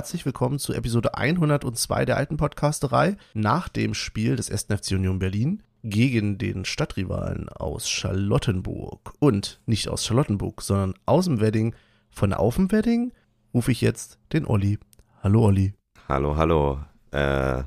[0.00, 4.68] Herzlich willkommen zu Episode 102 der alten Podcasterei nach dem Spiel des 1.
[4.74, 9.12] FC Union Berlin gegen den Stadtrivalen aus Charlottenburg.
[9.18, 11.74] Und nicht aus Charlottenburg, sondern aus dem Wedding.
[12.08, 13.12] Von auf dem Wedding
[13.52, 14.78] rufe ich jetzt den Olli.
[15.22, 15.74] Hallo Olli.
[16.08, 16.80] Hallo, hallo.
[17.10, 17.62] Äh,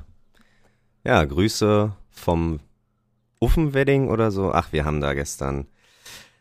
[1.04, 2.58] ja, Grüße vom
[3.38, 4.52] Uffenwedding oder so.
[4.52, 5.68] Ach, wir haben da gestern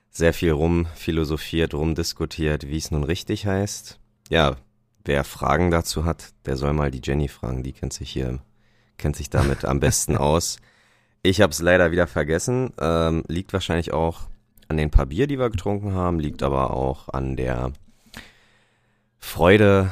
[0.09, 3.99] sehr viel rumphilosophiert, rumdiskutiert, wie es nun richtig heißt.
[4.31, 4.55] Ja,
[5.05, 7.63] wer Fragen dazu hat, der soll mal die Jenny fragen.
[7.63, 8.39] Die kennt sich hier,
[8.97, 10.57] kennt sich damit am besten aus.
[11.21, 12.73] Ich habe es leider wieder vergessen.
[12.79, 14.21] Ähm, liegt wahrscheinlich auch
[14.67, 17.71] an den paar Bier, die wir getrunken haben, liegt aber auch an der
[19.19, 19.91] Freude,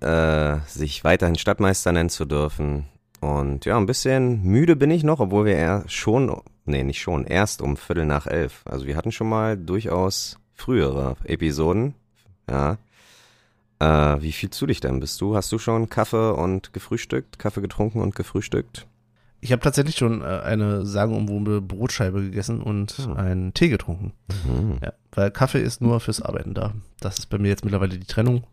[0.00, 2.86] äh, sich weiterhin Stadtmeister nennen zu dürfen.
[3.20, 7.26] Und ja, ein bisschen müde bin ich noch, obwohl wir eher schon, nee, nicht schon,
[7.26, 8.62] erst um Viertel nach elf.
[8.64, 11.94] Also wir hatten schon mal durchaus frühere Episoden.
[12.48, 12.78] Ja.
[13.80, 15.34] Äh, wie viel zu dich denn bist du?
[15.36, 17.38] Hast du schon Kaffee und gefrühstückt?
[17.38, 18.86] Kaffee getrunken und gefrühstückt?
[19.40, 23.14] Ich habe tatsächlich schon äh, eine sagenumwobene Brotscheibe gegessen und Oh.
[23.14, 24.12] einen Tee getrunken.
[24.44, 24.78] Mhm.
[24.82, 26.74] Ja, weil Kaffee ist nur fürs Arbeiten da.
[27.00, 28.44] Das ist bei mir jetzt mittlerweile die Trennung.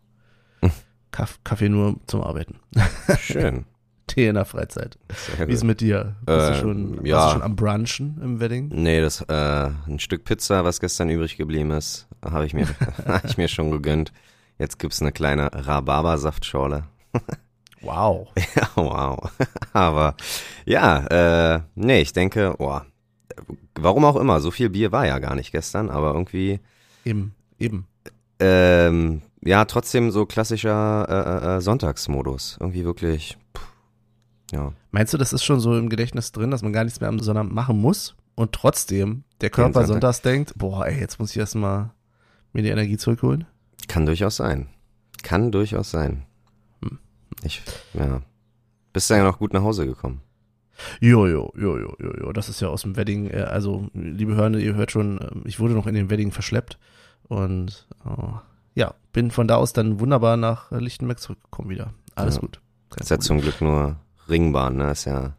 [0.62, 0.70] Hm.
[1.10, 2.56] Kaff, Kaffee nur zum Arbeiten.
[3.20, 3.66] Schön.
[4.06, 4.98] Tee in der Freizeit.
[5.46, 6.16] Wie ist mit dir?
[6.24, 7.16] Bist, Äh, du schon, ja.
[7.16, 8.70] warst du schon am Brunchen im Wedding?
[8.72, 12.66] Nee, das äh, ein Stück Pizza, was gestern übrig geblieben ist, habe ich mir
[13.06, 14.10] hab ich mir schon gegönnt.
[14.58, 16.84] Jetzt gibt's eine kleine Rhabarbersaftschorle.
[17.80, 18.26] Wow.
[18.56, 19.30] Ja, wow.
[19.72, 20.16] Aber
[20.64, 22.84] ja, äh, nee, ich denke, boah,
[23.76, 26.58] warum auch immer, so viel Bier war ja gar nicht gestern, aber irgendwie,
[27.04, 27.86] Eben, eben.
[28.40, 32.56] ähm, ja, trotzdem so klassischer äh, äh, Sonntagsmodus.
[32.60, 33.66] Irgendwie wirklich, pff,
[34.50, 34.72] ja.
[34.90, 37.20] Meinst du, das ist schon so im Gedächtnis drin, dass man gar nichts mehr am
[37.20, 39.86] Sonnabend machen muss und trotzdem der Körper Sonntag.
[39.86, 41.90] sonntags denkt, boah, ey, jetzt muss ich erstmal
[42.52, 43.46] mir die Energie zurückholen?
[43.88, 44.68] Kann durchaus sein.
[45.22, 46.24] Kann durchaus sein.
[46.82, 46.98] Hm.
[47.42, 47.62] Ich,
[47.94, 48.22] ja.
[48.92, 50.20] Bist du ja noch gut nach Hause gekommen?
[51.00, 52.32] Jo, jo, jo, jo.
[52.32, 55.58] Das ist ja aus dem Wedding, äh, also, liebe Hörner, ihr hört schon, ähm, ich
[55.58, 56.78] wurde noch in den Wedding verschleppt
[57.24, 58.34] und oh,
[58.74, 61.92] ja, bin von da aus dann wunderbar nach äh, Lichtenberg zurückgekommen wieder.
[62.14, 62.40] Alles Ja.
[62.42, 62.60] gut.
[62.90, 63.96] Kein Ist ja zum Glück nur
[64.28, 64.92] Ringbahn, ne?
[64.92, 65.34] Ist ja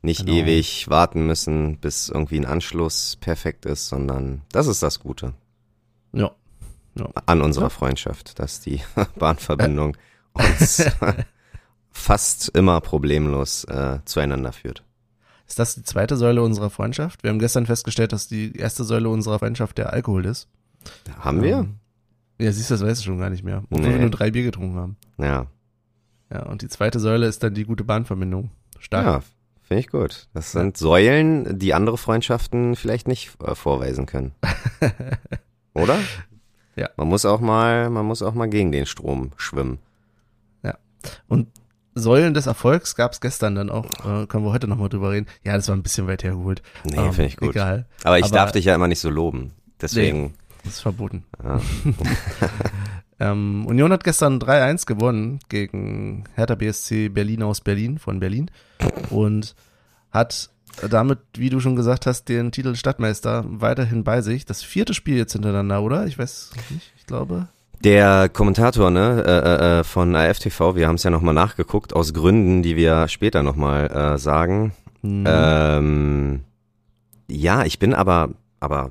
[0.00, 0.38] nicht Genau.
[0.38, 5.34] ewig warten müssen, bis irgendwie ein Anschluss perfekt ist, sondern das ist das Gute
[6.12, 6.30] Ja.
[7.26, 7.70] An unserer Ja.
[7.70, 8.80] Freundschaft, dass die
[9.18, 9.96] Bahnverbindung
[10.32, 10.82] uns
[11.90, 14.84] fast immer problemlos äh, zueinander führt.
[15.46, 17.22] Ist das die zweite Säule unserer Freundschaft?
[17.22, 20.46] Wir haben gestern festgestellt, dass die erste Säule unserer Freundschaft der Alkohol ist.
[21.18, 21.58] Haben wir?
[21.58, 21.74] Ähm,
[22.38, 23.62] ja, siehst du, das weißt du schon gar nicht mehr.
[23.70, 23.94] Obwohl Nee.
[23.94, 24.96] wir nur drei Bier getrunken haben.
[25.16, 25.46] Ja.
[26.30, 28.50] Ja, und die zweite Säule ist dann die gute Bahnverbindung.
[28.78, 29.06] Stark.
[29.06, 29.22] Ja,
[29.62, 30.28] finde ich gut.
[30.34, 34.34] Das sind Säulen, die andere Freundschaften vielleicht nicht äh, vorweisen können.
[35.74, 35.98] Oder?
[36.78, 36.88] Ja.
[36.96, 39.78] Man muss auch mal, man muss auch mal gegen den Strom schwimmen.
[41.28, 41.48] Und
[41.94, 43.86] Säulen des Erfolgs gab es gestern dann auch.
[44.04, 45.26] Äh, können wir heute nochmal drüber reden.
[45.44, 46.60] Ja, das war ein bisschen weit hergeholt.
[46.84, 47.50] Nee, Ähm, finde ich gut.
[47.50, 49.52] Egal, Aber ich Aber- darf dich ja immer nicht so loben.
[49.80, 50.34] Deswegen,
[50.64, 51.24] das ist verboten.
[51.42, 51.60] ja.
[53.20, 58.48] Ähm, Union hat gestern 3-1 gewonnen gegen Hertha BSC Berlin aus Berlin, von Berlin.
[59.10, 59.56] Und
[60.12, 60.50] hat
[60.90, 64.44] damit, wie du schon gesagt hast, den Titel Stadtmeister weiterhin bei sich.
[64.44, 66.06] Das vierte Spiel jetzt hintereinander, oder?
[66.06, 67.48] Ich weiß nicht, ich glaube.
[67.84, 72.62] Der Kommentator ne, äh, äh, von AFTV, wir haben es ja nochmal nachgeguckt, aus Gründen,
[72.62, 74.72] die wir später nochmal äh, sagen.
[75.02, 76.40] Hm, Ähm,
[77.30, 78.90] ja, ich bin aber, aber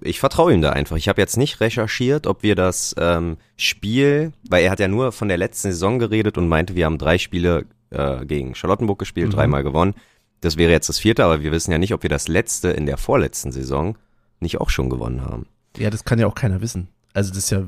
[0.00, 0.96] ich vertraue ihm da einfach.
[0.96, 5.12] Ich habe jetzt nicht recherchiert, ob wir das ähm, Spiel, weil er hat ja nur
[5.12, 9.28] von der letzten Saison geredet und meinte, wir haben drei Spiele äh, gegen Charlottenburg gespielt,
[9.28, 9.32] Mhm.
[9.32, 9.94] dreimal gewonnen.
[10.40, 12.86] Das wäre jetzt das vierte, aber wir wissen ja nicht, ob wir das letzte in
[12.86, 13.96] der vorletzten Saison
[14.40, 15.46] nicht auch schon gewonnen haben.
[15.76, 16.88] ja, das kann ja auch keiner wissen.
[17.12, 17.64] Also das ist ja,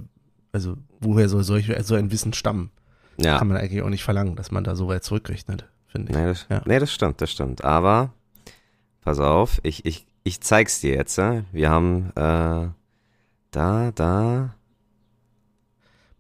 [0.52, 2.70] also woher soll solch, so ein Wissen stammen?
[3.19, 6.19] Ja, Kann man eigentlich auch nicht verlangen, dass man da so weit zurückrechnet, finde ich.
[6.19, 6.62] nee, das, Ja.
[6.64, 7.62] nee, das stimmt, das stimmt.
[7.62, 8.14] Aber
[9.02, 11.18] pass auf, ich, ich, ich zeig's dir jetzt.
[11.18, 12.68] Wir haben äh,
[13.50, 14.54] da, da,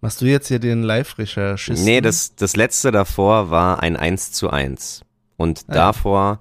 [0.02, 1.84] Machst du jetzt hier den Live-Recherchisten?
[1.84, 5.02] Nee, das, das letzte davor war ein 1 zu 1.
[5.42, 5.74] Und ja.
[5.74, 6.40] davor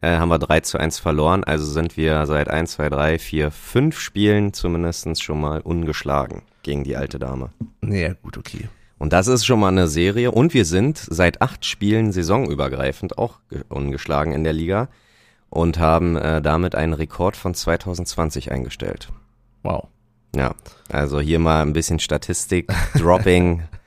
[0.00, 1.44] äh, haben wir 3 zu 1 verloren.
[1.44, 6.84] Also sind wir seit 1, 2, 3, 4, 5 Spielen zumindest schon mal ungeschlagen gegen
[6.84, 7.50] die alte Dame.
[7.82, 8.68] Ja, gut, okay.
[8.98, 10.30] Und das ist schon mal eine Serie.
[10.30, 14.88] Und wir sind seit acht Spielen saisonübergreifend auch ge- ungeschlagen in der Liga
[15.48, 19.08] und haben äh, damit einen Rekord von 2020 eingestellt.
[19.62, 19.88] Wow.
[20.36, 20.54] Ja,
[20.90, 23.62] also hier mal ein bisschen Statistik, Dropping,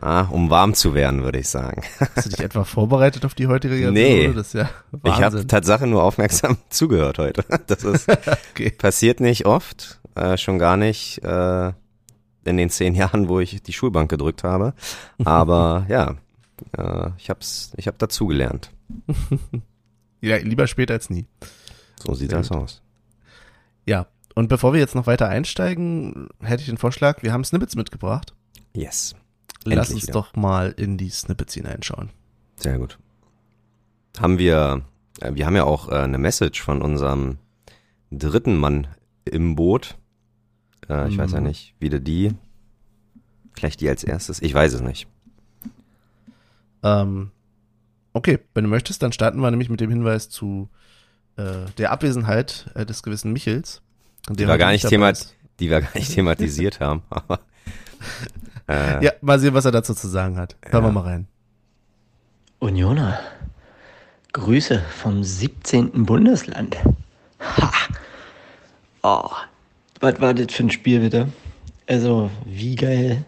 [0.00, 1.82] ah, um warm zu werden, würde ich sagen.
[2.14, 4.26] Hast du dich etwa vorbereitet auf die heutige Nee.
[4.26, 4.40] Episode?
[4.40, 4.70] Ist ja
[5.04, 5.46] Ich habe.
[5.46, 7.44] Tatsache nur aufmerksam zugehört heute.
[7.66, 8.08] Das ist
[8.52, 8.70] okay.
[8.70, 11.22] passiert nicht oft, äh, schon gar nicht.
[11.22, 11.72] Äh,
[12.44, 14.72] in den zehn Jahren, wo ich die Schulbank gedrückt habe.
[15.22, 16.14] Aber ja,
[16.78, 18.70] äh, ich hab's, ich hab dazugelernt.
[20.22, 21.26] ja, lieber spät als nie.
[22.02, 22.58] So sieht Sehr das gut.
[22.58, 22.82] aus.
[23.84, 27.76] Ja, und bevor wir jetzt noch weiter einsteigen, hätte ich den Vorschlag, wir haben Snippets
[27.76, 28.34] mitgebracht.
[28.72, 29.14] Yes.
[29.64, 30.12] Lass uns wieder.
[30.12, 32.10] doch mal in die Snippets hineinschauen.
[32.56, 32.98] Sehr gut.
[34.18, 34.82] Haben wir,
[35.20, 37.38] äh, wir haben ja auch äh, eine Message von unserem
[38.10, 38.88] dritten Mann
[39.24, 39.96] im Boot.
[40.88, 41.18] Äh, ich mhm.
[41.18, 41.46] weiß ja mhm.
[41.46, 42.34] nicht, wieder die.
[43.52, 44.40] Vielleicht die als erstes.
[44.40, 45.08] Ich weiß es nicht.
[46.82, 47.30] Ähm,
[48.12, 50.68] okay, wenn du möchtest, dann starten wir nämlich mit dem Hinweis zu
[51.36, 53.82] äh, der Abwesenheit äh, des gewissen Michels.
[54.28, 57.02] Die wir, gar nicht themat die wir gar nicht thematisiert haben.
[57.10, 57.40] Aber,
[58.68, 60.56] äh, ja, mal sehen, was er dazu zu sagen hat.
[60.62, 60.88] Hören ja.
[60.88, 61.26] wir mal rein.
[62.60, 63.18] Unioner,
[64.32, 66.04] Grüße vom 17.
[66.04, 66.76] Bundesland.
[67.40, 67.72] Ha!
[69.02, 69.30] Oh,
[70.00, 71.28] was war das für ein Spiel bitte?
[71.86, 73.24] Also, wie geil.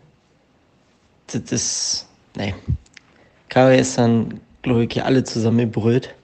[1.28, 2.08] Das ist.
[2.36, 2.54] Nee.
[3.48, 6.14] Karo gestern, glaube ich, alle zusammen gebrüllt.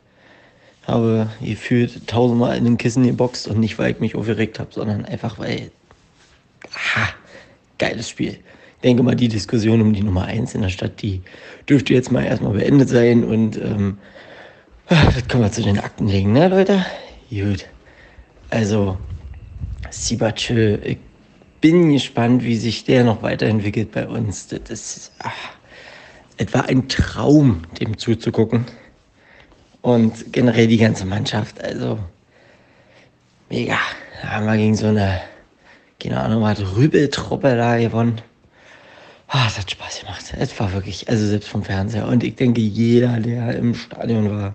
[0.87, 5.05] Habe gefühlt tausendmal in den Kissen geboxt und nicht, weil ich mich aufgeregt habe, sondern
[5.05, 5.71] einfach, weil.
[6.73, 7.09] Ha!
[7.79, 8.39] Geiles Spiel.
[8.87, 11.21] Denke mal, die Diskussion um die Nummer 1 in der Stadt, die
[11.69, 13.99] dürfte jetzt mal erstmal beendet sein und ähm,
[14.89, 16.87] das können wir zu den Akten legen, ne, Leute?
[17.29, 17.67] Gut.
[18.49, 18.97] Also,
[19.91, 20.99] Sibachö, ich
[21.61, 24.47] bin gespannt, wie sich der noch weiterentwickelt bei uns.
[24.47, 25.33] Das ist ach,
[26.37, 28.67] etwa ein Traum, dem zuzugucken.
[29.83, 31.99] Und generell die ganze Mannschaft, also
[33.51, 33.79] mega.
[34.23, 35.23] Da haben wir gegen so eine,
[36.01, 38.23] keine Ahnung, was Rübeltruppe da gewonnen.
[39.29, 40.35] Ah, das hat Spaß gemacht.
[40.39, 42.07] Es war wirklich, also selbst vom Fernseher.
[42.07, 44.55] Und ich denke, jeder, der im Stadion war,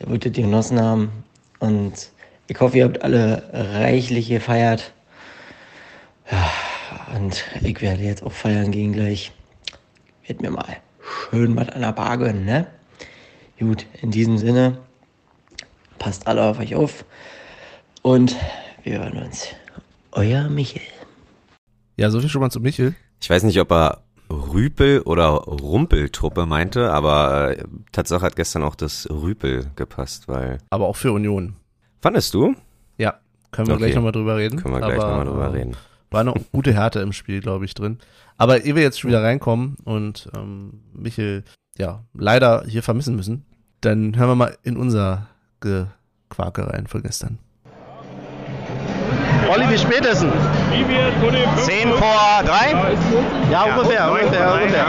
[0.00, 1.10] der wird das genossen haben.
[1.60, 2.10] Und
[2.48, 4.92] ich hoffe, ihr habt alle reichlich gefeiert.
[6.30, 6.50] Ja,
[7.14, 9.32] und ich werde jetzt auch feiern gehen gleich.
[10.26, 10.76] Werd mir mal
[11.30, 12.66] schön was an der Bar gönnen, ne?
[13.58, 14.78] Gut, in diesem Sinne,
[15.98, 17.04] passt alle auf euch auf
[18.02, 18.36] und
[18.82, 19.48] wir hören uns.
[20.12, 20.82] Euer Michel.
[21.96, 22.94] Ja, so viel schon mal zu Michel.
[23.24, 28.74] Ich weiß nicht, ob er Rüpel oder Rumpeltruppe meinte, aber äh, Tatsache hat gestern auch
[28.74, 30.58] das Rüpel gepasst, weil.
[30.68, 31.56] Aber auch für Union.
[32.02, 32.54] Fandest du?
[32.98, 33.14] Ja,
[33.50, 33.84] können wir okay.
[33.84, 34.60] gleich nochmal drüber reden.
[34.60, 35.74] Können wir gleich nochmal drüber reden.
[36.10, 37.96] War eine gute Härte im Spiel, glaube ich, drin.
[38.36, 41.44] Aber ehe wir jetzt schon wieder reinkommen und ähm, Michel,
[41.78, 43.46] ja, leider hier vermissen müssen,
[43.80, 45.28] dann hören wir mal in unser
[45.60, 47.38] Gequake rein von gestern.
[49.50, 51.64] Olli, wie spät ist es?
[51.66, 52.52] 10 vor 3?
[53.50, 54.86] Ja, ungefähr, ungefähr, ungefähr.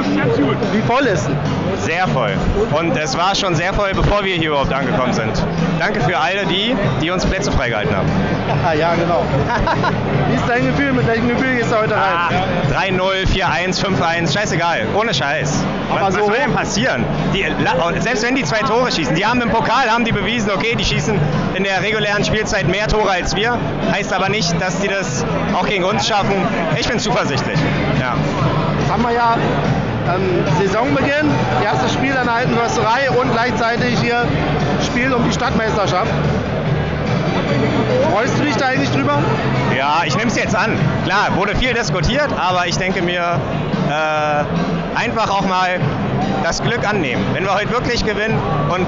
[0.71, 1.85] Wie voll ist es?
[1.85, 2.33] Sehr voll.
[2.71, 5.31] Und es war schon sehr voll, bevor wir hier überhaupt angekommen sind.
[5.79, 8.07] Danke für alle die, die uns Plätze freigehalten haben.
[8.79, 9.23] ja, genau.
[10.35, 10.91] wie ist dein Gefühl?
[10.93, 12.13] Mit welchem Gefühl gehst du heute rein?
[12.13, 14.87] Ah, 3-0, 4-1, 5-1, scheißegal.
[14.95, 15.63] Ohne Scheiß.
[15.89, 17.05] Aber was, so was soll denn passieren?
[17.33, 17.45] Die,
[17.99, 20.83] selbst wenn die zwei Tore schießen, die haben im Pokal haben die bewiesen, okay, die
[20.83, 21.19] schießen
[21.55, 23.57] in der regulären Spielzeit mehr Tore als wir.
[23.91, 26.35] Heißt aber nicht, dass die das auch gegen uns schaffen.
[26.77, 27.59] Ich bin zuversichtlich.
[27.99, 28.15] Ja.
[28.79, 29.37] Jetzt haben wir ja
[30.13, 31.29] ähm, Saisonbeginn,
[31.63, 34.25] erstes Spiel an der Alten Försterei und gleichzeitig hier
[34.85, 36.11] Spiel um die Stadtmeisterschaft.
[38.11, 39.19] Freust du dich da eigentlich drüber?
[39.77, 40.77] Ja, ich nehme es jetzt an.
[41.05, 43.39] Klar, wurde viel diskutiert, aber ich denke mir,
[43.89, 45.79] äh, einfach auch mal
[46.43, 47.23] das Glück annehmen.
[47.33, 48.87] Wenn wir heute wirklich gewinnen und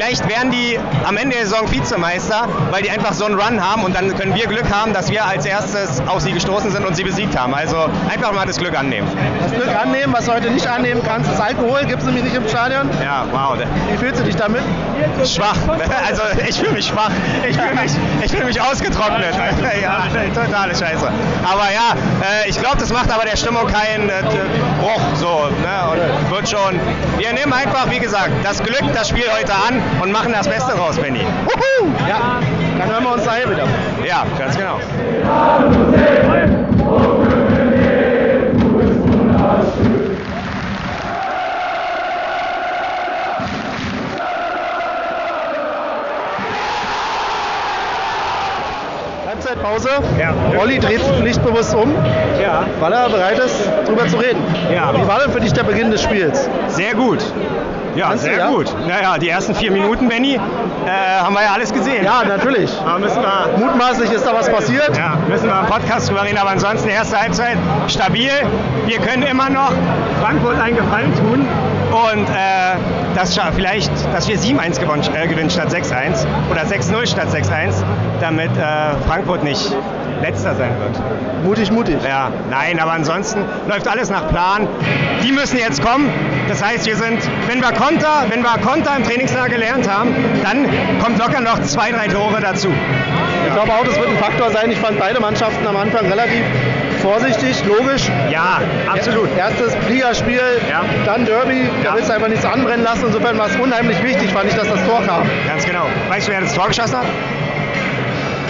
[0.00, 3.84] Vielleicht werden die am Ende der Saison Vizemeister, weil die einfach so einen Run haben
[3.84, 6.96] und dann können wir Glück haben, dass wir als erstes auf sie gestoßen sind und
[6.96, 7.54] sie besiegt haben.
[7.54, 7.76] Also
[8.10, 9.06] einfach mal das Glück annehmen.
[9.42, 12.34] Das Glück annehmen, was du heute nicht annehmen kannst, ist Alkohol, gibt es nämlich nicht
[12.34, 12.88] im Stadion.
[13.04, 13.58] Ja, wow.
[13.90, 14.62] Wie fühlst du dich damit?
[15.26, 15.56] Schwach.
[16.08, 17.10] Also ich fühle mich schwach.
[17.46, 19.34] Ich fühle mich, fühl mich ausgetrocknet.
[19.82, 20.04] ja,
[20.34, 21.06] totale Scheiße.
[21.44, 24.22] Aber ja, äh, ich glaube, das macht aber der Stimmung keinen äh,
[24.80, 25.00] Bruch.
[25.14, 25.90] So, ne?
[25.90, 26.80] Und wird schon.
[27.18, 30.72] Wir nehmen einfach, wie gesagt, das Glück, das Spiel heute an und machen das Beste
[30.72, 31.24] raus, Benny.
[32.08, 32.40] Ja,
[32.78, 33.66] dann hören wir uns daher wieder.
[34.06, 34.78] Ja, ganz genau.
[49.60, 49.88] Halbzeitpause.
[50.18, 50.34] Ja.
[50.58, 51.92] Olli dreht sich pflichtbewusst um,
[52.42, 52.64] ja.
[52.80, 54.42] weil er bereit ist, darüber zu reden.
[54.74, 54.92] Ja.
[54.94, 56.48] Wie war denn für dich der Beginn des Spiels?
[56.68, 57.18] Sehr gut.
[57.96, 58.48] Ja, Kannst sehr du, ja?
[58.50, 58.72] gut.
[58.86, 60.40] Naja, die ersten vier Minuten, Benny, äh,
[61.20, 62.04] haben wir ja alles gesehen.
[62.04, 62.70] Ja, natürlich.
[62.86, 64.96] Aber müssen wir, Mutmaßlich ist da was passiert.
[64.96, 66.38] Ja, müssen wir im Podcast drüber reden.
[66.38, 67.56] Aber ansonsten erste Halbzeit
[67.88, 68.30] stabil.
[68.86, 69.72] Wir können immer noch
[70.22, 71.46] Frankfurt einen Gefallen tun.
[71.90, 77.28] Und äh, dass vielleicht, dass wir 7-1 gewinnen, äh, gewinnen statt 6-1 oder 6-0 statt
[77.28, 77.82] 6-1,
[78.20, 79.74] damit äh, Frankfurt nicht
[80.22, 81.44] letzter sein wird.
[81.44, 81.96] Mutig, mutig.
[82.06, 84.68] Ja, nein, aber ansonsten läuft alles nach Plan.
[85.22, 86.08] Die müssen jetzt kommen.
[86.48, 87.18] Das heißt, wir sind,
[87.48, 90.66] wenn wir Konter, wenn wir Konter im Trainingslager gelernt haben, dann
[91.02, 92.68] kommt locker noch zwei, drei Tore dazu.
[93.46, 94.70] Ich glaube auch, das wird ein Faktor sein.
[94.70, 96.44] Ich fand beide Mannschaften am Anfang relativ
[97.00, 98.10] vorsichtig, logisch.
[98.30, 98.60] Ja,
[98.92, 99.28] absolut.
[99.36, 100.40] Erstes Ligaspiel,
[100.70, 100.84] Ja.
[101.04, 101.68] dann Derby.
[101.82, 101.96] Da Ja.
[101.96, 103.04] willst du einfach nichts anbrennen lassen.
[103.06, 105.28] Insofern war es unheimlich wichtig, fand ich, dass das Tor kam.
[105.46, 105.86] Ganz genau.
[106.08, 107.06] Weißt du, wer das Tor geschossen hat?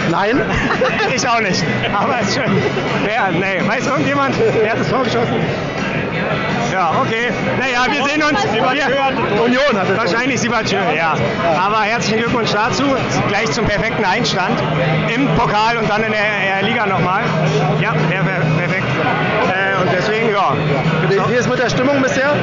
[0.09, 0.41] Nein,
[1.15, 1.63] ich auch nicht.
[1.93, 2.51] Aber ist schön.
[3.05, 3.29] Wer?
[3.31, 3.61] Nee.
[3.67, 5.35] Weiß irgendjemand, wer hat das Tor geschossen?
[6.71, 7.31] Ja, okay.
[7.59, 8.43] Naja, wir sehen uns.
[8.53, 9.97] Wir, Union hat es.
[9.97, 11.13] Wahrscheinlich Sibachö, ja.
[11.63, 12.83] Aber herzlichen Glückwunsch dazu.
[13.27, 14.61] Gleich zum perfekten Einstand
[15.13, 16.21] im Pokal und dann in der,
[16.59, 17.23] der Liga nochmal.
[17.81, 18.87] Ja, per per- perfekt.
[19.01, 20.53] Äh, und deswegen, ja.
[21.29, 22.33] Wie ist mit der Stimmung bisher?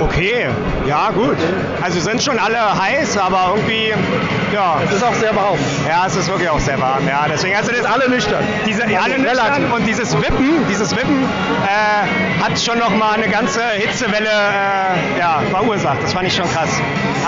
[0.00, 0.46] Okay,
[0.86, 1.36] ja, gut.
[1.80, 3.92] Also sind schon alle heiß, aber irgendwie,
[4.52, 4.80] ja.
[4.84, 5.58] Es ist auch sehr warm.
[5.88, 7.06] Ja, es ist wirklich auch sehr warm.
[7.06, 8.42] Ja, deswegen, also das, Alle nüchtern.
[8.66, 11.24] diese, ja, alle nüchtern und dieses Wippen, dieses Wippen
[11.64, 16.02] äh, hat schon noch mal eine ganze Hitzewelle äh, ja, verursacht.
[16.02, 16.70] Das fand ich schon krass.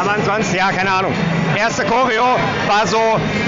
[0.00, 1.12] Aber ansonsten, ja, keine Ahnung.
[1.56, 2.25] Erste Choreo
[2.66, 2.99] war so,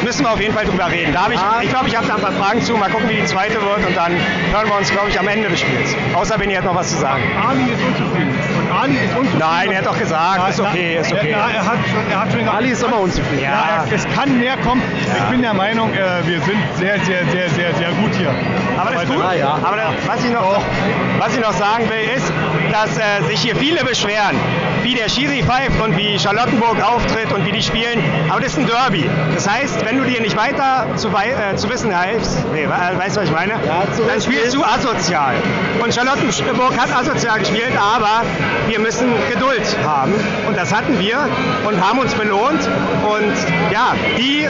[0.05, 1.13] müssen wir auf jeden Fall drüber reden.
[1.13, 1.61] Da habe ich, Ah.
[1.63, 2.77] ich glaube, ich habe da ein paar Fragen zu.
[2.77, 4.13] Mal gucken, wie die zweite wird und dann
[4.53, 5.95] hören wir uns, glaube ich, am Ende des Spiels.
[6.15, 7.23] Außer wenn ihr hat noch was zu sagen.
[7.37, 8.36] Ali ist unzufrieden.
[8.85, 9.39] Unzufrieden.
[9.39, 11.31] Nein, er hat doch gesagt, ist okay, ist okay.
[11.31, 13.43] Ja, er hat schon, er hat schon gesagt, Ali ist immer unzufrieden.
[13.43, 13.51] Ja.
[13.51, 14.83] ja, es, kann mehr kommen.
[15.17, 18.35] Ich bin der Meinung, äh, wir sind sehr, sehr, sehr, sehr, sehr gut hier.
[18.79, 19.25] Aber das ist gut.
[19.39, 19.59] Ja.
[19.63, 20.61] Aber das, was, ich noch,
[21.19, 22.33] was ich noch sagen will, ist,
[22.73, 24.37] dass äh, sich hier viele beschweren,
[24.83, 28.03] wie der Schiri pfeift und wie Charlottenburg auftritt und wie die spielen.
[28.37, 29.09] Aber das ist ein Derby.
[29.35, 32.69] Das heißt, wenn du dir nicht weiter zu, wei äh, zu wissen hilfst, nee, äh,
[32.69, 33.55] weißt du, was ich meine?
[33.97, 35.37] zu dann spielst du asozial.
[35.83, 38.25] Und Charlottenburg hat asozial gespielt, aber
[38.69, 40.13] wir müssen Geduld haben.
[40.47, 41.27] Und das hatten wir
[41.67, 42.61] und haben uns belohnt.
[43.09, 43.33] Und
[43.73, 44.47] ja, die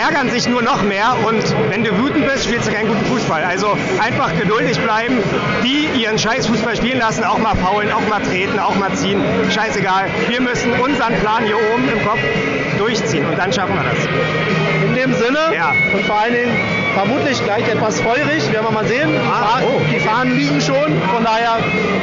[0.00, 3.42] ärgern sich nur noch mehr und wenn du wütend bist, spielst du keinen guten Fußball.
[3.44, 5.18] Also einfach geduldig bleiben,
[5.62, 9.22] die ihren scheiß Fußball spielen lassen, auch mal faulen, auch mal treten, auch mal ziehen,
[9.50, 10.08] scheißegal.
[10.28, 12.20] Wir müssen unseren Plan hier oben im Kopf
[12.80, 14.00] durchziehen und dann schaffen wir das.
[14.88, 15.72] In dem Sinne Ja.
[15.94, 16.52] und vor allen Dingen
[16.94, 19.10] vermutlich gleich etwas feurig, werden wir mal sehen.
[19.12, 19.80] Die, Ah, Fah- oh.
[19.92, 21.58] die Fahnen liegen schon, von daher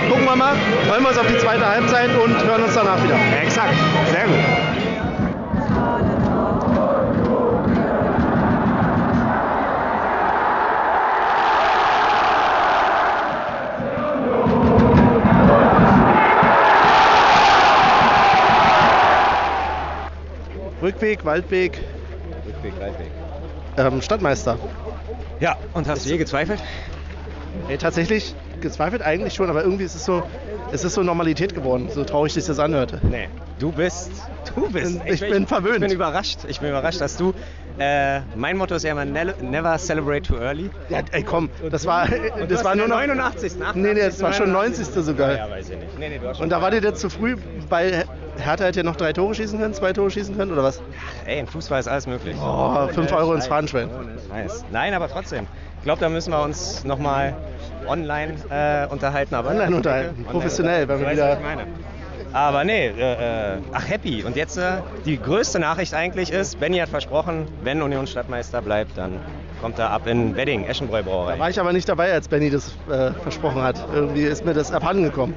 [0.10, 0.54] gucken wir mal,
[0.88, 3.16] freuen wir uns auf die zweite Halbzeit und hören uns danach wieder.
[3.16, 3.74] Ja, exakt,
[4.12, 4.38] sehr gut.
[20.98, 21.86] Rückweg, Waldweg,
[22.44, 23.14] Rückweg, Reitweg.
[23.78, 24.60] ähm, Stadtmeister.
[25.40, 26.64] Ja, und hast du je gezweifelt?
[27.68, 30.24] Ey, tatsächlich gezweifelt eigentlich schon, aber irgendwie ist es so,
[30.72, 33.00] es ist so Normalität geworden, so traurig sich das anhört.
[33.04, 34.12] Nee, du bist,
[34.56, 35.00] du bist.
[35.06, 35.76] Ich bin verwöhnt.
[35.78, 36.40] Ich bin überrascht.
[36.48, 37.34] Ich bin überrascht, dass du.
[37.80, 40.72] Äh, mein Motto ist ja immer ne- never celebrate too early.
[40.90, 42.08] Ja, ey, komm, das war,
[42.42, 43.62] Und das war nur der noch 89.
[43.62, 43.76] 88.
[43.84, 44.88] Nee, nee, das war schon 90.
[44.88, 45.36] sogar.
[45.38, 46.00] Ja, weiß ich nicht.
[46.00, 47.36] Nee, nee, du hast schon Und da war dir jetzt zu früh,
[47.70, 48.06] weil
[48.40, 50.82] Hertha hätte ja noch drei Tore schießen können, zwei Tore schießen können oder was?
[51.26, 52.36] Ey, im Fußball ist alles möglich.
[52.42, 53.90] Oh, fünf Euro ins Phrasenschwein.
[54.30, 54.66] Nice.
[54.72, 55.46] Nein, aber trotzdem.
[55.78, 57.36] Ich glaube, da müssen wir uns nochmal
[57.88, 59.36] online äh, unterhalten.
[59.36, 61.62] Aber Online unterhalten, professionell, wenn wir Weißt du, wieder- was ich meine.
[62.34, 64.24] Aber nee, äh, äh, ach happy.
[64.24, 68.98] Und jetzt äh, die größte Nachricht eigentlich ist, Benny hat versprochen, wenn Union Stadtmeister bleibt,
[68.98, 69.20] dann
[69.62, 71.40] kommt er ab in Wedding, Eschenbräu Da Brauerei.
[71.40, 73.88] war ich aber nicht dabei, als Benny das äh, versprochen hat.
[73.94, 75.36] Irgendwie ist mir das abhanden gekommen.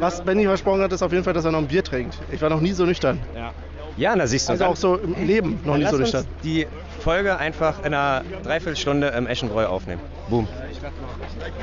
[0.00, 2.18] Was Benny versprochen hat, ist auf jeden Fall, dass er noch ein Bier trinkt.
[2.32, 3.20] Ich war noch nie so nüchtern.
[3.34, 3.52] Ja.
[3.96, 4.52] Ja, da siehst du.
[4.52, 6.26] Also auch so im Leben noch nie so uns nüchtern.
[6.42, 6.66] die
[7.00, 10.00] Folge einfach in einer Dreiviertelstunde im Eschenbräu aufnehmen.
[10.28, 10.48] Boom.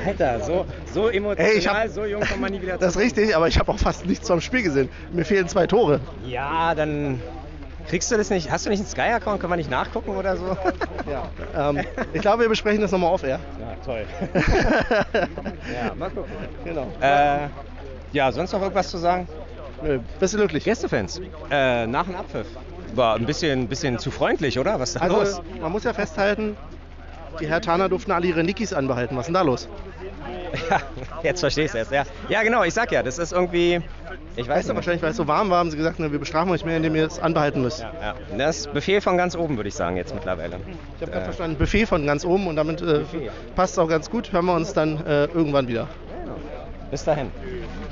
[0.06, 3.00] Alter, so, so emotional, Ey, ich hab, so jung kommt man nie wieder Das ist
[3.00, 4.88] richtig, aber ich habe auch fast nichts vom Spiel gesehen.
[5.12, 6.00] Mir fehlen zwei Tore.
[6.26, 7.20] Ja, dann
[7.88, 8.50] kriegst du das nicht.
[8.50, 9.40] Hast du nicht einen Sky-Account?
[9.40, 10.56] Können wir nicht nachgucken oder so?
[11.10, 11.70] Ja.
[11.70, 11.80] Ähm,
[12.14, 13.38] ich glaube, wir besprechen das nochmal auf Air.
[13.60, 14.06] Ja, toll.
[15.12, 16.32] ja, mal gucken.
[16.64, 16.90] Genau.
[16.98, 17.48] Äh,
[18.12, 19.28] ja, sonst noch irgendwas zu sagen?
[19.84, 20.64] Nö, bist du glücklich?
[20.64, 21.20] Gästefans.
[21.50, 22.46] Äh, nach dem Abpfiff.
[22.94, 24.80] War ein bisschen, bisschen zu freundlich, oder?
[24.80, 25.18] Was ist da los?
[25.18, 26.56] Also, man muss ja festhalten,
[27.38, 29.14] die Hertaner durften alle ihre Nickis anbehalten.
[29.16, 29.68] Was ist denn da los?
[30.70, 30.80] Ja,
[31.24, 32.04] jetzt verstehst du es, ja.
[32.28, 33.82] Ja, genau, ich sag ja, das ist irgendwie.
[34.36, 36.18] Ich weiß Weißt du, wahrscheinlich, weil es so warm war, haben sie gesagt, na, wir
[36.18, 37.80] bestrafen euch mehr, indem ihr es anbehalten müsst.
[37.80, 38.14] Ja, ja.
[38.38, 40.56] Das ist Befehl von ganz oben, würde ich sagen, jetzt mittlerweile.
[40.96, 43.02] Ich habe gerade verstanden, Buffet von ganz oben und damit äh,
[43.56, 44.32] passt es auch ganz gut.
[44.32, 45.88] Hören wir uns dann äh, irgendwann wieder.
[46.90, 47.30] Bis dahin.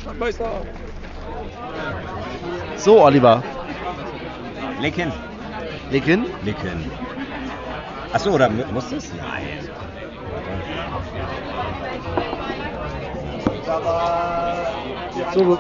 [0.01, 0.63] Stadtmeister!
[2.77, 3.43] So, Oliver.
[4.81, 5.13] Linken.
[5.91, 6.25] Leg hin.
[8.13, 9.11] Achso, oder mu- muss das?
[9.13, 9.47] Nein.
[15.35, 15.59] So, wo,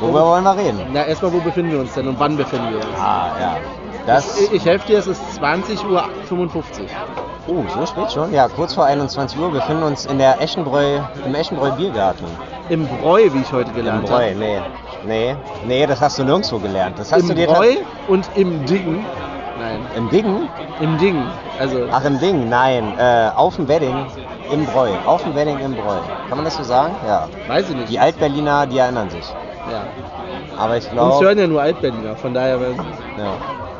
[0.00, 0.80] Worüber wollen wir reden?
[0.92, 2.86] na, erstmal, wo befinden wir uns denn und wann befinden wir uns?
[3.00, 3.56] Ah, ja.
[4.06, 6.04] Das, Ich, ich helfe dir, es ist 20.55 Uhr.
[7.48, 8.32] oh, so spät schon?
[8.32, 9.52] Ja, kurz vor 21 Uhr.
[9.52, 12.26] Wir befinden uns in der Eschenbräu, im Eschenbräu Biergarten.
[12.68, 14.34] Im Bräu, wie ich heute Im gelernt Bräu, habe.
[14.38, 14.58] nee.
[15.06, 16.98] Nee, nee, das hast du nirgendwo gelernt.
[16.98, 17.74] Das hast Im du dir Bräu
[18.08, 19.04] und im Ding.
[19.58, 20.48] Nein, Im Ding?
[20.80, 21.22] im Ding.
[21.60, 22.92] Also, Ach, im Ding, nein.
[22.98, 23.94] Äh, auf dem Wedding
[24.50, 24.90] im Bräu.
[25.06, 25.96] Auf dem Wedding im Bräu.
[26.28, 26.94] Kann man das so sagen?
[27.06, 27.28] Ja.
[27.46, 27.88] weiß ich nicht.
[27.90, 29.24] Die Altberliner, die erinnern sich.
[29.70, 29.82] ja.
[30.58, 31.24] Aber ich Uns glaube.
[31.24, 32.58] hören ja nur Altberliner, von daher.
[32.58, 33.32] Ja.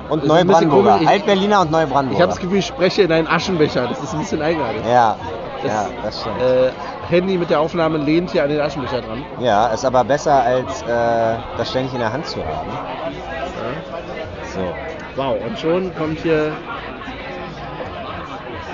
[0.09, 1.01] Und Neubrandenburger.
[1.07, 2.27] Altberliner und Ich habe Neubrandenburger.
[2.27, 3.87] das Gefühl, ich spreche in einen Aschenbecher.
[3.89, 4.83] Das ist ein bisschen eigenartig.
[4.89, 5.17] Ja,
[5.63, 6.41] Das, ja, das stimmt.
[6.41, 6.71] Äh,
[7.09, 9.25] Handy mit der Aufnahme lehnt hier an den Aschenbecher dran.
[9.41, 10.87] Ja, ist aber besser als äh,
[11.57, 12.71] das ständig in der Hand zu haben.
[14.55, 14.75] So.
[15.17, 16.53] Wow, und schon kommt hier.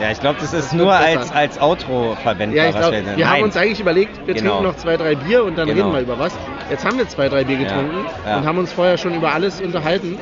[0.00, 3.04] Ja, ich glaube, das ist Das nur als, als Outro verwendbar, Ja, ich was glaube,
[3.04, 4.50] wir wir, haben uns eigentlich überlegt, wir Genau.
[4.50, 5.90] trinken noch zwei, drei Bier und dann Genau.
[5.90, 6.32] reden wir über was.
[6.70, 8.38] Jetzt haben wir zwei, drei Bier Ja, getrunken ja.
[8.38, 10.18] und haben uns vorher schon über alles unterhalten,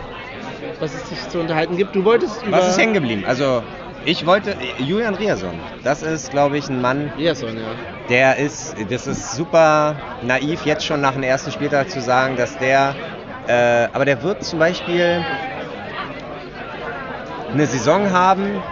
[0.80, 1.94] was es sich zu unterhalten gibt.
[1.94, 2.56] Du wolltest über.
[2.56, 3.24] Was ist hängen geblieben?
[3.24, 3.62] Also,
[4.08, 7.74] ich wollte, Julian Riason, das ist, glaube ich, ein Mann, Riasson, ja.
[8.08, 12.56] der ist, das ist super naiv, jetzt schon nach dem ersten Spieltag zu sagen, dass
[12.56, 12.94] der,
[13.46, 15.22] äh, aber der wird zum Beispiel
[17.52, 18.62] eine Saison haben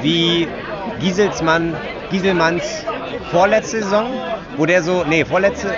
[0.00, 0.48] wie
[1.00, 1.76] Gieselsmann,
[2.10, 2.86] Gieselmanns
[3.30, 4.06] vorletzte Saison,
[4.56, 5.74] wo der so, nee, vorletzte,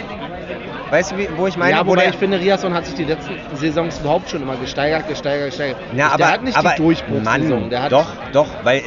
[0.90, 1.76] weißt du, wie- wo ich meine?
[1.76, 5.06] ja, wo wobei ich finde, Riasson hat sich die letzten Saisons überhaupt schon immer gesteigert,
[5.06, 5.78] gesteigert, gesteigert.
[5.92, 7.68] Ja, aber, der hat nicht aber, die Durchbruchssaison.
[7.68, 8.82] Mann, doch, doch, weil äh,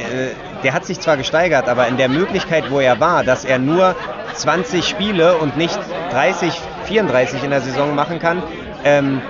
[0.62, 3.94] der hat sich zwar gesteigert, aber in der Möglichkeit, wo er war, dass er nur
[4.34, 5.78] 20 Spiele und nicht
[6.10, 8.42] 30, 34 in der Saison machen kann,
[8.84, 9.22] ähm,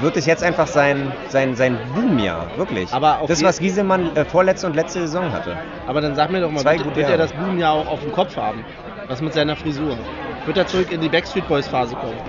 [0.00, 2.92] wird es jetzt einfach sein, sein, sein Boomjahr, wirklich.
[2.92, 5.56] Aber das, was Gieselmann äh, vorletzte und letzte Saison hatte.
[5.86, 8.00] Aber dann sag mir doch mal, Zwei wird, wird er das Boom ja auch auf
[8.02, 8.64] dem Kopf haben?
[9.08, 9.96] Was mit seiner Frisur?
[10.44, 12.20] Wird er zurück in die Backstreet Boys Phase kommen?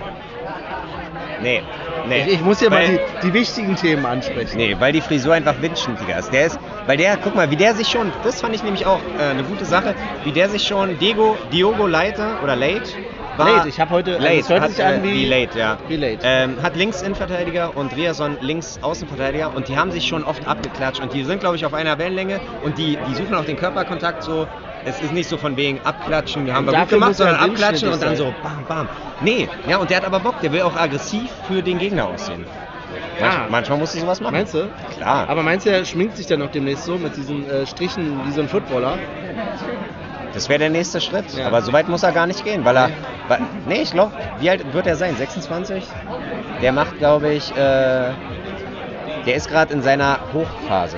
[1.42, 1.62] Nee,
[2.08, 2.22] nee.
[2.22, 4.58] Ich, ich muss hier mal Weil- die, die wichtigen Themen ansprechen.
[4.58, 6.32] Nee, weil die Frisur einfach windschnittiger ist.
[6.32, 9.02] Der ist, weil der, guck mal, wie der sich schon, das fand ich nämlich auch
[9.18, 12.92] äh, eine gute Sache, wie der sich schon, Diego, Diogo Leite oder Late,
[13.40, 15.26] war, Late, ich habe heute, also Late, es hört hat, sich an äh, wie, wie
[15.26, 15.78] Late, ja.
[15.88, 16.20] wie Late.
[16.24, 21.02] Ähm, hat links Innenverteidiger und Riason links Außenverteidiger und die haben sich schon oft abgeklatscht
[21.02, 24.24] und die sind, glaube ich, auf einer Wellenlänge und die, die suchen auch den Körperkontakt
[24.24, 24.48] so.
[24.86, 27.90] Es ist nicht so von wegen abklatschen, wir haben wir gut gemacht, er sondern abklatschen
[27.90, 28.88] und dann so bam, bam.
[29.20, 32.46] Nee, ja, und der hat aber Bock, der will auch aggressiv für den Gegner aussehen.
[33.22, 33.48] Ah.
[33.50, 34.34] Manchmal musst du sowas machen.
[34.34, 34.70] Meinst du?
[34.96, 35.28] Klar.
[35.30, 38.32] Aber meinst du, er schminkt sich dann noch demnächst so mit diesen äh, Strichen wie
[38.32, 38.98] so ein Footballer?
[40.40, 41.26] Das wäre der nächste Schritt.
[41.36, 41.48] Ja.
[41.48, 42.92] Aber so weit muss er gar nicht gehen, weil er.
[43.28, 45.18] Weil, nee, ich glaube, wie alt wird er sein?
[45.18, 45.84] 26?
[46.62, 48.12] Der macht, glaube ich, äh,
[49.26, 50.96] der ist gerade in seiner Hochphase.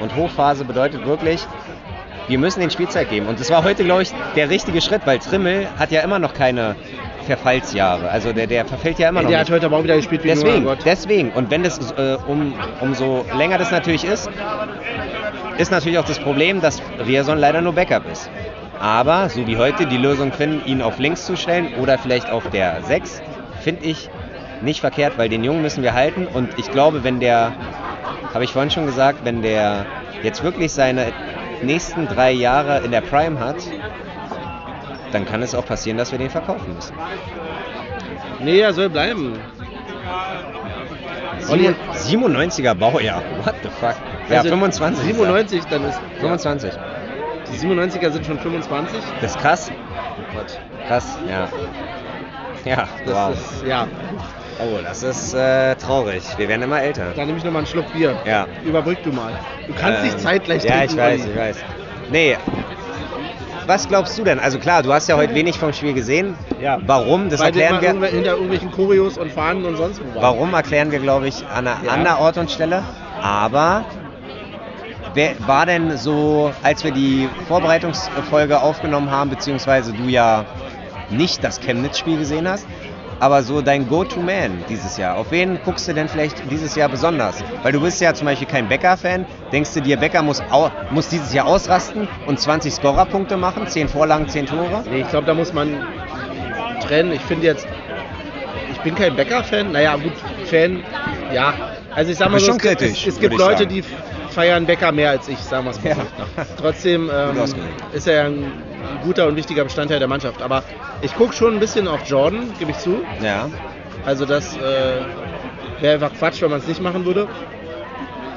[0.00, 1.46] Und Hochphase bedeutet wirklich,
[2.28, 3.24] wir müssen den Spielzeit geben.
[3.26, 6.34] Und das war heute, glaube ich, der richtige Schritt, weil Trimmel hat ja immer noch
[6.34, 6.76] keine
[7.24, 8.10] Verfallsjahre.
[8.10, 9.48] Also der, der verfällt ja immer Ey, noch der nicht.
[9.48, 10.84] hat heute aber auch wieder gespielt wie Deswegen, nur Gott.
[10.84, 11.30] deswegen.
[11.32, 14.28] Und wenn das, äh, um, umso länger das natürlich ist,
[15.56, 18.28] ist natürlich auch das Problem, dass Riason leider nur Backup ist.
[18.78, 22.48] Aber, so wie heute, die Lösung finden, ihn auf links zu stellen oder vielleicht auf
[22.50, 23.22] der 6,
[23.62, 24.10] finde ich
[24.60, 26.26] nicht verkehrt, weil den Jungen müssen wir halten.
[26.26, 27.52] Und ich glaube, wenn der,
[28.32, 29.86] habe ich vorhin schon gesagt, wenn der
[30.22, 31.12] jetzt wirklich seine
[31.62, 33.56] nächsten drei Jahre in der Prime hat,
[35.12, 36.94] dann kann es auch passieren, dass wir den verkaufen müssen.
[38.40, 39.34] Nee, er soll bleiben.
[41.38, 43.22] Sieben- 97er Baujahr.
[43.44, 43.94] What the fuck?
[44.28, 45.04] Ja, Also 25.
[45.04, 46.00] 97, dann ist.
[46.20, 46.72] 25.
[47.52, 48.98] Die 97er sind schon 25.
[49.20, 49.70] Das ist krass.
[50.86, 51.48] Krass, ja.
[52.64, 53.32] Ja, Das wow.
[53.34, 53.86] ist, ja.
[54.60, 56.22] Oh, das ist äh, traurig.
[56.36, 57.12] Wir werden immer älter.
[57.14, 58.16] Dann nehme ich nochmal einen Schluck Bier.
[58.24, 58.46] Ja.
[58.64, 59.32] Überbrück du mal.
[59.66, 61.30] Du kannst Ähm, nicht zeitgleich Ja, ich weiß, Olli.
[61.30, 61.56] ich weiß.
[62.10, 62.36] Nee.
[63.66, 64.38] Was glaubst du denn?
[64.38, 66.36] Also klar, du hast ja heute wenig vom Spiel gesehen.
[66.60, 66.78] Ja.
[66.86, 67.28] Warum?
[67.30, 67.90] Das Weil erklären wir.
[67.90, 70.20] irgendw- hinter irgendwelchen Choreos und Fahnen und sonst wo.
[70.20, 71.92] Warum erklären wir, glaube ich, an einer Ja.
[71.92, 72.82] anderen Ort und Stelle.
[73.22, 73.84] Aber
[75.14, 80.44] wer war denn so, als wir die Vorbereitungsfolge aufgenommen haben, beziehungsweise du ja
[81.10, 82.66] nicht das Chemnitz-Spiel gesehen hast,
[83.20, 85.16] aber so dein Go-To-Man dieses Jahr.
[85.16, 87.42] Auf wen guckst du denn vielleicht dieses Jahr besonders?
[87.62, 89.24] Weil du bist ja zum Beispiel kein Becker-Fan.
[89.52, 90.42] Denkst du dir, Becker muss,
[90.90, 93.66] muss dieses Jahr ausrasten und 20 Scorer-Punkte machen?
[93.66, 94.82] 10 Vorlagen, 10 Tore?
[94.90, 95.78] Nee, ich glaube, da muss man
[96.86, 97.12] trennen.
[97.12, 97.66] Ich finde jetzt,
[98.72, 99.72] ich bin kein Becker-Fan.
[99.72, 100.12] Naja, gut,
[100.46, 100.82] Fan,
[101.32, 101.54] ja.
[101.94, 103.84] Also ich sag mal so, es es, es gibt Leute, die
[104.34, 106.44] feiern Becker mehr als ich, sagen wir es mal Ja.
[106.60, 107.36] Trotzdem ähm,
[107.92, 108.52] ist er ja ein
[109.02, 110.42] guter und wichtiger Bestandteil der Mannschaft.
[110.42, 110.62] Aber
[111.00, 113.02] ich gucke schon ein bisschen auf Jordan, gebe ich zu.
[113.22, 113.48] Ja.
[114.04, 114.60] Also das äh,
[115.80, 117.28] wäre einfach Quatsch, wenn man es nicht machen würde.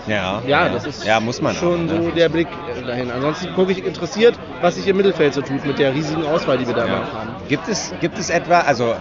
[0.08, 2.04] Ja, Ja, das ist ja, muss man schon auch, ne?
[2.04, 3.12] so der Blick äh, dahin.
[3.12, 6.66] Ansonsten gucke ich interessiert, was sich im Mittelfeld so tut mit der riesigen Auswahl, die
[6.68, 6.92] wir da Ja.
[6.92, 7.36] haben.
[7.50, 8.96] Gibt es, gibt es etwa, also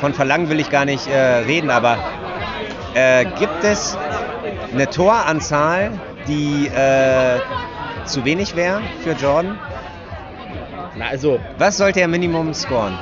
[0.00, 1.96] von Verlangen will ich gar nicht äh, reden, aber
[2.94, 3.96] äh, gibt es
[4.72, 5.92] eine Toranzahl,
[6.28, 7.40] die äh,
[8.04, 9.58] zu wenig wäre für Jordan?
[10.96, 12.98] Na, also, Was sollte er Minimum scoren?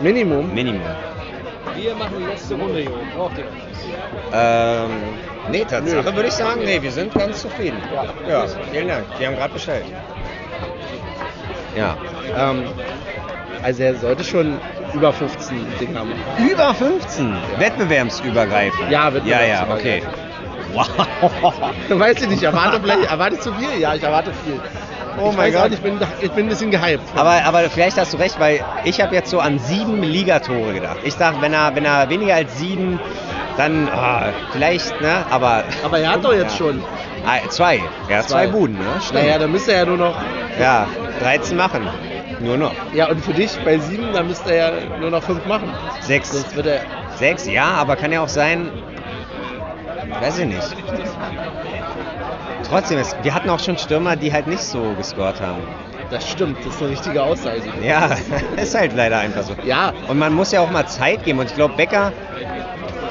[0.00, 0.52] Minimum.
[0.54, 0.82] Minimum.
[1.74, 2.98] Wir machen die letzte Runde, Junge.
[3.16, 3.44] Braucht ihr?
[4.34, 4.90] Ähm,
[5.50, 7.78] nee, Tatsache würde ich sagen, nee, wir sind ganz zufrieden.
[8.28, 9.04] Ja, vielen Dank.
[9.18, 9.84] Wir haben gerade bestellt.
[11.76, 11.96] Ja.
[12.36, 12.64] Ähm,
[13.62, 14.58] also, er sollte schon
[14.92, 16.12] über 15 Ding haben.
[16.50, 17.34] Über 15.
[17.58, 18.90] Wettbewerbsübergreifend.
[18.90, 20.02] Ja, Ja, ja, okay.
[20.72, 21.54] Wow.
[21.88, 23.78] Weißt du nicht, erwarte vielleicht, erwartest du viel?
[23.80, 24.60] Ja, ich erwarte viel.
[25.20, 25.70] Oh ich mein auch Gott.
[25.70, 27.02] nicht, ich bin, ich bin ein bisschen gehypt.
[27.14, 30.98] Aber, aber vielleicht hast du recht, weil ich habe jetzt so an sieben Ligatore gedacht.
[31.04, 32.98] Ich dachte, wenn er, wenn er weniger als sieben,
[33.58, 35.24] dann ah, vielleicht, ne?
[35.30, 36.82] Aber Aber er hat doch jetzt schon.
[37.26, 37.80] ah, zwei.
[38.08, 38.52] Er hat zwei, Zwei.
[38.52, 38.84] Buden, ne?
[39.02, 39.22] Stimmt.
[39.22, 40.14] Naja, dann müsste er ja nur noch.
[40.58, 40.86] Ja,
[41.20, 41.86] 13 machen.
[42.40, 42.72] Nur noch.
[42.94, 45.70] Ja, und für dich bei sieben, dann müsste er ja nur noch fünf machen.
[46.00, 46.32] Sechs.
[46.32, 46.80] Sonst wird er.
[47.18, 48.70] Sechs, ja, aber kann ja auch sein,
[50.22, 50.76] weiß ich nicht.
[52.68, 55.62] Trotzdem, es, wir hatten auch schon Stürmer, die halt nicht so gescored haben.
[56.10, 57.62] Das stimmt, das ist eine richtige Aussage.
[57.82, 58.16] Ja,
[58.56, 59.54] ist halt leider einfach so.
[59.64, 61.38] Ja, Und man muss ja auch mal Zeit geben.
[61.40, 62.12] Und ich glaube, Becker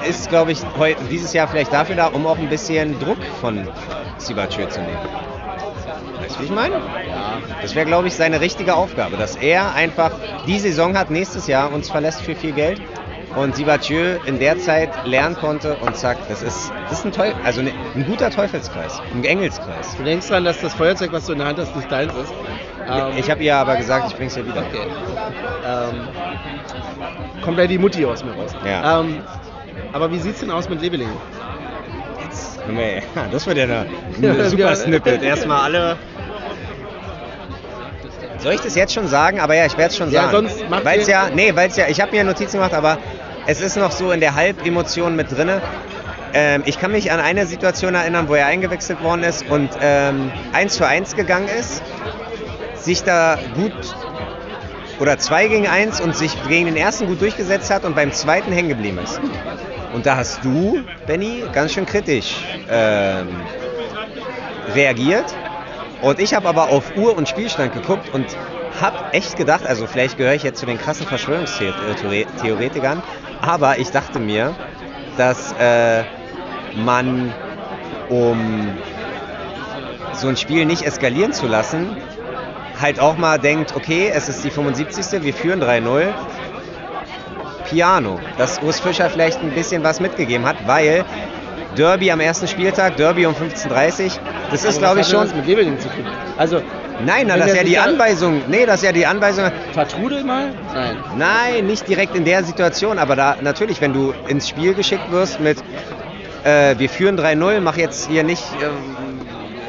[0.07, 3.67] ist, glaube ich, heu- dieses Jahr vielleicht dafür da, um auch ein bisschen Druck von
[4.17, 4.99] Sibachö zu nehmen.
[6.21, 6.81] Weißt du, wie ich meine?
[7.61, 10.11] Das wäre, glaube ich, seine richtige Aufgabe, dass er einfach
[10.47, 12.79] die Saison hat, nächstes Jahr uns verlässt für viel Geld
[13.35, 17.35] und Sibachö in der Zeit lernen konnte und zack, das ist, das ist ein, Teufel,
[17.43, 19.95] also ne- ein guter Teufelskreis, ein Engelskreis.
[19.97, 22.33] du denkst dran, dass das Feuerzeug, was du in der Hand hast, nicht deins ist.
[22.89, 24.61] Ähm, Ich habe ihr aber gesagt, ich bring's ihr wieder.
[24.61, 24.87] Okay.
[25.65, 26.07] Ähm,
[27.41, 28.51] kommt da die Mutti aus mir raus.
[28.65, 28.99] Ja.
[28.99, 29.21] Ähm,
[29.93, 31.09] aber wie sieht's denn aus mit Lebeling?
[32.67, 33.85] Nee, ja, das wird ja eine,
[34.21, 34.75] eine super.
[34.75, 35.23] Snippet.
[35.23, 35.97] Erstmal alle.
[38.39, 39.39] Soll ich das jetzt schon sagen?
[39.39, 40.47] Aber ja, ich werde es schon Ja, sagen.
[40.47, 42.97] sonst Weil es ja, nee, weil es ja, ich habe mir Notizen gemacht, aber
[43.47, 45.61] es ist noch so in der Halbemotion mit drinne.
[46.33, 50.31] Ähm, ich kann mich an eine Situation erinnern, wo er eingewechselt worden ist und ähm,
[50.53, 51.81] eins für eins gegangen ist,
[52.75, 53.73] sich da gut
[54.99, 58.51] oder zwei gegen eins und sich gegen den ersten gut durchgesetzt hat und beim zweiten
[58.51, 59.19] hängen geblieben ist.
[59.93, 62.35] Und da hast du, Benny, ganz schön kritisch
[62.69, 63.27] ähm,
[64.73, 65.25] reagiert.
[66.01, 68.25] Und ich habe aber auf Uhr und Spielstand geguckt und
[68.79, 73.03] habe echt gedacht, also vielleicht gehöre ich jetzt zu den krassen Verschwörungstheoretikern,
[73.41, 74.55] aber ich dachte mir,
[75.17, 76.03] dass äh,
[76.75, 77.33] man,
[78.09, 78.73] um
[80.13, 81.95] so ein Spiel nicht eskalieren zu lassen,
[82.79, 85.23] halt auch mal denkt, okay, es ist die 75.
[85.23, 86.13] Wir führen 3-0.
[87.69, 91.05] Piano, dass Urs Fischer vielleicht ein bisschen was mitgegeben hat, weil
[91.75, 94.11] Derby am ersten Spieltag, Derby um 15.30
[94.51, 95.21] das ist, glaube ich, schon.
[95.21, 96.05] Was mit Lebeling zu tun?
[96.37, 96.61] Also,
[97.05, 98.41] Nein, na, das ist ja die Anweisung.
[98.47, 99.51] Nee, das ist ja die Anweisung.
[99.73, 100.51] vertrudel mal?
[100.73, 100.97] Nein.
[101.17, 105.39] Nein, nicht direkt in der Situation, aber da natürlich, wenn du ins Spiel geschickt wirst
[105.39, 105.57] mit
[106.43, 109.10] äh, wir führen 3-0, mach jetzt hier nicht, ähm,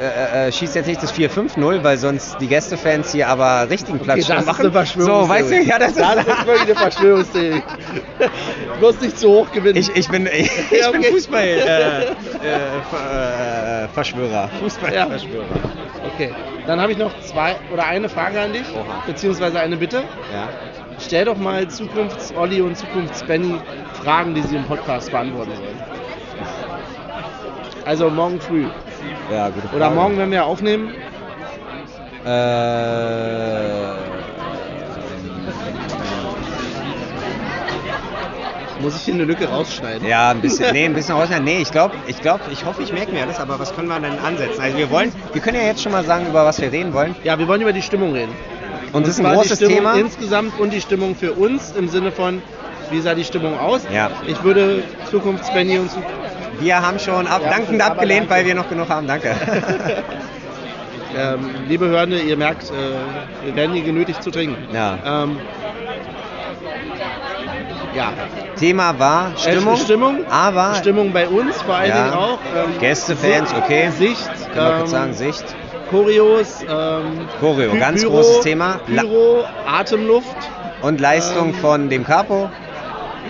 [0.02, 4.24] äh, äh, schieß jetzt nicht das 4-5-0, weil sonst die Gästefans hier aber richtigen Platz
[4.24, 4.60] Okay, das ist machen.
[4.66, 5.22] eine Verschwörungstheorie.
[5.24, 7.62] So, weißt du, ja, das ist, das ist wirklich eine Verschwörungstheorie.
[8.18, 9.76] Du wirst nicht zu hoch gewinnen.
[9.78, 11.12] ich, ich bin, ich, Ja, bin okay.
[11.12, 14.48] Fußball, äh, äh, äh, Verschwörer.
[14.60, 15.44] Fußballverschwörer.
[16.14, 16.34] Okay,
[16.66, 19.02] dann habe ich noch zwei oder eine Frage an dich, Oha.
[19.06, 19.98] beziehungsweise eine Bitte.
[20.32, 20.48] Ja.
[20.98, 23.56] Stell doch mal Zukunfts-Olli und Zukunfts-Benny
[24.02, 25.78] Fragen, die sie im Podcast beantworten sollen.
[27.84, 28.66] Also morgen früh.
[29.30, 29.94] Ja, gute Oder Frage.
[29.94, 30.92] morgen, wenn wir aufnehmen.
[32.24, 33.92] Äh,
[38.80, 40.06] Muss ich hier eine Lücke rausschneiden?
[40.08, 41.44] Ja, ein bisschen, nee, ein bisschen rausschneiden.
[41.44, 44.00] Nee, ich glaube, ich glaube, ich hoffe, ich merke mir alles, aber was können wir
[44.00, 44.60] denn ansetzen?
[44.60, 47.14] Also wir wollen, wir können ja jetzt schon mal sagen, über was wir reden wollen.
[47.22, 48.32] Ja, wir wollen über die Stimmung reden.
[48.92, 49.94] Und, das ist ein großes die Stimmung Thema.
[49.94, 52.42] insgesamt und die Stimmung für uns im Sinne von,
[52.90, 53.82] wie sah die Stimmung aus?
[53.92, 54.10] Ja.
[54.26, 55.90] Ich würde Zukunfts-Benny und
[56.62, 59.06] Wir haben schon ab, dankend abgelehnt, weil wir noch genug haben.
[59.06, 59.34] Danke.
[61.14, 64.56] Ähm, liebe Hörende, ihr merkt, äh, wir werden hier genötigt zu trinken.
[64.74, 64.96] Ja.
[65.24, 65.36] Ähm,
[67.94, 68.12] ja.
[68.58, 72.04] Thema war Stimmung, Stimmung, aber Stimmung bei uns vor allen Ja.
[72.04, 72.38] Dingen auch.
[72.56, 73.90] Ähm, Gästefans, Sicht- okay.
[73.90, 75.44] Sicht, kann man ähm, sagen, Sicht.
[75.90, 78.80] Choreos, ähm, Choreo, Py- ganz Pyro, großes Thema.
[78.86, 80.34] Pyro, Atemluft.
[80.80, 82.50] Und Leistung ähm, von dem Capo.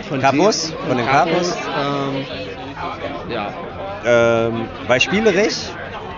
[0.09, 2.25] Von Capus, den- von den Capus, Ähm,
[3.29, 3.53] ja,
[4.05, 5.71] Ähm, weil spielerisch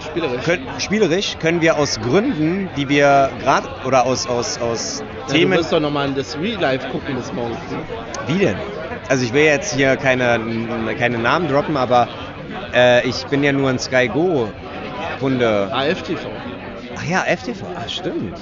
[0.05, 0.45] spielerisch.
[0.45, 5.33] können, spielerisch können wir aus Gründen, die wir gerade oder aus aus aus ja, du
[5.33, 7.57] Themen wirst doch nochmal das Real Life gucken bis morgen.
[8.27, 8.57] Wie denn?
[9.09, 10.41] Also ich will jetzt hier keine,
[10.99, 12.09] keine Namen droppen, aber
[12.75, 14.49] äh, ich bin ja nur ein Sky Go
[15.21, 15.69] Kunde.
[15.73, 16.27] AFTV.
[16.97, 17.65] Ach ja, FTV.
[17.77, 18.39] Ah, stimmt.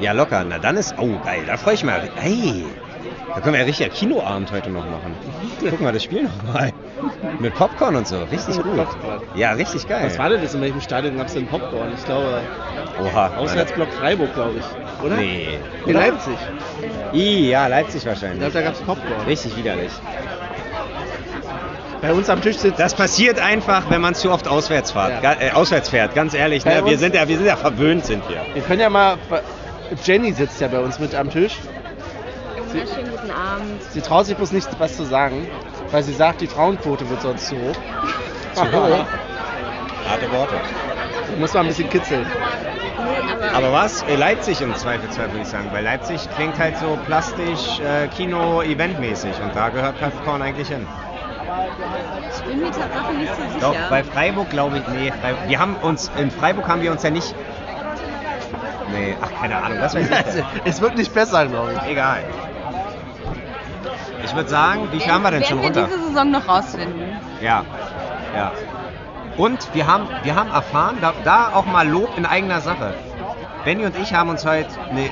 [0.00, 0.44] Ja, locker.
[0.48, 0.94] Na dann ist.
[0.98, 1.42] Oh, geil.
[1.46, 1.94] Da freue ich mich.
[2.16, 2.64] Hey.
[3.36, 5.14] Da können wir ja richtig Kinoabend heute noch machen.
[5.60, 6.72] Guck mal, das Spiel noch mal.
[7.38, 8.16] Mit Popcorn und so.
[8.24, 8.74] Richtig gut.
[8.76, 9.20] Popcorn.
[9.34, 10.06] Ja, richtig geil.
[10.06, 10.54] Was war denn das?
[10.54, 11.92] In welchem Stadion gab es denn Popcorn?
[11.94, 12.40] Ich glaube,
[13.04, 13.36] Oha.
[13.36, 15.04] Auswärtsblock Freiburg, glaube ich.
[15.04, 15.16] Oder?
[15.16, 15.48] Nee.
[15.84, 16.38] In Leipzig.
[17.12, 18.38] I, ja, Leipzig Ich wahrscheinlich.
[18.38, 19.26] glaube, da gab es Popcorn.
[19.26, 19.92] Richtig widerlich.
[22.00, 25.22] Bei uns am Tisch sitzt Das passiert einfach, wenn man zu oft auswärts fährt.
[25.22, 25.34] Ja.
[25.38, 26.64] Äh, auswärts fährt, ganz ehrlich.
[26.64, 26.80] Ne?
[26.86, 28.40] Wir, sind ja, wir sind ja verwöhnt, sind wir.
[28.54, 29.18] Wir können ja mal.
[30.04, 31.56] Jenny sitzt ja bei uns mit am Tisch.
[32.72, 33.82] Wunderschönen guten Abend.
[33.82, 35.46] Sie traut sich bloß nicht, was zu sagen,
[35.90, 37.76] weil sie sagt, die Frauenquote wird sonst zu hoch.
[38.54, 39.06] Zu hoch?
[40.08, 40.54] Harte Worte.
[41.38, 42.26] Muss man ein bisschen kitzeln.
[42.26, 44.02] Nee, aber, Aber was?
[44.02, 45.68] Äh, Leipzig im Zweifelsfall, würde ich sagen.
[45.72, 49.40] Weil Leipzig klingt halt so plastisch, äh, Kino-Eventmäßig.
[49.42, 50.86] Und da gehört Popcorn eigentlich hin.
[52.30, 53.60] ich bin mir Tatsache nicht so sicher.
[53.60, 57.02] Doch, bei Freiburg glaube ich, nee, Freiburg, wir haben uns, in Freiburg haben wir uns
[57.02, 57.34] ja nicht,
[58.92, 61.90] nee, ach, keine Ahnung, das weiß ich es wird nicht besser, glaube ich.
[61.90, 62.24] Egal.
[64.26, 65.94] Ich würde sagen, wie haben wir denn schon Werden wir runter?
[65.96, 67.20] diese Saison noch rausfinden?
[67.40, 67.64] Ja,
[68.34, 68.52] ja.
[69.36, 72.94] Und wir haben, wir haben erfahren, da, da auch mal Lob in eigener Sache.
[73.64, 75.10] Benny und ich haben uns heute eine,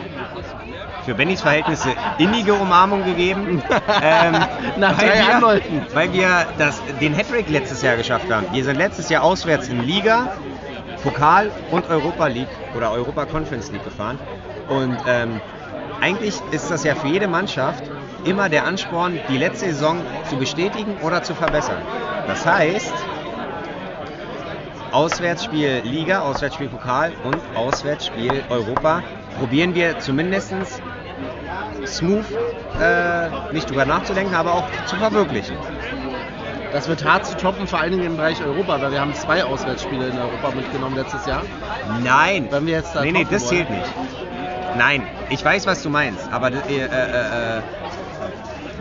[1.04, 3.62] für Bennys Verhältnisse innige Umarmung gegeben.
[4.02, 4.32] ähm,
[4.76, 5.86] Nach weil drei wir, Anläufen.
[5.92, 8.46] Weil wir das, den Hattrick letztes Jahr geschafft haben.
[8.52, 10.32] Wir sind letztes Jahr auswärts in Liga,
[11.02, 14.18] Pokal und Europa League oder Europa Conference League gefahren.
[14.68, 15.40] Und ähm,
[16.00, 17.84] eigentlich ist das ja für jede Mannschaft
[18.24, 21.82] immer der Ansporn, die letzte Saison zu bestätigen oder zu verbessern.
[22.26, 22.92] Das heißt,
[24.92, 29.02] Auswärtsspiel Liga, Auswärtsspiel Pokal und Auswärtsspiel Europa
[29.38, 30.54] probieren wir zumindest
[31.86, 32.24] smooth,
[32.80, 35.56] äh, nicht drüber nachzudenken, aber auch zu verwirklichen.
[36.72, 39.44] Das wird hart zu toppen, vor allen Dingen im Bereich Europa, weil wir haben zwei
[39.44, 41.42] Auswärtsspiele in Europa mitgenommen letztes Jahr.
[42.02, 43.66] Nein, Wenn wir jetzt da nee, nee, das wollen.
[43.66, 43.92] zählt nicht.
[44.76, 47.62] Nein, ich weiß, was du meinst, aber äh, äh, äh,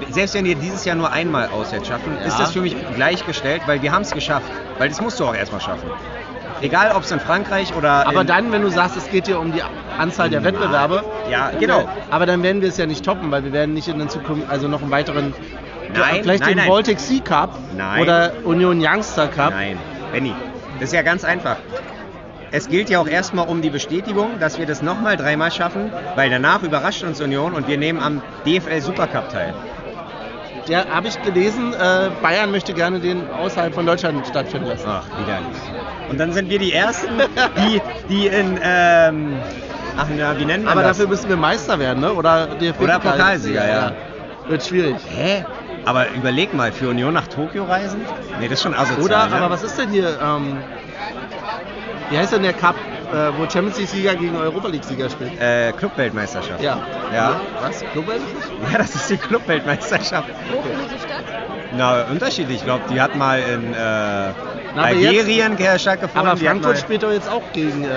[0.10, 2.46] selbst wenn wir dieses Jahr nur einmal auswärts schaffen, ist Ja.
[2.46, 4.52] das für mich gleichgestellt, weil wir haben es geschafft.
[4.78, 5.90] Weil das musst du auch erstmal schaffen.
[6.62, 9.52] Egal, ob es in Frankreich oder Aber dann, wenn du sagst, es geht hier um
[9.52, 9.62] die
[9.98, 11.88] Anzahl der Wettbewerbe, Ja, genau.
[12.10, 14.50] aber dann werden wir es ja nicht toppen, weil wir werden nicht in der Zukunft,
[14.50, 15.34] also noch einen weiteren,
[15.94, 16.70] Nein, vielleicht nein, den nein.
[16.70, 18.02] Baltic Sea Cup Nein.
[18.02, 19.52] oder Union Youngster Cup.
[19.52, 19.78] Nein,
[20.12, 20.34] Benny,
[20.80, 21.58] das ist ja ganz einfach.
[22.52, 26.30] Es gilt ja auch erstmal um die Bestätigung, dass wir das nochmal dreimal schaffen, weil
[26.30, 29.54] danach überrascht uns Union und wir nehmen am DFL Supercup teil.
[30.68, 34.88] Der habe ich gelesen, äh, Bayern möchte gerne den außerhalb von Deutschland stattfinden lassen.
[34.88, 35.58] Ach, widerlich.
[36.10, 37.10] Und dann sind wir die Ersten,
[37.58, 39.36] die, die in, ähm,
[39.98, 40.98] ach na, wie nennen wir Aber das?
[40.98, 42.14] dafür müssen wir Meister werden, ne?
[42.14, 42.48] Oder
[42.80, 43.92] Oder Pokalsieger, ja.
[44.48, 44.96] Wird schwierig.
[45.10, 45.46] Hä?
[45.86, 48.02] Aber überleg mal, für Union nach Tokio reisen?
[48.40, 49.04] Nee, das ist schon asozial.
[49.04, 49.36] Oder, ne?
[49.36, 50.58] aber was ist denn hier, ähm,
[52.10, 52.76] wie heißt denn der Cup,
[53.14, 55.38] äh, wo Champions League-Sieger gegen Europa League-Sieger spielen?
[55.40, 56.62] Äh, Clubweltmeisterschaft.
[56.62, 56.80] Ja.
[57.14, 57.40] Ja.
[57.62, 57.84] Was?
[57.92, 58.22] Clubwelt?
[58.72, 60.30] Ja, das ist die Clubweltmeisterschaft.
[60.52, 61.24] Wo findet die statt?
[61.78, 62.58] Na, unterschiedlich.
[62.58, 64.34] Ich glaube, die hat mal in äh, aber
[64.76, 66.30] Algerien stattgefunden.
[66.30, 67.88] Aber Frankfurt spielt doch jetzt auch gegen, äh,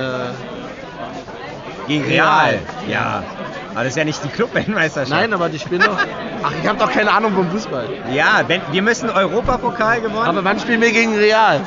[1.89, 2.49] gegen Real.
[2.49, 2.59] Real.
[2.89, 3.23] Ja.
[3.71, 5.11] Aber das ist ja nicht die Clubweltmeisterschaft.
[5.11, 5.99] nein, aber die spielen doch,
[6.43, 7.87] ach, ich habe doch keine Ahnung vom Fußball.
[8.13, 11.61] Ja, wenn, wir müssen Europapokal gewonnen, Aber wann spielen wir gegen Real?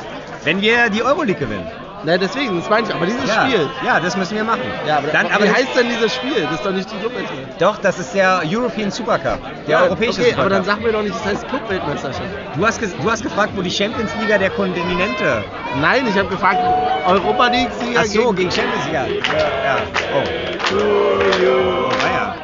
[0.44, 1.66] wenn wir die Euroleague gewinnen.
[2.02, 3.46] Na, deswegen, das meine ich, aber dieses ja.
[3.46, 3.68] Spiel.
[3.84, 4.62] Ja, das müssen wir machen.
[4.86, 6.42] Ja, aber, Dann, aber wie heißt denn dieses Spiel?
[6.44, 7.60] Das ist doch nicht die Clubweltmeisterschaft.
[7.60, 9.38] Doch, das ist der European Supercup.
[9.66, 10.40] Der Ja, europäische okay, Supercup.
[10.40, 12.22] aber dann sag mir doch nicht, das heißt Clubweltmeisterschaft.
[12.56, 15.44] du, hast du hast gefragt, wo die Champions Liga der Kontinente.
[15.80, 16.58] Nein, ich habe gefragt,
[17.06, 18.36] Europa League-Sieger Ach so, gegen...
[18.36, 19.06] gegen Champions Liga.
[19.06, 19.78] Ja, ja.
[20.14, 20.24] Oh.
[20.72, 22.34] Oh, naja.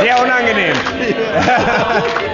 [0.00, 0.76] Sehr unangenehm.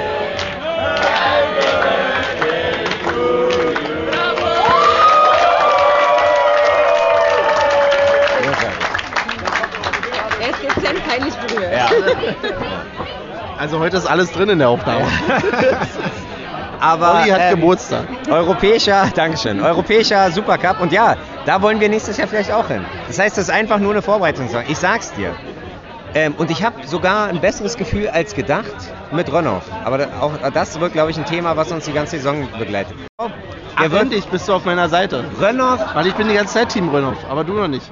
[11.19, 11.73] peinlich berührt.
[11.73, 11.89] Ja.
[13.59, 15.05] Also heute ist alles drin in der Aufnahme.
[16.81, 18.07] Aber Olli hat ähm, Geburtstag.
[18.31, 22.85] Europäischer, Dankeschön, Europäischer Supercup und ja, da wollen wir nächstes Jahr vielleicht auch hin.
[23.09, 24.71] Das heißt, das ist einfach nur eine Vorbereitungssaison.
[24.71, 25.35] Ich sag's dir.
[26.15, 28.77] Ähm, und ich habe sogar ein besseres Gefühl als gedacht
[29.11, 29.63] mit Rönnow.
[29.85, 32.95] Aber auch das wird, glaube ich, ein Thema, was uns die ganze Saison begleitet.
[33.21, 33.31] Ach,
[33.83, 35.25] Er wird endlich bist du auf meiner Seite.
[35.41, 37.91] Rönnow, Weil ich bin die ganze Zeit Team Rönnow, aber du noch nicht.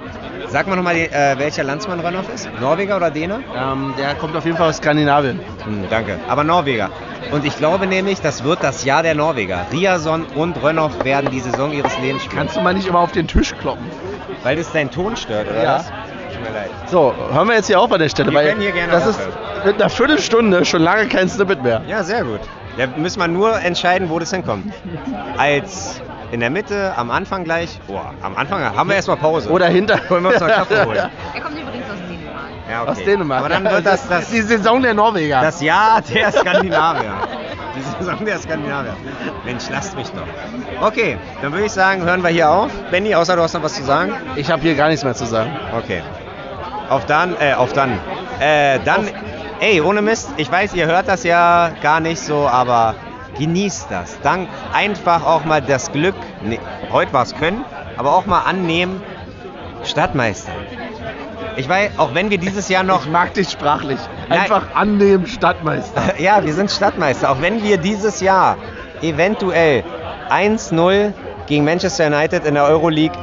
[0.48, 2.48] Sag mal nochmal, äh, welcher Landsmann Rönnow ist?
[2.60, 3.40] Norweger oder Däne?
[3.56, 5.40] Ähm, der kommt auf jeden Fall aus Skandinavien.
[5.64, 6.18] Hm, danke.
[6.28, 6.90] Aber Norweger.
[7.32, 9.66] Und ich glaube nämlich, das wird das Jahr der Norweger.
[9.72, 12.38] Riason und Rönnow werden die Saison ihres Lebens spielen.
[12.38, 13.84] Kannst du mal nicht immer auf den Tisch kloppen?
[14.42, 15.74] Weil das deinen Ton stört, oder Ja.
[15.76, 15.86] was?
[15.86, 16.70] Tut mir leid.
[16.86, 19.06] So, hören wir jetzt hier auf an der Stelle, Wir weil können hier gerne das
[19.06, 19.20] ist
[19.64, 21.82] mit einer Viertelstunde schon lange kein Snippet mehr.
[21.88, 22.40] Ja, sehr gut.
[22.76, 24.70] Da müssen wir nur entscheiden, wo das hinkommt.
[25.38, 26.00] Als
[26.32, 27.78] in der Mitte, am Anfang gleich.
[27.86, 29.50] Boah, am Anfang haben wir erstmal Pause.
[29.50, 29.98] Oder hinter.
[30.08, 31.10] Wollen wir uns noch Kaffee holen?
[31.34, 32.48] Er kommt übrigens aus Dänemark.
[32.70, 32.90] Ja, okay.
[32.90, 33.40] Aus Dänemark.
[33.40, 35.40] Aber dann wird das, das, die Saison der Norweger.
[35.40, 37.12] das Jahr der Skandinavier.
[37.76, 38.96] Die Saison der Skandinavier.
[39.44, 40.86] Mensch, lasst mich doch.
[40.86, 42.70] Okay, dann würde ich sagen, hören wir hier auf.
[42.90, 44.14] Benny, außer du hast noch was zu sagen?
[44.36, 45.50] ich habe hier gar nichts mehr zu sagen.
[45.76, 46.02] Okay.
[46.88, 47.98] Auf dann, äh, auf dann.
[48.40, 49.08] Äh, dann,
[49.60, 52.94] ey, ohne Mist, ich weiß, ihr hört das ja gar nicht so, aber
[53.38, 54.18] genießt das.
[54.22, 57.64] Dank einfach auch mal das Glück, nee, heute war es können,
[57.96, 59.02] aber auch mal annehmen,
[59.84, 60.52] Stadtmeister.
[61.56, 63.98] Ich weiß, auch wenn wir dieses Jahr noch Ich mag dich sprachlich.
[64.28, 64.40] Nein.
[64.40, 66.14] Einfach annehmen, Stadtmeister.
[66.18, 67.30] Ja, wir sind Stadtmeister.
[67.30, 68.56] Auch wenn wir dieses Jahr
[69.00, 69.82] eventuell
[70.30, 71.12] 1-0
[71.46, 73.16] gegen Manchester United in der Euroleague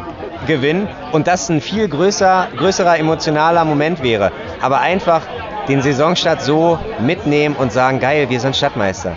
[0.47, 4.32] gewinnen und das ein viel größer, größerer emotionaler Moment wäre.
[4.62, 5.21] Aber einfach
[5.67, 9.15] den Saisonstart so mitnehmen und sagen, geil, wir sind Stadtmeister.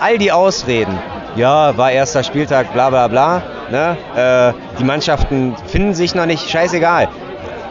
[0.00, 0.98] All die Ausreden,
[1.36, 3.96] ja, war erster Spieltag, bla bla bla, ne?
[4.16, 7.08] äh, die Mannschaften finden sich noch nicht, scheißegal.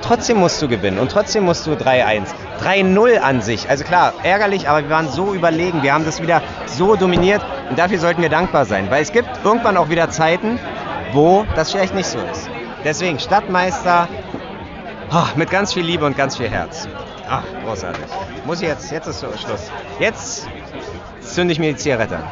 [0.02, 2.28] Trotzdem musst du gewinnen und trotzdem musst du 3-1.
[2.64, 3.70] 3-0 an sich.
[3.70, 5.84] Also klar, ärgerlich, aber wir waren so überlegen.
[5.84, 8.90] Wir haben das wieder so dominiert und dafür sollten wir dankbar sein.
[8.90, 10.60] Weil es gibt irgendwann auch wieder Zeiten,
[11.14, 12.50] wo das vielleicht nicht so ist.
[12.84, 14.08] Deswegen Stadtmeister
[15.12, 16.88] ah, mit ganz viel Liebe und ganz viel Herz.
[17.30, 18.06] Ach, großartig.
[18.46, 19.72] Muss ich jetzt, jetzt ist Schluss.
[20.00, 20.48] Jetzt
[21.34, 22.24] zünde ich mir die Zigarette an.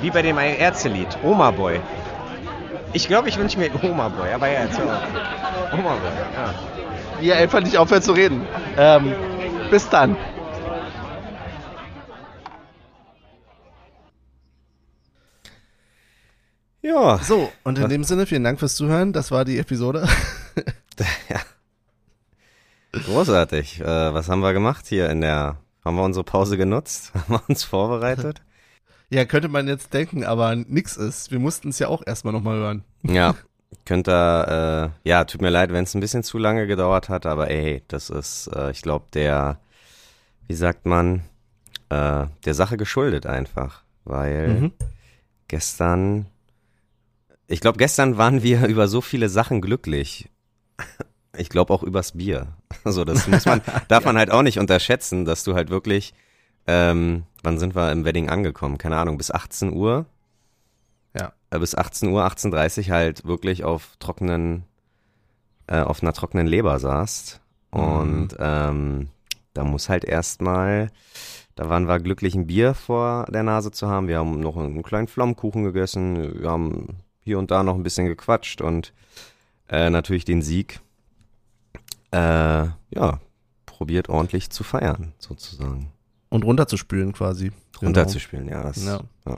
[0.00, 1.80] Wie bei dem Ärztelied, Oma Boy.
[2.92, 4.88] Ich glaube, ich wünsche mir Oma Boy, aber ja, jetzt auf.
[5.72, 6.54] Oma Boy, ja.
[7.20, 8.46] Wie er einfach nicht aufhört zu reden.
[8.76, 9.14] Ähm,
[9.70, 10.16] bis dann.
[16.82, 17.18] Ja.
[17.18, 19.12] So, und in dem Sinne, vielen Dank fürs Zuhören.
[19.12, 20.06] Das war die Episode.
[21.28, 21.40] ja.
[22.92, 23.80] Großartig.
[23.80, 25.56] Äh, was haben wir gemacht hier in der.
[25.84, 27.12] Haben wir unsere Pause genutzt?
[27.14, 28.42] Haben wir uns vorbereitet?
[29.10, 31.30] Ja, könnte man jetzt denken, aber nix ist.
[31.30, 32.84] Wir mussten es ja auch erstmal nochmal hören.
[33.02, 33.34] Ja.
[33.84, 37.50] Könnte, äh, ja, tut mir leid, wenn es ein bisschen zu lange gedauert hat, aber
[37.50, 39.60] ey, das ist, äh, ich glaube, der,
[40.48, 41.24] wie sagt man,
[41.90, 43.82] äh, der Sache geschuldet einfach.
[44.04, 44.72] Weil Mhm.
[45.48, 46.24] gestern,
[47.48, 50.30] ich glaube, gestern waren wir über so viele Sachen glücklich.
[51.36, 52.48] Ich glaube auch übers Bier.
[52.84, 56.14] Also das muss man, darf man halt auch nicht unterschätzen, dass du halt wirklich,
[56.66, 58.76] ähm, wann sind wir im Wedding angekommen?
[58.76, 60.06] Keine Ahnung, bis 18 Uhr.
[61.16, 61.32] Ja.
[61.50, 64.64] Äh, bis 18 Uhr, 18.30 Uhr halt wirklich auf trockenen,
[65.68, 67.40] äh, auf einer trockenen Leber saßt.
[67.70, 69.08] Und ähm,
[69.54, 70.90] da muss halt erstmal,
[71.54, 74.08] da waren wir glücklich, ein Bier vor der Nase zu haben.
[74.08, 76.40] Wir haben noch einen kleinen Flammkuchen gegessen.
[76.40, 78.92] Wir haben hier und da noch ein bisschen gequatscht und
[79.68, 80.80] äh, natürlich den Sieg,
[82.12, 82.18] äh,
[82.94, 83.20] ja,
[83.66, 85.90] probiert ordentlich zu feiern, sozusagen.
[86.28, 87.48] Und runterzuspülen quasi.
[87.78, 87.86] Genau.
[87.88, 88.62] Runterzuspielen, ja.
[88.62, 89.00] Das, Ja.
[89.26, 89.36] ja.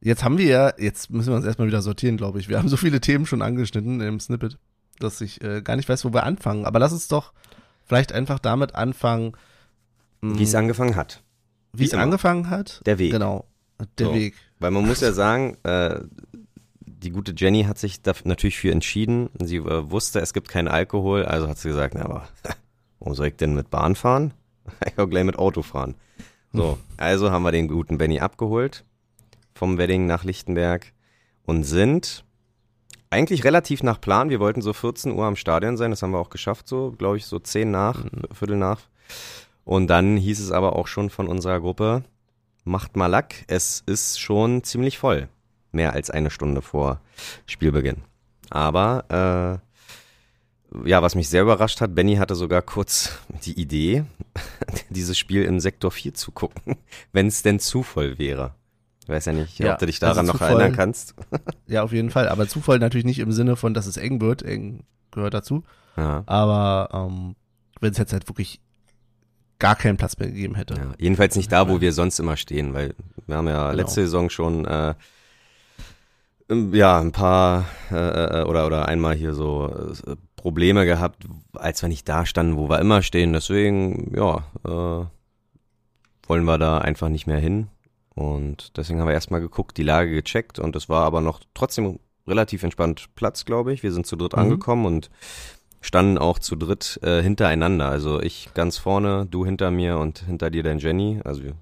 [0.00, 2.48] Jetzt haben wir ja, jetzt müssen wir uns erstmal wieder sortieren, glaube ich.
[2.48, 4.56] Wir haben so viele Themen schon angeschnitten im Snippet,
[5.00, 6.64] dass ich äh, gar nicht weiß, wo wir anfangen.
[6.66, 7.32] Aber lass uns doch
[7.84, 9.32] vielleicht einfach damit anfangen,
[10.20, 11.22] mh, Wie es angefangen hat.
[11.72, 12.80] wie es angefangen hat.
[12.86, 13.10] Der Weg.
[13.10, 13.44] Genau,
[13.98, 14.14] der So.
[14.14, 14.34] Weg.
[14.60, 16.00] Weil man muss ja sagen, äh,
[17.02, 19.30] die gute Jenny hat sich da natürlich für entschieden.
[19.40, 22.28] Sie äh, wusste, es gibt keinen Alkohol, also hat sie gesagt, na, aber
[22.98, 24.32] warum soll ich denn mit Bahn fahren?
[24.86, 25.94] Ich kann gleich mit Auto fahren.
[26.52, 28.84] So, also haben wir den guten Benny abgeholt
[29.54, 30.92] vom Wedding nach Lichtenberg
[31.46, 32.24] und sind
[33.10, 34.30] eigentlich relativ nach Plan.
[34.30, 37.16] Wir wollten so 14 Uhr am Stadion sein, das haben wir auch geschafft, so, glaube
[37.16, 38.82] ich, so 10 nach, Viertel nach.
[39.64, 42.04] Und dann hieß es aber auch schon von unserer Gruppe,
[42.64, 45.28] macht mal Lack, es ist schon ziemlich voll.
[45.78, 47.00] Mehr als eine Stunde vor
[47.46, 47.98] Spielbeginn.
[48.50, 49.62] Aber,
[50.74, 53.12] äh, ja, was mich sehr überrascht hat, Benny hatte sogar kurz
[53.44, 54.02] die Idee,
[54.90, 56.74] dieses Spiel im Sektor 4 zu gucken,
[57.12, 58.54] wenn es denn zu voll wäre.
[59.04, 60.48] Ich weiß ja nicht, Ja, ob du dich also daran zu noch voll.
[60.48, 61.14] erinnern kannst.
[61.68, 62.28] Ja, auf jeden Fall.
[62.28, 64.42] Aber Zufall natürlich nicht im Sinne von, dass es eng wird.
[64.42, 65.62] Eng gehört dazu.
[65.96, 66.24] Ja.
[66.26, 67.36] Aber ähm,
[67.80, 68.60] wenn es jetzt halt wirklich
[69.60, 70.74] gar keinen Platz mehr gegeben hätte.
[70.74, 72.94] Ja, jedenfalls nicht da, wo wir sonst immer stehen, weil
[73.28, 73.76] wir haben ja Genau.
[73.82, 74.94] letzte Saison schon äh,
[76.50, 81.24] ja ein paar äh, äh, oder oder einmal hier so äh, Probleme gehabt,
[81.54, 83.32] als wir nicht da standen, wo wir immer stehen.
[83.32, 85.06] Deswegen ja äh,
[86.28, 87.68] wollen wir da einfach nicht mehr hin
[88.14, 91.98] und deswegen haben wir erstmal geguckt, die Lage gecheckt und es war aber noch trotzdem
[92.26, 93.82] relativ entspannt Platz, glaube ich.
[93.82, 94.38] Wir sind zu dritt Mhm.
[94.38, 95.10] angekommen und
[95.80, 97.88] standen auch zu dritt äh, hintereinander.
[97.88, 101.20] Also ich ganz vorne, du hinter mir und hinter dir dein Jenny.
[101.24, 101.52] Also wir,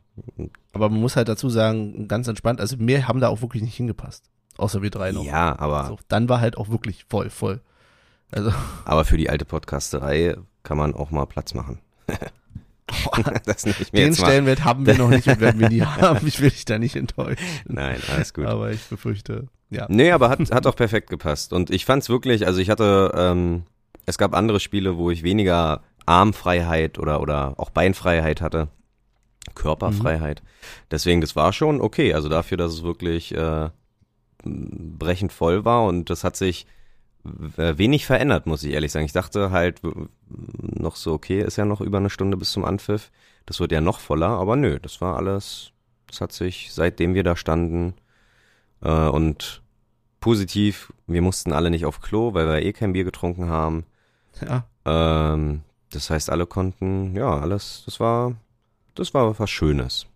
[0.72, 3.76] Aber man muss halt dazu sagen, ganz entspannt, also mehr haben da auch wirklich nicht
[3.76, 4.30] hingepasst.
[4.58, 5.24] Außer wir drei noch.
[5.24, 7.60] ja, aber, So, dann war halt auch wirklich voll, voll.
[8.30, 8.52] Also,
[8.84, 11.78] aber für die alte Podcasterei kann man auch mal Platz machen.
[13.92, 14.14] den.
[14.14, 16.26] Stellenwert haben wir noch nicht und werden wir nie haben.
[16.26, 17.44] Ich will dich da nicht enttäuschen.
[17.66, 18.46] Nein, alles gut.
[18.46, 19.86] Aber ich befürchte, ja.
[19.88, 21.52] Nee, aber hat, hat auch perfekt gepasst.
[21.52, 23.64] Und ich fand's wirklich, also ich hatte, ähm,
[24.06, 28.68] es gab andere Spiele, wo ich weniger Armfreiheit oder, oder auch Beinfreiheit hatte.
[29.54, 30.42] Körperfreiheit.
[30.90, 32.14] Deswegen, das war schon okay.
[32.14, 33.70] Also dafür, dass es wirklich äh,
[34.98, 36.66] brechend voll war und das hat sich
[37.56, 39.04] äh, wenig verändert, muss ich ehrlich sagen.
[39.06, 39.80] Ich dachte halt
[40.28, 43.10] noch so, okay, ist ja noch über eine Stunde bis zum Anpfiff.
[43.46, 45.72] Das wird ja noch voller, aber nö, das war alles,
[46.06, 47.94] das hat sich, seitdem wir da standen
[48.82, 49.62] äh, und
[50.20, 53.84] positiv, wir mussten alle nicht auf Klo, weil wir eh kein Bier getrunken haben.
[54.40, 54.64] Ja.
[54.84, 58.34] Ähm, das heißt, alle konnten, ja, alles, das war,
[58.96, 60.06] das war was Schönes,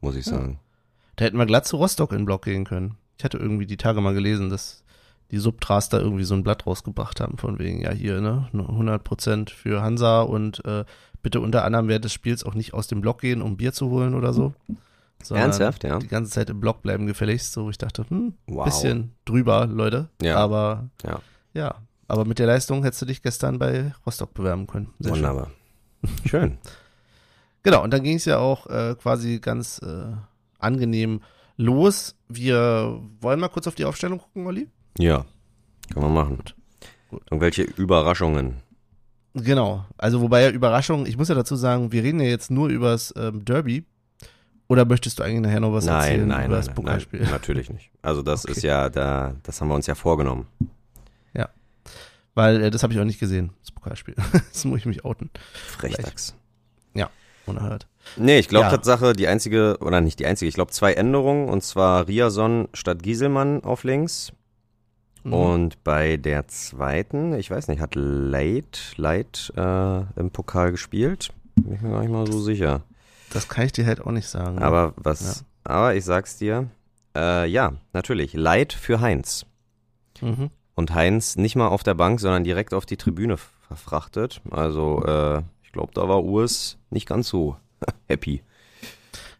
[0.00, 0.32] muss ich Ja.
[0.32, 0.58] sagen.
[1.16, 2.96] Da hätten wir glatt zu Rostock in den Block gehen können.
[3.20, 4.82] Ich hatte irgendwie die Tage mal gelesen, dass
[5.30, 9.50] die Subtras da irgendwie so ein Blatt rausgebracht haben, von wegen, ja, hier, ne, 100%
[9.50, 10.86] für Hansa und äh,
[11.22, 13.90] bitte unter anderem während des Spiels auch nicht aus dem Block gehen, um Bier zu
[13.90, 14.54] holen oder so.
[15.28, 15.98] Ernsthaft, ja?
[15.98, 18.64] Die ganze Zeit im Block bleiben gefälligst, so, ich dachte, hm, Wow.
[18.64, 20.08] bisschen drüber, Leute.
[20.22, 20.36] Ja.
[20.38, 21.20] Aber, Ja.
[21.52, 21.74] ja.
[22.08, 24.88] Aber mit der Leistung hättest du dich gestern bei Rostock bewerben können.
[24.98, 25.22] Sehr schön.
[25.24, 25.50] Wunderbar.
[26.24, 26.56] Schön.
[27.62, 30.14] Genau, und dann ging es ja auch äh, quasi ganz äh,
[30.58, 31.20] angenehm
[31.60, 32.16] los.
[32.28, 34.68] Wir wollen mal kurz auf die Aufstellung gucken, Olli?
[34.98, 35.24] Ja,
[35.92, 36.36] kann man machen.
[37.10, 37.22] Gut.
[37.30, 38.56] Irgendwelche Überraschungen.
[39.34, 42.68] Genau, also wobei ja Überraschung, ich muss ja dazu sagen, wir reden ja jetzt nur
[42.68, 43.84] übers ähm, Derby.
[44.66, 47.20] Oder möchtest du eigentlich nachher noch was Nein, erzählen nein, über nein, das nein, Pokalspiel?
[47.22, 47.90] nein, natürlich nicht.
[48.02, 48.52] Also das Okay.
[48.52, 50.46] ist ja da, das haben wir uns ja vorgenommen.
[52.34, 54.14] Weil äh, das habe ich auch nicht gesehen, das Pokalspiel.
[54.52, 56.34] das muss ich mich outen, Frechdachs.
[57.44, 57.88] unerhört.
[58.16, 58.70] Nee, ich glaube Ja.
[58.70, 63.02] Tatsache, die einzige, oder nicht die einzige, ich glaube zwei Änderungen, und zwar Riason statt
[63.02, 64.32] Gieselmann auf links.
[65.22, 65.32] Mhm.
[65.32, 71.30] Und bei der zweiten, ich weiß nicht, hat Leit, Leit äh, im Pokal gespielt?
[71.56, 72.82] Bin ich mir gar nicht mal so sicher.
[73.32, 74.56] Das kann ich dir halt auch nicht sagen.
[74.56, 74.62] ne?
[74.62, 76.68] Aber was, aber ich sag's dir,
[77.16, 79.46] äh, ja, natürlich, Leit für Heinz.
[80.20, 80.50] Mhm.
[80.74, 83.36] Und Heinz nicht mal auf der Bank, sondern direkt auf die Tribüne
[83.68, 84.40] verfrachtet.
[84.50, 87.56] Also, äh, ich glaube, da war Urs nicht ganz so
[88.08, 88.42] happy.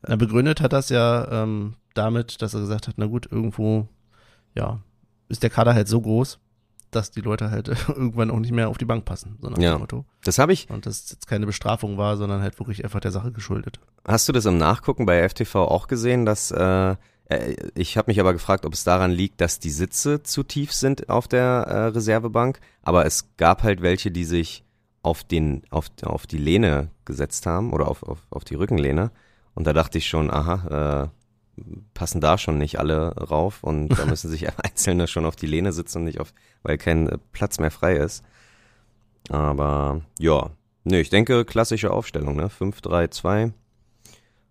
[0.03, 3.89] Er begründet hat das ja ähm, damit, dass er gesagt hat, na gut, irgendwo,
[4.55, 4.81] ja,
[5.29, 6.39] ist der Kader halt so groß,
[6.91, 9.73] dass die Leute halt irgendwann auch nicht mehr auf die Bank passen, so nach Ja.
[9.75, 10.05] dem Motto.
[10.25, 13.31] Das habe ich, Und das jetzt keine Bestrafung war, sondern halt wirklich einfach der Sache
[13.33, 13.79] geschuldet.
[14.07, 18.19] hast du das im Nachgucken bei FTV auch gesehen, dass, äh, äh, ich habe mich
[18.21, 21.77] aber gefragt, ob es daran liegt, dass die Sitze zu tief sind auf der äh,
[21.89, 24.65] Reservebank, aber es gab halt welche, die sich
[25.03, 29.11] auf den, auf, auf die Lehne gesetzt haben oder auf, auf, auf die Rückenlehne.
[29.55, 31.63] Und da dachte ich schon, aha, äh,
[31.95, 35.73] passen da schon nicht alle rauf und da müssen sich Einzelne schon auf die Lehne
[35.73, 36.33] sitzen und nicht auf,
[36.63, 38.25] weil kein äh, Platz mehr frei ist.
[39.29, 40.51] Aber ja,
[40.85, 42.49] nö, ich denke klassische Aufstellung, ne?
[42.49, 43.53] 5-3-2.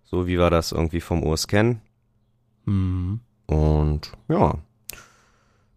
[0.03, 1.81] So wie wir das irgendwie vom Urs kennen.
[2.65, 3.19] Mhm.
[3.45, 4.55] Und ja.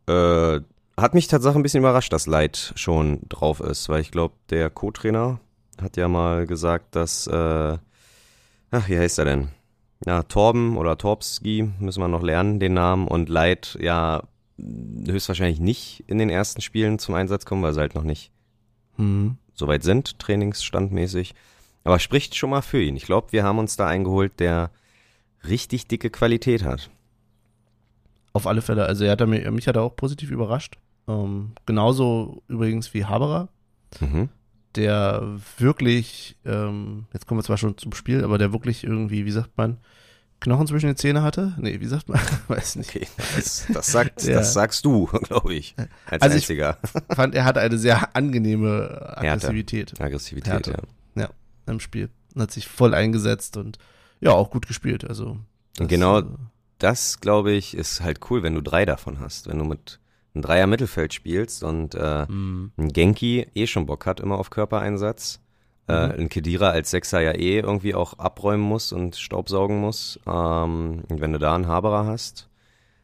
[0.07, 0.61] Äh,
[0.97, 4.71] hat mich tatsächlich ein bisschen überrascht, dass Light schon drauf ist, weil ich glaube, der
[4.71, 5.41] Co-Trainer
[5.81, 7.79] hat ja mal gesagt, dass, äh,
[8.71, 9.49] ach, wie heißt er denn?
[10.05, 13.07] Ja, Torben oder Torpski, müssen wir noch lernen, den Namen.
[13.09, 14.23] Und Light ja
[14.59, 18.31] höchstwahrscheinlich nicht in den ersten Spielen zum Einsatz kommen, weil sie halt noch nicht
[18.97, 19.39] Mhm.
[19.55, 21.35] soweit sind, trainingsstandmäßig.
[21.85, 22.97] Aber spricht schon mal für ihn.
[22.97, 24.71] Ich glaube, wir haben uns da eingeholt, der
[25.49, 26.91] richtig dicke Qualität hat.
[28.33, 28.87] Auf alle Fälle.
[28.87, 30.79] Also er hat er mich, mich hat er auch positiv überrascht.
[31.09, 33.49] Ähm, genauso übrigens wie Haberer,
[34.01, 34.29] Mhm.
[34.77, 35.23] der
[35.59, 39.51] wirklich, ähm, jetzt kommen wir zwar schon zum Spiel, aber der wirklich irgendwie, wie sagt
[39.57, 39.79] man,
[40.41, 41.55] Knochen zwischen den Zähnen hatte?
[41.59, 42.19] Nee, wie sagt man?
[42.49, 42.89] Weiß nicht.
[42.97, 43.07] Okay,
[43.37, 44.35] das, das, sagt, Ja.
[44.35, 45.75] das sagst du, glaube ich,
[46.07, 46.79] als Also ich- einziger.
[47.15, 50.83] Fand, er hatte eine sehr angenehme Aggressivität Aggressivität, Härte.
[51.17, 51.29] ja.
[51.67, 52.09] im Spiel.
[52.35, 53.79] Und hat sich voll eingesetzt und
[54.21, 55.05] ja, auch gut gespielt.
[55.05, 55.37] Also
[55.77, 56.23] das, Genau.
[56.83, 59.49] Äh, Das, glaube ich, ist halt cool, wenn du drei davon hast.
[59.49, 60.01] Wenn du mit
[60.35, 64.51] einem Dreier Mittelfeld spielst und äh, mh, ein Genki eh schon Bock hat, immer auf
[64.51, 65.41] Körpereinsatz.
[65.89, 66.13] Äh, Mhm.
[66.23, 70.19] ein Kedira als Sechser ja eh irgendwie auch abräumen muss und Staubsaugen muss.
[70.27, 72.49] Ähm, und wenn du da einen Haberer hast,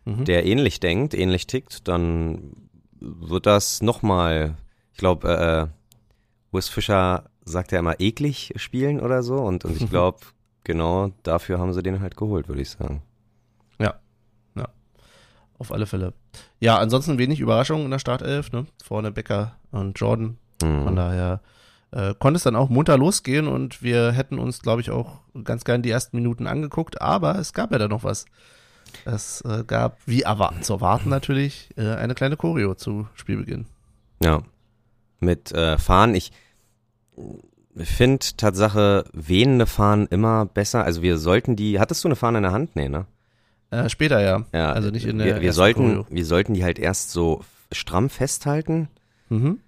[0.05, 0.25] mhm.
[0.25, 2.53] der ähnlich denkt, ähnlich tickt, dann
[3.01, 4.55] wird das nochmal,
[4.93, 9.89] ich glaube, äh, Urs Fischer sagt ja immer eklig spielen oder so und, und ich
[9.91, 10.19] glaube,
[10.65, 13.03] genau dafür haben sie den halt geholt, würde ich sagen.
[15.59, 16.13] Auf alle Fälle.
[16.61, 18.67] Ja, ansonsten wenig Überraschung in der Startelf, ne?
[18.83, 20.39] Vorne Becker und Jordan.
[20.61, 20.97] Von Mhm.
[20.97, 21.41] daher
[21.91, 25.65] äh, konnte es dann auch munter losgehen und wir hätten uns, glaube ich, auch ganz
[25.65, 28.27] gern die ersten Minuten angeguckt, aber es gab ja da noch was.
[29.05, 33.67] Es äh, gab, wie erwarten, zu erwarten natürlich, äh, eine kleine Choreo zu Spielbeginn.
[34.23, 34.43] Ja.
[35.21, 36.31] Mit äh, Fahnen, ich
[37.77, 40.85] finde Tatsache wehende Fahnen immer besser.
[40.85, 42.77] Also wir sollten die, hattest du eine Fahne in der Hand?
[42.77, 43.07] Nee, ne?
[43.71, 44.45] Äh, später ja.
[44.53, 46.07] Ja, Also nicht in der wir, wir sollten, Choreo.
[46.09, 47.43] wir sollten die halt erst so
[47.73, 48.89] stramm festhalten
[49.31, 49.59] Mhm.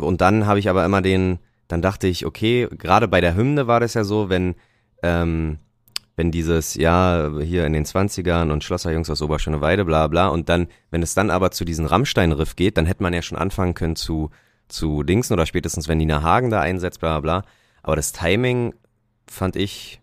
[0.00, 3.66] und dann habe ich aber immer den, dann dachte ich, okay, gerade bei der Hymne
[3.66, 4.54] war das ja so, wenn,
[5.02, 5.58] ähm,
[6.16, 10.68] wenn dieses, ja, hier in den 20ern und Schlosserjungs aus Oberschöneweide, bla bla, und dann,
[10.90, 13.96] wenn es dann aber zu diesem Rammstein-Riff geht, dann hätte man ja schon anfangen können
[13.96, 14.30] zu,
[14.68, 17.44] zu Dingsen oder spätestens, wenn Nina Hagen da einsetzt, bla bla.
[17.82, 18.74] Aber das Timing
[19.28, 19.97] fand ich,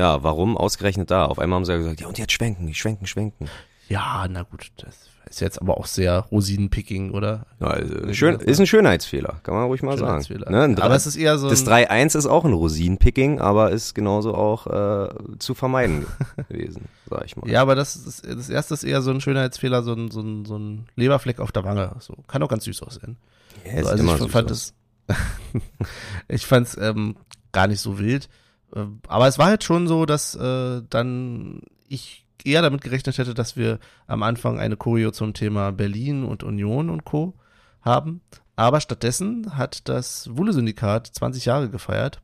[0.00, 1.26] ja, warum ausgerechnet da?
[1.26, 3.50] Auf einmal haben sie ja gesagt, ja, und jetzt schwenken, schwenken, schwenken.
[3.90, 7.44] Ja, na gut, das ist jetzt aber auch sehr Rosinenpicking, oder?
[7.60, 10.24] Ja, also, schön, ist ein Schönheitsfehler, kann man ruhig mal sagen.
[10.48, 13.94] Ne, aber es ist eher so das ein, 3-1 ist auch ein Rosinenpicking, aber ist
[13.94, 16.06] genauso auch äh, zu vermeiden
[16.48, 17.46] gewesen, sag ich mal.
[17.50, 20.46] Ja, aber das, ist, das erste ist eher so ein Schönheitsfehler, so ein, so ein,
[20.46, 21.94] so ein Leberfleck auf der Wange.
[21.98, 22.14] So.
[22.26, 23.18] Kann auch ganz süß aussehen.
[23.66, 24.72] Ja, So, also immer ich fand es,
[26.28, 27.16] ich fand es ähm,
[27.52, 28.30] gar nicht so wild.
[28.74, 33.34] Ähm, Aber es war halt schon so, dass äh, dann ich eher damit gerechnet hätte,
[33.34, 37.34] dass wir am Anfang eine Choreo zum Thema Berlin und Union und Co.
[37.82, 38.20] haben.
[38.56, 42.20] Aber stattdessen hat das Wulle-Syndikat 20 Jahre gefeiert.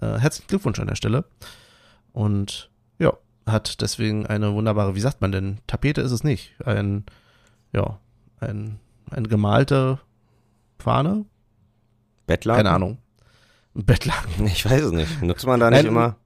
[0.00, 1.24] Äh, herzlichen Glückwunsch an der Stelle.
[2.12, 3.14] Und ja,
[3.46, 6.54] hat deswegen eine wunderbare, wie sagt man denn, Tapete ist es nicht.
[6.64, 7.04] Ein,
[7.72, 7.98] ja,
[8.40, 8.78] ein,
[9.10, 10.00] eine gemalte
[10.78, 11.24] Fahne,
[12.26, 12.64] Bettlaken?
[12.64, 12.98] keine Ahnung.
[13.74, 14.46] Ein Bettlaken.
[14.46, 15.22] Ich weiß es nicht.
[15.22, 16.16] Nutzt man da nicht Nein, immer?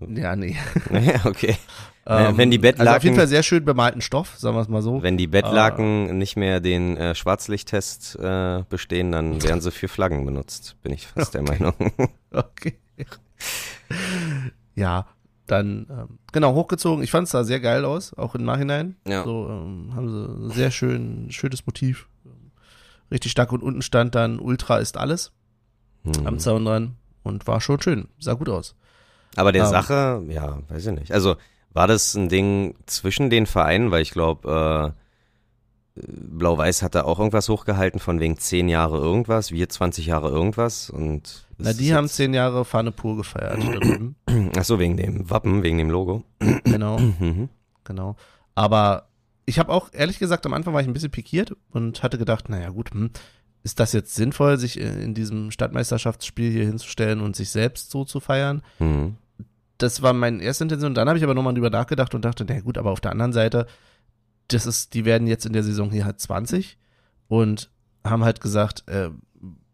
[0.00, 0.56] Ja, nee.
[0.90, 1.56] Ja, okay.
[2.04, 4.80] wenn die Also auf Bettlaken, jeden Fall sehr schön bemalten Stoff, sagen wir es mal
[4.80, 5.02] so.
[5.02, 10.24] wenn die Bettlaken nicht mehr den äh, Schwarzlichttest äh, bestehen, dann werden sie für Flaggen
[10.24, 11.74] benutzt, bin ich fast der Meinung.
[12.30, 12.78] Okay.
[14.74, 15.06] ja,
[15.46, 17.02] dann, ähm, genau, hochgezogen.
[17.02, 18.96] Ich fand es sah sehr geil aus, auch im Nachhinein.
[19.06, 19.24] Ja.
[19.24, 22.08] So, ähm, haben sie ein sehr schön, schönes Motiv.
[23.10, 25.32] Richtig stark und unten stand dann Ultra ist alles
[26.04, 26.26] Hm.
[26.26, 28.08] am Zaun dran und war schon schön.
[28.18, 28.74] Sah gut aus.
[29.36, 29.70] Aber der Ähm.
[29.70, 31.12] Sache, ja, weiß ich nicht.
[31.12, 31.36] Also
[31.72, 37.18] war das ein Ding zwischen den Vereinen, weil ich glaube, äh, Blau-Weiß hat da auch
[37.18, 42.08] irgendwas hochgehalten von wegen 10 Jahre irgendwas, wir 20 Jahre irgendwas und Na, die haben
[42.08, 43.58] zehn Jahre Fahne pur gefeiert.
[44.56, 46.22] Ach so, wegen dem Wappen, wegen dem Logo.
[46.64, 46.98] genau.
[47.20, 47.48] Mhm.
[47.84, 48.16] Genau.
[48.54, 49.08] Aber
[49.46, 52.48] ich habe auch, ehrlich gesagt, am Anfang war ich ein bisschen pikiert und hatte gedacht,
[52.50, 53.10] naja gut, hm,
[53.68, 58.18] ist das jetzt sinnvoll, sich in diesem Stadtmeisterschaftsspiel hier hinzustellen und sich selbst so zu
[58.18, 58.62] feiern?
[58.78, 59.16] Mhm.
[59.76, 60.94] Das war meine erste Intention.
[60.94, 63.34] Dann habe ich aber nochmal drüber nachgedacht und dachte, naja gut, aber auf der anderen
[63.34, 63.66] Seite,
[64.48, 66.78] das ist, die werden jetzt in der Saison hier halt 20
[67.28, 67.70] und
[68.04, 69.10] haben halt gesagt, äh,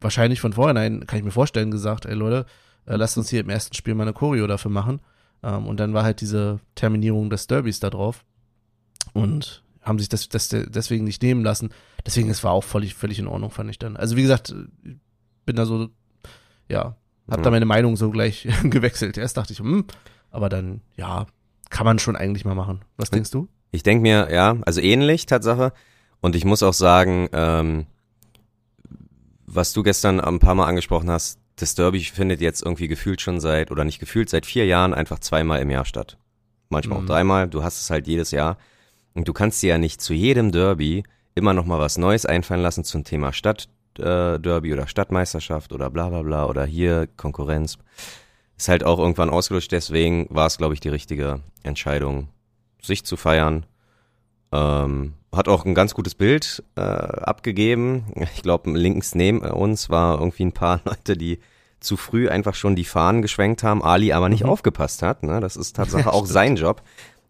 [0.01, 2.47] wahrscheinlich von vornherein, kann ich mir vorstellen, gesagt, ey Leute,
[2.87, 4.99] äh, lasst uns hier im ersten Spiel mal eine Choreo dafür machen.
[5.45, 8.25] Ähm, und dann war halt diese Terminierung des Derbys da drauf
[9.13, 11.71] und haben sich das, das deswegen nicht nehmen lassen.
[12.07, 13.97] Deswegen, es war auch völlig, völlig in Ordnung, fand ich dann.
[13.97, 14.55] Also wie gesagt,
[14.85, 14.97] ich
[15.47, 15.89] bin da so,
[16.69, 16.97] ja,
[17.31, 17.51] hab da Ja.
[17.51, 19.17] meine Meinung so gleich gewechselt.
[19.19, 19.85] Erst dachte ich, hm,
[20.31, 21.27] aber dann, ja,
[21.71, 22.81] kann man schon eigentlich mal machen.
[22.97, 23.49] Was denkst du?
[23.73, 25.73] Ich denke mir, ja, also ähnlich, Tatsache.
[26.21, 27.87] Und ich muss auch sagen, ähm,
[29.47, 33.41] was du gestern ein paar Mal angesprochen hast, das Derby findet jetzt irgendwie gefühlt schon
[33.41, 36.19] seit, oder nicht gefühlt, seit vier Jahren einfach zweimal im Jahr statt.
[36.69, 37.05] Manchmal Mhm.
[37.05, 38.57] auch dreimal, du hast es halt jedes Jahr.
[39.15, 41.05] Und du kannst dir ja nicht zu jedem Derby
[41.35, 45.89] immer noch mal was Neues einfallen lassen zum Thema Stadtderby äh, Derby oder Stadtmeisterschaft oder
[45.91, 47.79] bla bla bla oder hier Konkurrenz.
[48.57, 52.29] Ist halt auch irgendwann ausgelutscht, deswegen war es, glaube ich, die richtige Entscheidung,
[52.83, 53.67] sich zu feiern.
[54.53, 58.05] Ähm, hat auch ein ganz gutes Bild äh, abgegeben.
[58.35, 61.41] Ich glaube, links neben uns war irgendwie ein paar Leute, die
[61.81, 64.51] zu früh einfach schon die Fahnen geschwenkt haben, Ali aber nicht Mhm.
[64.51, 65.23] aufgepasst hat.
[65.25, 65.41] Ne?
[65.41, 66.83] Das ist Tatsache Ja, auch sein Job.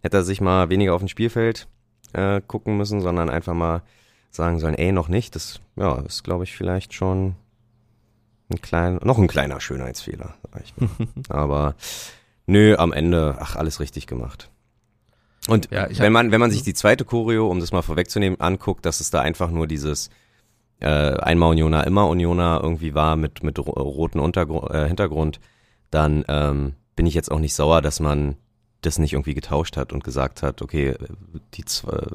[0.03, 1.67] Hätte er sich mal weniger auf dem Spielfeld
[2.15, 3.83] äh, gucken müssen, sondern einfach mal
[4.31, 5.35] sagen sollen, ey, noch nicht.
[5.35, 7.35] Das ja, ist, glaube ich, vielleicht schon
[8.51, 10.35] ein klein, noch ein kleiner Schönheitsfehler.
[10.53, 10.89] Sag ich mal.
[11.29, 11.75] aber
[12.47, 14.51] nö, am Ende, ach, alles richtig gemacht.
[15.49, 18.87] Und Ja, wenn man, wenn man sich die zweite Choreo, um das mal vorwegzunehmen, anguckt,
[18.87, 20.09] dass es da einfach nur dieses
[20.81, 25.41] äh, einmal Unioner, immer Unioner irgendwie war mit, mit ro roten Untergru äh, Hintergrund,
[25.91, 28.37] dann ähm, bin ich jetzt auch nicht sauer, dass man
[28.87, 30.95] das nicht irgendwie getauscht hat und gesagt hat, okay,
[31.55, 31.65] die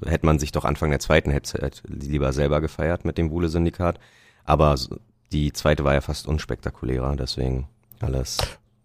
[0.05, 3.99] hätte man sich doch Anfang der zweiten Halbzeit lieber selber gefeiert mit dem Wuhle-Syndikat.
[4.43, 4.75] Aber
[5.31, 7.67] die zweite war ja fast unspektakulärer, deswegen
[7.99, 8.37] alles.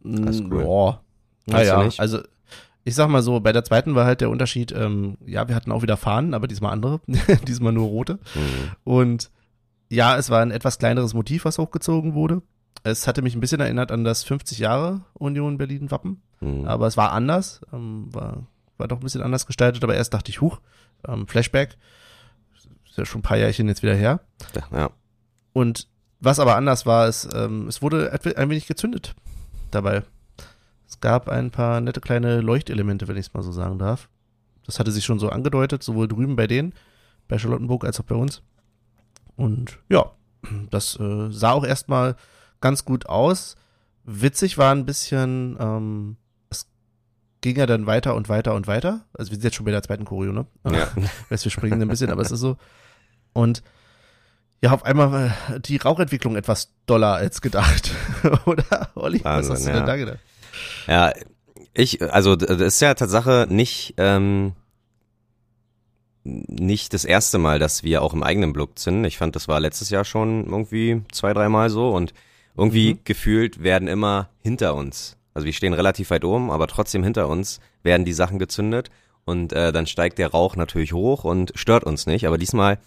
[0.04, 0.64] Alles cool.
[0.64, 1.00] Boah.
[1.46, 2.20] Naja, also
[2.84, 5.72] ich sag mal so, bei der zweiten war halt der Unterschied, ähm, ja, wir hatten
[5.72, 7.00] auch wieder Fahnen, aber diesmal andere,
[7.48, 8.14] diesmal nur rote.
[8.34, 8.70] Mhm.
[8.84, 9.30] Und
[9.90, 12.42] ja, es war ein etwas kleineres Motiv, was hochgezogen wurde.
[12.84, 16.66] Es hatte mich ein bisschen erinnert an das 50 Jahre Union Berlin Wappen, Mhm.
[16.66, 20.30] aber es war anders, ähm, war, war doch ein bisschen anders gestaltet, aber erst dachte
[20.30, 20.60] ich, huch,
[21.08, 21.76] ähm, Flashback,
[22.54, 24.20] ist ja schon ein paar Jährchen jetzt wieder her.
[24.70, 24.90] Ja.
[25.54, 25.88] Und
[26.20, 29.14] was aber anders war, ist, ähm, es wurde ein wenig gezündet
[29.70, 30.02] dabei.
[30.86, 34.08] Es gab ein paar nette kleine Leuchtelemente, wenn ich es mal so sagen darf.
[34.66, 36.72] Das hatte sich schon so angedeutet, sowohl drüben bei denen,
[37.28, 38.42] bei Charlottenburg, als auch bei uns.
[39.36, 40.12] Und ja,
[40.70, 42.16] das äh, sah auch erstmal
[42.64, 43.56] ganz gut aus.
[44.04, 46.16] Witzig war ein bisschen, ähm,
[46.48, 46.66] es
[47.42, 49.04] ging ja dann weiter und weiter und weiter.
[49.12, 50.46] Also wir sind jetzt schon bei der zweiten Choreo, ne?
[50.64, 50.88] Ja.
[51.28, 52.56] Weißt, wir springen ein bisschen, aber es ist so.
[53.34, 53.62] Und
[54.62, 55.34] ja, auf einmal
[55.66, 57.90] die Rauchentwicklung etwas doller als gedacht.
[58.46, 59.18] Oder, Olli?
[59.22, 59.76] was Wahnsinn, hast du ja.
[59.76, 60.18] denn da gedacht?
[60.86, 61.12] Ja,
[61.74, 64.54] ich, also das ist ja Tatsache nicht, ähm,
[66.22, 69.04] nicht das erste Mal, dass wir auch im eigenen Block zünden.
[69.04, 72.14] Ich fand, das war letztes Jahr schon irgendwie zwei, dreimal so und
[72.56, 72.98] irgendwie Mhm.
[73.04, 77.60] gefühlt werden immer hinter uns, also wir stehen relativ weit oben, aber trotzdem hinter uns
[77.82, 78.90] werden die Sachen gezündet
[79.24, 82.26] und äh, dann steigt der Rauch natürlich hoch und stört uns nicht.
[82.26, 82.78] Aber diesmal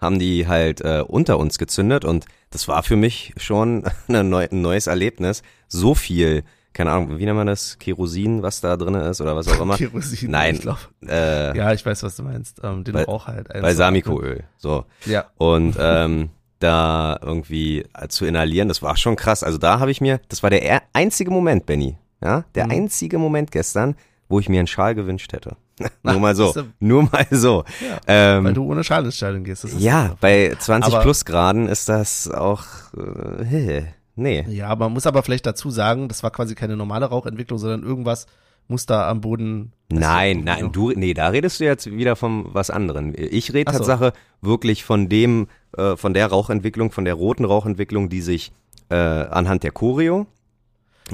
[0.00, 4.60] haben die halt äh, unter uns gezündet und das war für mich schon neu, ein
[4.62, 5.42] neues Erlebnis.
[5.68, 9.48] So viel, keine Ahnung, wie nennt man das, Kerosin, was da drin ist oder was
[9.48, 9.76] auch immer.
[9.78, 10.78] Kerosin, Nein, ich glaub.
[11.08, 12.60] äh, Ja, ich weiß, was du meinst.
[12.62, 13.48] Ähm, den Rauch halt.
[13.48, 14.44] Balsamicoöl.
[14.58, 14.84] So.
[15.06, 15.24] Ja.
[15.38, 19.42] Und ähm, da irgendwie äh, zu inhalieren, das war schon krass.
[19.42, 22.70] Also da habe ich mir, das war der er- einzige Moment, Benny, ja, der Mhm.
[22.72, 23.94] einzige Moment gestern,
[24.28, 25.56] wo ich mir einen Schal gewünscht hätte.
[26.02, 27.62] Nur mal so, nur mal so.
[28.06, 29.66] Weil ähm, du ohne Schal ins Stadion gehst.
[29.78, 32.64] Ja, bei 20 Aber- plus Graden ist das auch,
[32.96, 33.82] äh,
[34.14, 34.44] nee.
[34.48, 38.26] Ja, man muss aber vielleicht dazu sagen, das war quasi keine normale Rauchentwicklung, sondern irgendwas
[38.68, 39.72] muss da am Boden.
[39.90, 43.12] Nein, nein, du, nee, da redest du jetzt wieder von was anderem.
[43.14, 43.78] Ich rede so.
[43.78, 45.46] Tatsache wirklich von dem,
[45.76, 48.52] äh, von der Rauchentwicklung, von der roten Rauchentwicklung, die sich
[48.88, 50.26] äh, anhand der Choreo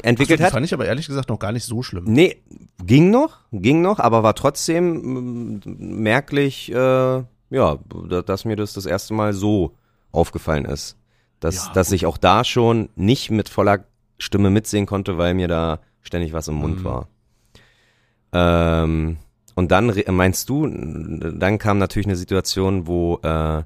[0.03, 0.53] entwickelt das hat.
[0.53, 2.05] fand ich aber ehrlich gesagt noch gar nicht so schlimm.
[2.07, 2.37] Nee,
[2.85, 5.61] ging noch, ging noch, aber war trotzdem mm,
[6.03, 7.25] merklich, äh, ja,
[8.09, 9.75] da- dass mir das das erste Mal so
[10.11, 10.97] aufgefallen ist.
[11.41, 13.85] Dass, Ja, dass ich auch da schon nicht mit voller
[14.19, 16.85] Stimme mitsehen konnte, weil mir da ständig was im Mund Mhm.
[16.85, 17.09] war.
[18.33, 19.19] Ähm,
[19.55, 23.63] und dann meinst du, dann kam natürlich eine Situation, wo äh,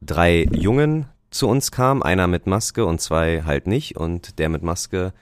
[0.00, 3.96] drei Jungen zu uns kamen, einer mit Maske und zwei halt nicht.
[3.96, 5.12] Und der mit Maske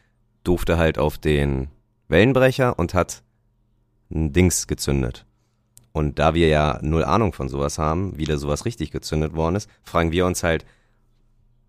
[0.44, 1.68] durfte halt auf den
[2.08, 3.22] Wellenbrecher und hat
[4.10, 5.26] ein Dings gezündet.
[5.92, 9.56] Und da wir ja null Ahnung von sowas haben, wie da sowas richtig gezündet worden
[9.56, 10.64] ist, fragen wir uns halt,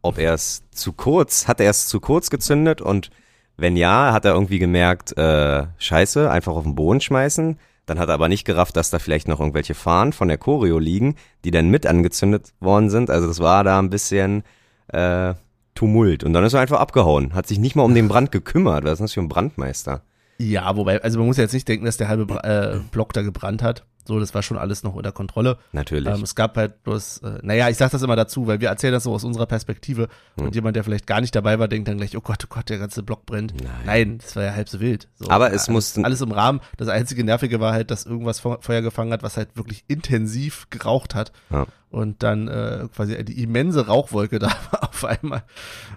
[0.01, 3.09] ob er es zu kurz, hat er es zu kurz gezündet und
[3.57, 7.57] wenn ja, hat er irgendwie gemerkt, äh, scheiße, einfach auf den Boden schmeißen.
[7.85, 10.79] Dann hat er aber nicht gerafft, dass da vielleicht noch irgendwelche Fahnen von der Choreo
[10.79, 13.09] liegen, die dann mit angezündet worden sind.
[13.09, 14.43] Also das war da ein bisschen
[14.87, 15.33] äh,
[15.75, 16.23] Tumult.
[16.23, 18.85] Und dann ist er einfach abgehauen, hat sich nicht mal um den Brand gekümmert.
[18.85, 20.01] Was ist das für ein Brandmeister?
[20.37, 23.21] Ja, wobei, also man muss ja jetzt nicht denken, dass der halbe äh, Block da
[23.21, 23.85] gebrannt hat.
[24.07, 25.57] So, das war schon alles noch unter Kontrolle.
[25.71, 26.13] Natürlich.
[26.13, 28.93] Ähm, es gab halt bloß, äh, naja, ich sag das immer dazu, weil wir erzählen
[28.93, 30.45] das so aus unserer Perspektive Hm.
[30.45, 32.69] und jemand, der vielleicht gar nicht dabei war, denkt dann gleich, oh Gott, oh Gott,
[32.69, 33.53] der ganze Block brennt.
[33.85, 34.19] Nein.
[34.19, 35.07] das war ja halb so wild.
[35.15, 36.59] So, Aber ja, es alles, mussten- alles im Rahmen.
[36.77, 40.67] Das einzige Nervige war halt, dass irgendwas Fe- Feuer gefangen hat, was halt wirklich intensiv
[40.69, 41.31] geraucht hat.
[41.49, 41.65] Ja.
[41.89, 45.43] Und dann äh, quasi die immense Rauchwolke da war auf einmal.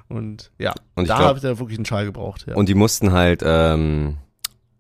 [0.09, 2.47] Und ja, Und da habe ich da wirklich einen Schal gebraucht.
[2.49, 2.55] Ja.
[2.55, 4.17] Und die mussten halt, ähm,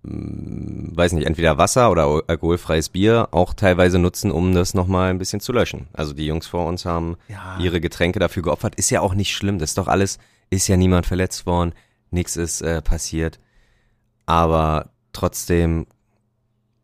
[0.02, 5.18] weiß nicht, entweder Wasser oder al- alkoholfreies Bier auch teilweise nutzen, um das nochmal ein
[5.18, 5.88] bisschen zu löschen.
[5.92, 7.58] Also die Jungs vor uns haben Ja.
[7.60, 8.74] ihre Getränke dafür geopfert.
[8.76, 10.18] Ist ja auch nicht schlimm, das ist doch alles,
[10.50, 11.72] ist ja niemand verletzt worden,
[12.10, 13.38] nichts ist äh, passiert.
[14.26, 15.86] Aber trotzdem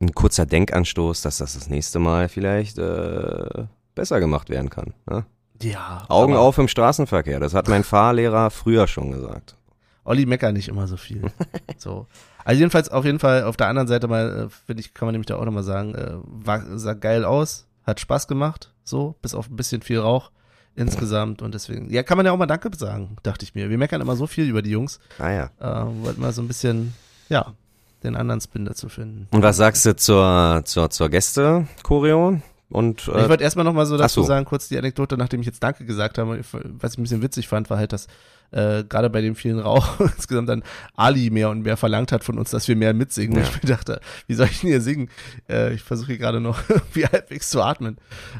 [0.01, 4.93] ein kurzer Denkanstoß, dass das das nächste Mal vielleicht äh, besser gemacht werden kann.
[5.09, 5.25] Ne?
[5.62, 9.57] ja, Augen auf im Straßenverkehr, das hat mein Fahrlehrer früher schon gesagt.
[10.05, 11.23] Olli meckert nicht immer so viel.
[11.79, 12.07] so.
[12.45, 15.13] Also jedenfalls auf jeden Fall auf der anderen Seite mal, äh, finde ich, kann man
[15.13, 19.35] nämlich da auch nochmal sagen, äh, war, sah geil aus, hat Spaß gemacht, so, bis
[19.35, 20.31] auf ein bisschen viel Rauch
[20.77, 23.71] insgesamt und deswegen, ja, kann man ja auch mal Danke sagen, dachte ich mir.
[23.71, 25.51] Wir meckern immer so viel über die Jungs, Ah ja.
[25.61, 26.95] äh, wollten mal so ein bisschen,
[27.29, 27.55] ja,
[28.03, 29.29] den anderen Spin dazu finden.
[29.31, 32.41] Und was sagst du zur, zur, zur Gäste-Choreo?
[32.71, 34.27] Und ich äh, wollte erstmal nochmal so dazu so.
[34.27, 37.47] sagen, kurz die Anekdote, nachdem ich jetzt Danke gesagt habe, was ich ein bisschen witzig
[37.47, 38.09] fand, war halt, dass
[38.55, 40.63] äh, gerade bei dem vielen Rauch insgesamt dann
[40.95, 43.37] Ali mehr und mehr verlangt hat von uns, dass wir mehr mitsingen.
[43.37, 43.43] Ja.
[43.45, 45.11] Und ich mir dachte, wie soll ich denn hier singen?
[45.49, 46.61] Äh, ich versuche hier gerade noch
[46.93, 47.99] wie halbwegs zu atmen.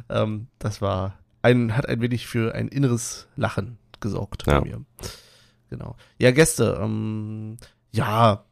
[0.09, 4.61] Ähm, das war ein, hat ein wenig für ein inneres Lachen gesorgt Ja.
[4.61, 4.85] bei mir.
[5.71, 5.97] Genau.
[6.19, 7.57] Ja, Gäste, ähm,
[7.91, 8.45] ja,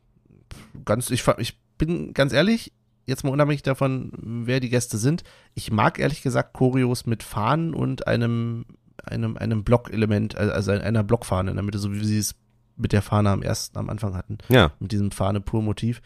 [0.85, 2.73] ganz, ich, ich bin ganz ehrlich,
[3.07, 5.23] jetzt mal unabhängig davon, wer die Gäste sind,
[5.55, 8.65] ich mag ehrlich gesagt Choreos mit Fahnen und einem,
[9.05, 12.35] einem, einem Blockelement, also einer Blockfahne in der Mitte, so wie sie es
[12.77, 16.01] mit der Fahne am ersten, am Anfang hatten, ja, mit diesem Fahne pur Motiv.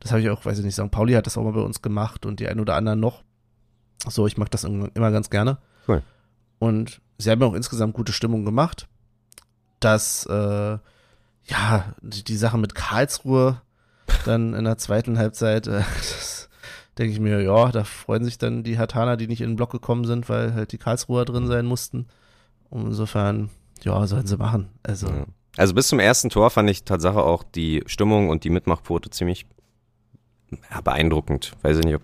[0.00, 0.90] Das habe ich auch, weiß ich nicht, St.
[0.90, 3.22] Pauli hat das auch mal bei uns gemacht und die ein oder anderen noch.
[4.08, 5.58] So, ich mag das immer ganz gerne.
[5.86, 6.02] Cool.
[6.58, 8.88] Und sie haben ja auch insgesamt gute Stimmung gemacht.
[9.80, 10.78] Dass, äh,
[11.44, 13.60] ja, die, die Sache mit Karlsruhe
[14.24, 16.48] dann in der zweiten Halbzeit, äh, das
[16.98, 19.70] denke ich mir, ja, da freuen sich dann die Hatana, die nicht in den Block
[19.70, 22.06] gekommen sind, weil halt die Karlsruher drin sein mussten.
[22.72, 23.50] Und insofern,
[23.84, 24.68] ja, sollen sie machen.
[24.82, 25.26] Also, Ja.
[25.58, 29.44] Also bis zum ersten Tor fand ich Tatsache auch die Stimmung und die Mitmachquote ziemlich
[30.70, 31.52] ja, beeindruckend.
[31.60, 32.02] Weiß ich nicht, ob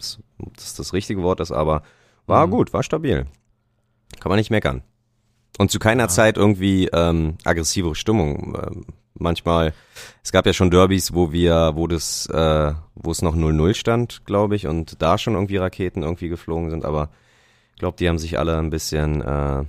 [0.55, 1.83] das das richtige Wort ist, aber
[2.27, 2.51] war Mhm.
[2.51, 3.27] gut, war stabil.
[4.21, 4.83] Kann man nicht meckern.
[5.59, 8.55] Und zu keiner Zeit irgendwie ähm, aggressive Stimmung.
[8.62, 9.73] Ähm, manchmal,
[10.23, 14.27] es gab ja schon Derbys, wo wir, wo das, äh, wo es noch 0-0 stand,
[14.27, 17.09] glaube ich, und da schon irgendwie Raketen irgendwie geflogen sind, aber
[17.73, 19.64] ich glaube, die haben sich alle ein bisschen, äh,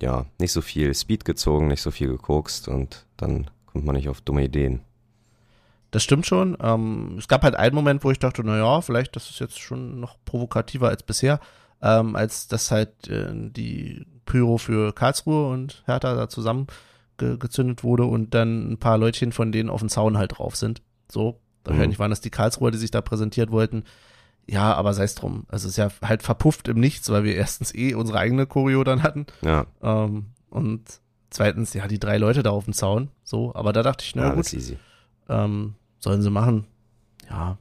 [0.00, 4.08] ja, nicht so viel Speed gezogen, nicht so viel gekokst und dann kommt man nicht
[4.08, 4.80] auf dumme Ideen.
[5.90, 6.56] Das stimmt schon.
[6.60, 9.58] Ähm, es gab halt einen Moment, wo ich dachte, na ja, vielleicht das ist jetzt
[9.58, 11.40] schon noch provokativer als bisher,
[11.80, 16.66] ähm, als das halt äh, die Pyro für Karlsruhe und Hertha da zusammen
[17.18, 20.56] ge gezündet wurde und dann ein paar Leutchen von denen auf dem Zaun halt drauf
[20.56, 20.82] sind.
[21.10, 23.84] So, wahrscheinlich waren das die Karlsruher, die sich da präsentiert wollten.
[24.48, 25.44] Ja, aber sei es drum.
[25.48, 28.84] Also es ist ja halt verpufft im Nichts, weil wir erstens eh unsere eigene Choreo
[28.84, 29.26] dann hatten.
[29.42, 30.82] Ja, Ähm, und
[31.30, 33.10] zweitens, ja, die drei Leute da auf dem Zaun.
[33.24, 34.46] So, aber da dachte ich, na ja gut,
[35.28, 36.66] ähm, sollen sie machen.
[37.28, 37.58] Ja.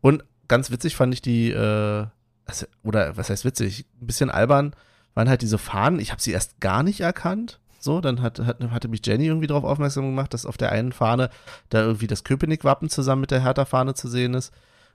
[0.00, 2.06] Und ganz witzig fand ich die, äh,
[2.46, 4.74] also, oder was heißt witzig, ein bisschen albern
[5.14, 5.98] waren halt diese Fahnen.
[5.98, 7.58] Ich habe sie erst gar nicht erkannt.
[7.80, 10.92] So, dann hat, hat, hatte mich Jenny irgendwie darauf aufmerksam gemacht, dass auf der einen
[10.92, 11.30] Fahne
[11.70, 14.52] da irgendwie das Köpenick-Wappen zusammen mit der Hertha-Fahne zu sehen ist.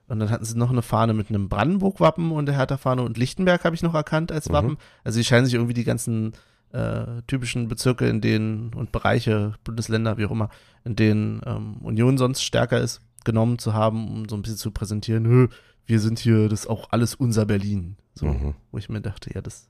[0.08, 3.64] Und dann hatten sie noch eine Fahne mit einem Brandenburg-Wappen und der Hertha-Fahne und Lichtenberg
[3.64, 4.76] habe ich noch erkannt als Wappen.
[5.02, 6.32] Also die scheinen sich irgendwie die ganzen
[6.72, 10.48] äh, typischen Bezirke in denen und Bereiche, Bundesländer, wie auch immer,
[10.84, 14.70] in denen ähm, Union sonst stärker ist, genommen zu haben, um so ein bisschen zu
[14.70, 15.48] präsentieren, "Hö,
[15.86, 17.96] wir sind hier, das ist auch alles unser Berlin.
[18.14, 18.54] So, Mhm.
[18.72, 19.68] wo ich mir dachte, ja, das,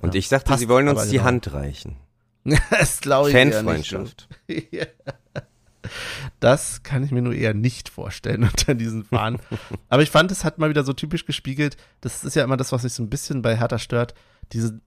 [0.00, 1.24] Und Ja, ich dachte, passt sie wollen uns die genau.
[1.24, 1.96] Hand reichen.
[2.70, 3.36] das glaube ich.
[3.36, 4.28] Fanfreundschaft.
[4.70, 4.86] Ja.
[6.40, 9.38] Das kann ich mir nur eher nicht vorstellen unter diesen Fahnen.
[9.88, 11.76] Aber ich fand, es hat mal wieder so typisch gespiegelt.
[12.00, 14.14] Das ist ja immer das, was mich so ein bisschen bei Hertha stört.
[14.52, 14.80] Diese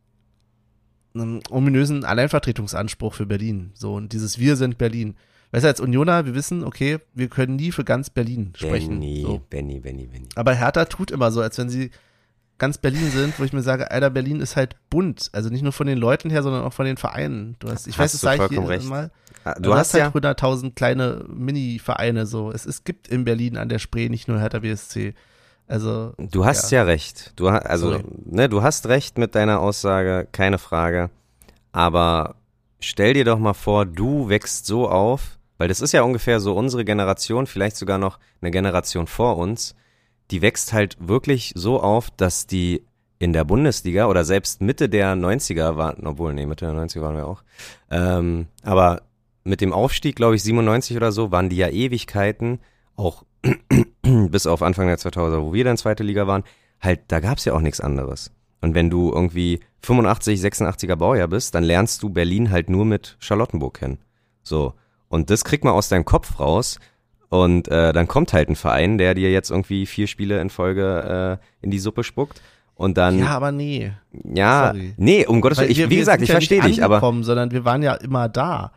[1.16, 3.72] ähm, ominösen Alleinvertretungsanspruch für Berlin.
[3.74, 5.16] So, und dieses Wir sind Berlin.
[5.52, 9.00] Weißt du, als Unioner, wir wissen, okay, wir können nie für ganz Berlin sprechen.
[9.00, 9.39] Benny, So.
[9.50, 10.28] Benny, Benny, Benny.
[10.36, 11.91] Aber Hertha tut immer so, als wenn sie
[12.58, 15.30] ganz Berlin sind, wo ich mir sage, Alter, Berlin ist halt bunt.
[15.34, 17.56] Also nicht nur von den Leuten her, sondern auch von den Vereinen.
[17.60, 18.88] Du hast, ich Hast weiß, das sage ich hier recht.
[18.88, 19.12] mal.
[19.44, 22.52] Ah, Du, Du hast hast halt ja, 100.000 kleine Mini-Vereine so.
[22.52, 25.14] Es, es gibt in Berlin an der Spree nicht nur Hertha BSC.
[25.68, 27.34] Also, du hast ja, recht.
[27.38, 28.04] Du, also, Sorry.
[28.26, 31.10] ne, du hast recht mit deiner Aussage, keine Frage.
[31.72, 32.36] Aber
[32.80, 36.54] stell dir doch mal vor, du wächst so auf, weil das ist ja ungefähr so
[36.54, 39.76] unsere Generation, vielleicht sogar noch eine Generation vor uns,
[40.32, 42.84] die wächst halt wirklich so auf, dass die
[43.20, 47.16] in der Bundesliga oder selbst Mitte der 90er waren, obwohl, nee, Mitte der 90er waren
[47.16, 47.44] wir auch,
[47.89, 49.04] ähm, aber
[49.44, 52.60] mit dem Aufstieg, glaube ich, 97 oder so, waren die ja Ewigkeiten,
[52.96, 53.24] auch
[54.02, 56.44] bis auf Anfang der 2000er, wo wir dann zweite Liga waren,
[56.80, 58.32] halt, da gab's ja auch nichts anderes.
[58.62, 63.18] Und wenn du irgendwie 85, 86er Baujahr bist, dann lernst du Berlin halt nur mit
[63.20, 63.98] Charlottenburg kennen.
[64.41, 64.74] So.
[65.10, 66.80] Und das kriegt man aus deinem Kopf raus.
[67.28, 71.39] Und äh, dann kommt halt ein Verein, der dir jetzt irgendwie vier Spiele in Folge
[71.41, 72.41] äh, in die Suppe spuckt.
[72.76, 73.91] Und dann, ja, aber nee.
[74.34, 74.94] ja sorry.
[74.98, 77.66] nee, um Gottes Willen, ich, wir- wie gesagt, ich ja verstehe dich, aber, sondern wir
[77.66, 78.72] waren ja immer da.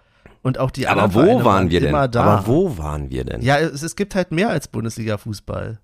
[0.46, 1.88] Und auch die aber anderen wo Vereine waren wir denn?
[1.88, 2.22] immer da.
[2.22, 3.42] Aber wo waren wir denn?
[3.42, 5.78] Ja, es, es gibt halt mehr als Bundesliga-Fußball.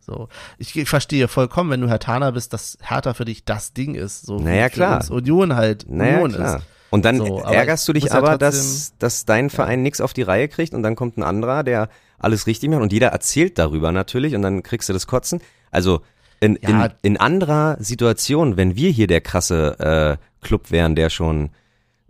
[0.00, 0.28] So.
[0.58, 3.94] Ich, ich verstehe vollkommen, wenn du Herr Taner bist, dass Hertha für dich das Ding
[3.94, 4.22] ist.
[4.26, 5.04] So Naja, klar.
[5.10, 6.56] Union halt Naja, Union klar.
[6.58, 6.64] ist.
[6.90, 9.82] Und dann So, aber ärgerst du ich dich ja aber, trotzdem- dass, dass dein Verein
[9.82, 12.92] nichts auf die Reihe kriegt und dann kommt ein anderer, der alles richtig macht und
[12.92, 15.40] jeder erzählt darüber natürlich und dann kriegst du das Kotzen.
[15.70, 16.00] Also
[16.40, 16.86] in, Ja.
[16.86, 21.50] in, in anderer Situation, wenn wir hier der krasse äh, Club wären, der schon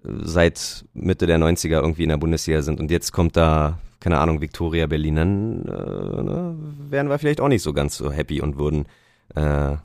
[0.03, 4.41] seit Mitte der 90er irgendwie in der Bundesliga sind und jetzt kommt da, keine Ahnung,
[4.41, 6.57] Victoria Berlin, dann äh, ne,
[6.89, 8.87] wären wir vielleicht auch nicht so ganz so happy und würden,
[9.35, 9.77] äh,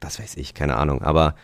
[0.00, 1.34] was weiß ich, keine Ahnung, aber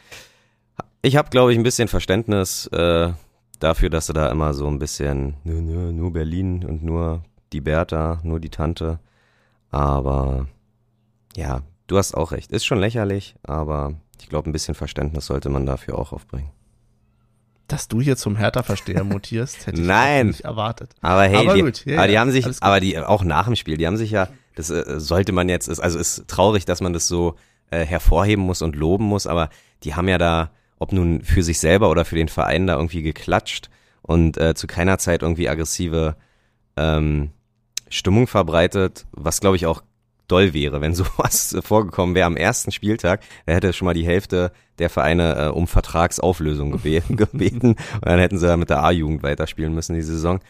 [1.02, 3.12] ich habe, glaube ich, ein bisschen Verständnis äh,
[3.58, 7.60] dafür, dass du da immer so ein bisschen, nö, nö, nur Berlin und nur die
[7.60, 8.98] Bertha, nur die Tante.
[9.70, 10.48] Aber
[11.36, 12.52] ja, du hast auch recht.
[12.52, 16.50] Ist schon lächerlich, aber ich glaube, ein bisschen Verständnis sollte man dafür auch aufbringen.
[17.68, 20.28] Dass du hier zum Hertha-Versteher mutierst, hätte ich Nein.
[20.28, 20.90] nicht erwartet.
[21.02, 23.44] Aber hey, Aber die, gut, ja, aber die ja, haben sich, aber die auch nach
[23.44, 26.64] dem Spiel, die haben sich ja, das äh, sollte man jetzt, ist, also ist traurig,
[26.64, 27.36] dass man das so
[27.70, 29.50] äh, hervorheben muss und loben muss, aber
[29.84, 33.02] die haben ja da, ob nun für sich selber oder für den Verein da irgendwie
[33.02, 33.68] geklatscht
[34.02, 36.16] und äh, zu keiner Zeit irgendwie aggressive
[36.76, 37.30] ähm,
[37.90, 39.82] Stimmung verbreitet, was glaube ich auch
[40.28, 43.22] doll wäre, wenn sowas vorgekommen wäre am ersten Spieltag.
[43.46, 48.20] Da hätte schon mal die Hälfte der Vereine äh, um Vertragsauflösung gebeten, gebeten und dann
[48.20, 50.40] hätten sie ja mit der A-Jugend weiterspielen müssen die Saison.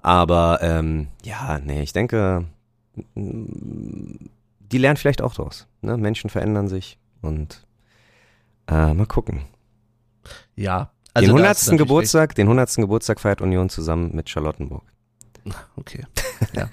[0.00, 2.44] Aber ähm, ja, nee, ich denke,
[3.14, 4.26] mm,
[4.60, 5.66] die lernen vielleicht auch draus.
[5.82, 5.96] Ne?
[5.96, 7.66] Menschen verändern sich und
[8.68, 9.42] äh, mal gucken.
[10.56, 11.48] Ja, Also den da 100.
[11.48, 12.76] hast du natürlich Geburtstag, den 100.
[12.76, 14.84] Geburtstag feiert Union zusammen mit Charlottenburg.
[15.76, 16.06] Okay.
[16.54, 16.68] Ja.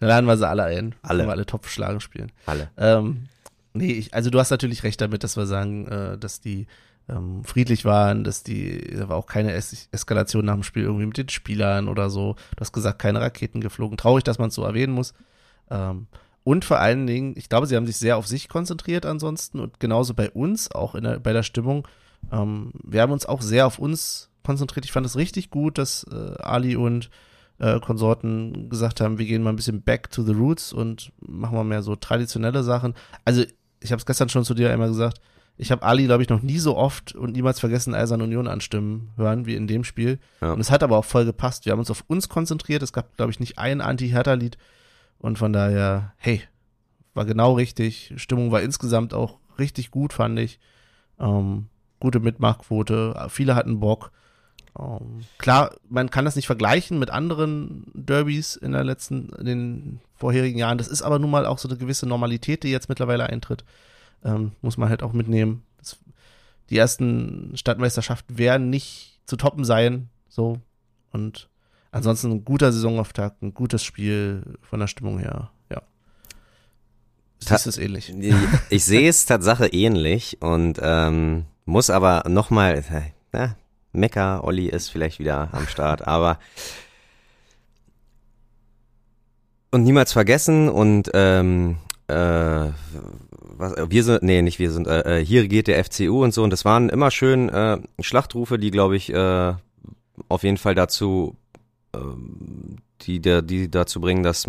[0.00, 0.94] Dann laden wir sie alle ein.
[1.02, 1.18] Alle.
[1.18, 2.32] Können wir alle Topfschlagen spielen.
[2.46, 2.70] Alle.
[2.76, 3.28] Ähm,
[3.74, 6.66] nee, ich, also du hast natürlich recht damit, dass wir sagen, äh, dass die
[7.08, 11.06] ähm, friedlich waren, dass die, da war auch keine es Eskalation nach dem Spiel irgendwie
[11.06, 12.34] mit den Spielern oder so.
[12.56, 13.96] Du hast gesagt, keine Raketen geflogen.
[13.96, 15.12] Traurig, dass man es so erwähnen muss.
[15.70, 16.06] Ähm,
[16.42, 19.78] und vor allen Dingen, ich glaube, sie haben sich sehr auf sich konzentriert ansonsten und
[19.78, 21.86] genauso bei uns, auch in der, bei der Stimmung.
[22.32, 24.86] Ähm, wir haben uns auch sehr auf uns konzentriert.
[24.86, 27.10] Ich fand es richtig gut, dass äh, Ali und
[27.60, 31.54] äh, Konsorten gesagt haben, wir gehen mal ein bisschen back to the roots und machen
[31.54, 32.94] mal mehr so traditionelle Sachen.
[33.24, 33.44] Also
[33.80, 35.20] ich habe es gestern schon zu dir einmal gesagt,
[35.56, 39.10] ich habe Ali, glaube ich, noch nie so oft und niemals vergessen Eisern Union anstimmen
[39.16, 40.18] hören wie in dem Spiel.
[40.40, 40.54] Ja.
[40.54, 41.66] Und es hat aber auch voll gepasst.
[41.66, 42.82] Wir haben uns auf uns konzentriert.
[42.82, 44.56] Es gab, glaube ich, nicht ein Anti-Hertha-Lied.
[45.18, 46.40] Und von daher, hey,
[47.12, 48.14] war genau richtig.
[48.16, 50.58] Stimmung war insgesamt auch richtig gut, fand ich.
[51.18, 51.66] Ähm,
[51.98, 53.26] gute Mitmachquote.
[53.28, 54.12] Viele hatten Bock.
[54.78, 60.00] Ähm, klar, man kann das nicht vergleichen mit anderen Derbys in der letzten, in den
[60.14, 60.78] vorherigen Jahren.
[60.78, 63.64] Das ist aber nun mal auch so eine gewisse Normalität, die jetzt mittlerweile eintritt.
[64.24, 65.62] Ähm, muss man halt auch mitnehmen.
[65.78, 65.98] Das,
[66.68, 70.08] die ersten Stadtmeisterschaften werden nicht zu toppen sein.
[70.28, 70.58] So.
[71.10, 71.48] Und
[71.90, 75.50] ansonsten ein guter Saisonauftakt, ein gutes Spiel von der Stimmung her.
[75.70, 75.82] Ja.
[77.40, 78.12] Siehst du es ähnlich?
[78.70, 82.84] Ich sehe es Tatsache ähnlich und ähm, muss aber nochmal,
[83.32, 83.56] na,
[83.92, 86.38] Mecker, Olli ist vielleicht wieder am Start, aber
[89.72, 91.76] und niemals vergessen und ähm,
[92.08, 92.68] äh,
[93.56, 96.42] was, wir sind, nee, nicht wir sind, äh, äh, hier geht der FCU und so
[96.42, 99.54] und das waren immer schön äh, Schlachtrufe, die glaube ich äh,
[100.28, 101.36] auf jeden Fall dazu,
[101.94, 104.48] ähm, die, der, die dazu bringen, dass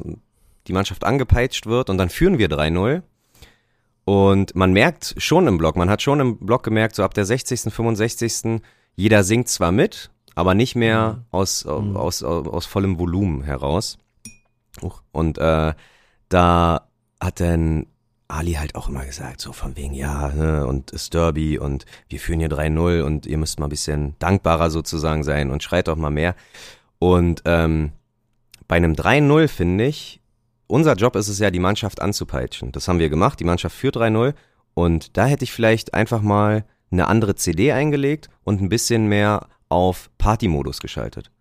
[0.67, 3.01] die Mannschaft angepeitscht wird und dann führen wir 3-0.
[4.03, 7.25] Und man merkt schon im Block, man hat schon im Block gemerkt, so ab der
[7.25, 8.61] 60., 65.
[9.01, 11.97] jeder singt zwar mit, aber nicht mehr aus, Mhm.
[11.97, 13.97] aus, aus, aus vollem Volumen heraus.
[15.11, 15.73] Und äh,
[16.29, 16.87] da
[17.19, 17.87] hat dann
[18.27, 22.19] Ali halt auch immer gesagt, so von wegen, ja, ne, und ist Derby und wir
[22.19, 25.97] führen hier 3-0 und ihr müsst mal ein bisschen dankbarer sozusagen sein und schreit doch
[25.97, 26.35] mal mehr.
[26.99, 27.91] Und ähm,
[28.67, 30.21] bei einem 3-0 finde ich,
[30.67, 32.71] unser Job ist es ja, die Mannschaft anzupeitschen.
[32.71, 34.35] Das haben wir gemacht, die Mannschaft führt 3-0
[34.75, 39.47] und da hätte ich vielleicht einfach mal eine andere CD eingelegt und ein bisschen mehr
[39.69, 41.31] auf Partymodus geschaltet.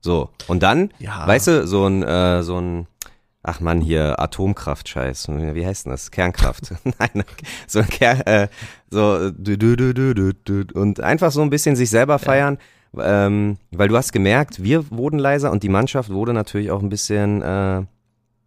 [0.00, 1.26] So, und dann, Ja.
[1.26, 2.86] weißt du, so ein, äh, so ein,
[3.42, 6.10] ach man, hier Atomkraft-Scheiß, wie heißt denn das?
[6.10, 6.72] Kernkraft.
[6.98, 7.24] Nein,
[7.66, 8.48] so ein Ker äh,
[8.90, 12.58] so du, du, du, du, du, und einfach so ein bisschen sich selber feiern,
[12.98, 16.88] ähm, weil du hast gemerkt, wir wurden leiser und die Mannschaft wurde natürlich auch ein
[16.90, 17.82] bisschen, äh,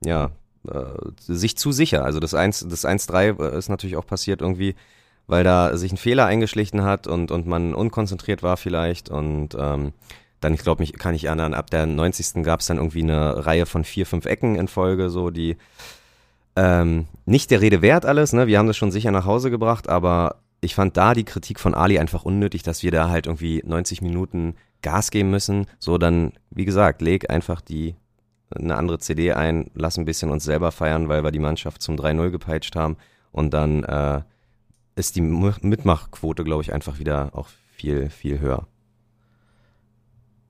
[0.06, 0.30] ja,
[0.70, 0.82] äh,
[1.18, 2.04] sich zu sicher.
[2.04, 4.76] Also das 1, das 1-3 ist natürlich auch passiert irgendwie,
[5.28, 9.94] weil da sich ein Fehler eingeschlichen hat und, und man unkonzentriert war vielleicht und ähm,
[10.42, 12.44] dann, ich glaube, mich kann ich erinnern, ab der 90.
[12.44, 15.58] gab es dann irgendwie eine Reihe von vier, fünf Ecken in Folge, so die
[16.56, 18.48] ähm, nicht der Rede wert alles, ne?
[18.48, 21.74] Wir haben das schon sicher nach Hause gebracht, aber ich fand da die Kritik von
[21.74, 25.68] Ali einfach unnötig, dass wir da halt irgendwie 90 Minuten Gas geben müssen.
[25.80, 27.96] So, dann, wie gesagt, leg einfach die
[28.56, 31.96] eine andere CD ein, lass ein bisschen uns selber feiern, weil wir die Mannschaft zum
[31.96, 32.98] 3-0 gepeitscht haben
[33.32, 34.22] und dann äh,
[34.96, 38.68] ist die Mitmachquote, glaube ich, einfach wieder auch viel, viel höher.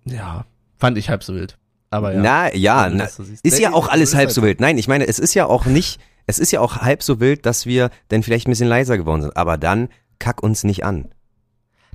[0.05, 0.45] Ja,
[0.77, 1.57] fand ich halb so wild.
[1.89, 2.21] Aber ja.
[2.21, 3.07] Na, ja, na,
[3.43, 4.59] ist ja auch alles halb halt so wild.
[4.59, 7.45] Nein, ich meine, es ist ja auch nicht, es ist ja auch halb so wild,
[7.45, 9.37] dass wir dann vielleicht ein bisschen leiser geworden sind.
[9.37, 9.89] Aber dann
[10.19, 11.09] kack uns nicht an.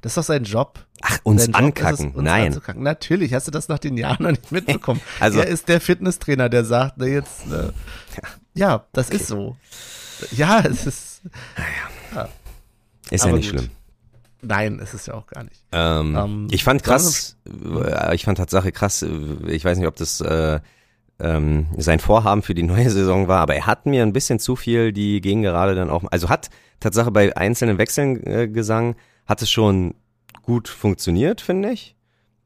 [0.01, 0.87] Das ist doch sein Job.
[1.03, 2.11] Ach, uns Job ankacken.
[2.11, 2.47] es, uns Nein.
[2.47, 2.83] anzukacken.
[2.83, 5.01] Natürlich, hast du das nach den Jahren noch nicht mitbekommen.
[5.21, 7.71] Also- er ist der Fitnesstrainer, der sagt, na jetzt, äh,
[8.55, 9.57] ja, das ist so.
[10.33, 11.21] Ja, es ist, Ist
[12.15, 12.29] ja
[13.23, 13.61] Aber nicht gut.
[13.61, 13.71] schlimm.
[14.43, 15.63] nein, es ist ja auch gar nicht.
[15.73, 19.09] Ähm, Ähm, ich fand krass, äh, ich fand Tatsache krass, äh,
[19.49, 20.61] ich weiß nicht, ob das äh,
[21.19, 24.57] ähm, sein Vorhaben für die neue Saison war, aber er hat mir ein bisschen zu
[24.57, 26.49] viel die Gegengerade dann auch, also hat
[26.81, 28.97] Tatsache bei einzelnen Wechseln äh, Gesang,
[29.27, 29.95] hat es schon
[30.43, 31.95] gut funktioniert, finde ich,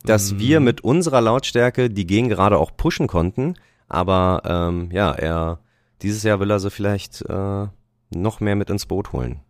[0.04, 0.38] dass Mhm.
[0.40, 3.54] wir mit unserer Lautstärke die Gegengerade auch pushen konnten,
[3.88, 5.60] aber ähm, ja, er,
[6.02, 7.66] dieses Jahr will er sie vielleicht äh,
[8.10, 9.40] noch mehr mit ins Boot holen.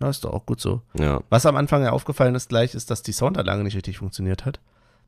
[0.00, 0.82] Ja, ist doch auch gut so.
[0.98, 1.22] Ja.
[1.30, 4.60] Was am Anfang ja aufgefallen ist gleich, ist, dass die Soundanlage nicht richtig funktioniert hat.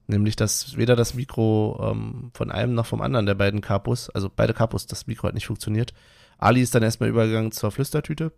[0.07, 4.30] Nämlich, dass weder das Mikro ähm, von einem noch vom anderen der beiden Capos, also
[4.34, 5.93] beide Capos, das Mikro hat nicht funktioniert.
[6.39, 8.32] Ali ist dann erstmal übergegangen zur Flüstertüte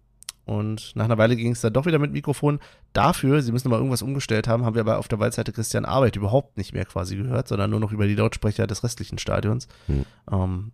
[0.47, 2.59] und nach einer Weile ging es dann doch wieder mit Mikrofon.
[2.93, 6.17] Dafür, sie müssen mal irgendwas umgestellt haben, haben wir aber auf der Waldseite Christian Arbeit
[6.17, 9.69] überhaupt nicht mehr quasi gehört, sondern nur noch über die Lautsprecher des restlichen Stadions.
[9.87, 10.05] Hm.
[10.33, 10.73] Ähm,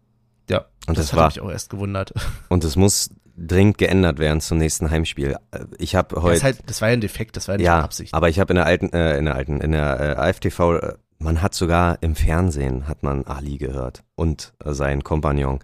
[0.48, 2.14] ja, Und das hat war- mich auch erst gewundert.
[2.48, 5.36] Und es muss dringend geändert werden zum nächsten Heimspiel.
[5.50, 7.58] Äh, Ich habe Das, heute ist halt, das war ja ein Defekt, das war ja
[7.58, 8.14] nicht ja, Absicht.
[8.14, 10.94] aber ich habe in der alten, äh, in der alten, in der äh, AFTV, äh,
[11.18, 15.60] man hat sogar im Fernsehen hat man Ali gehört und äh, seinen Kompagnon.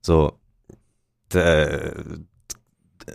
[0.00, 0.38] So,
[1.32, 2.04] d- äh,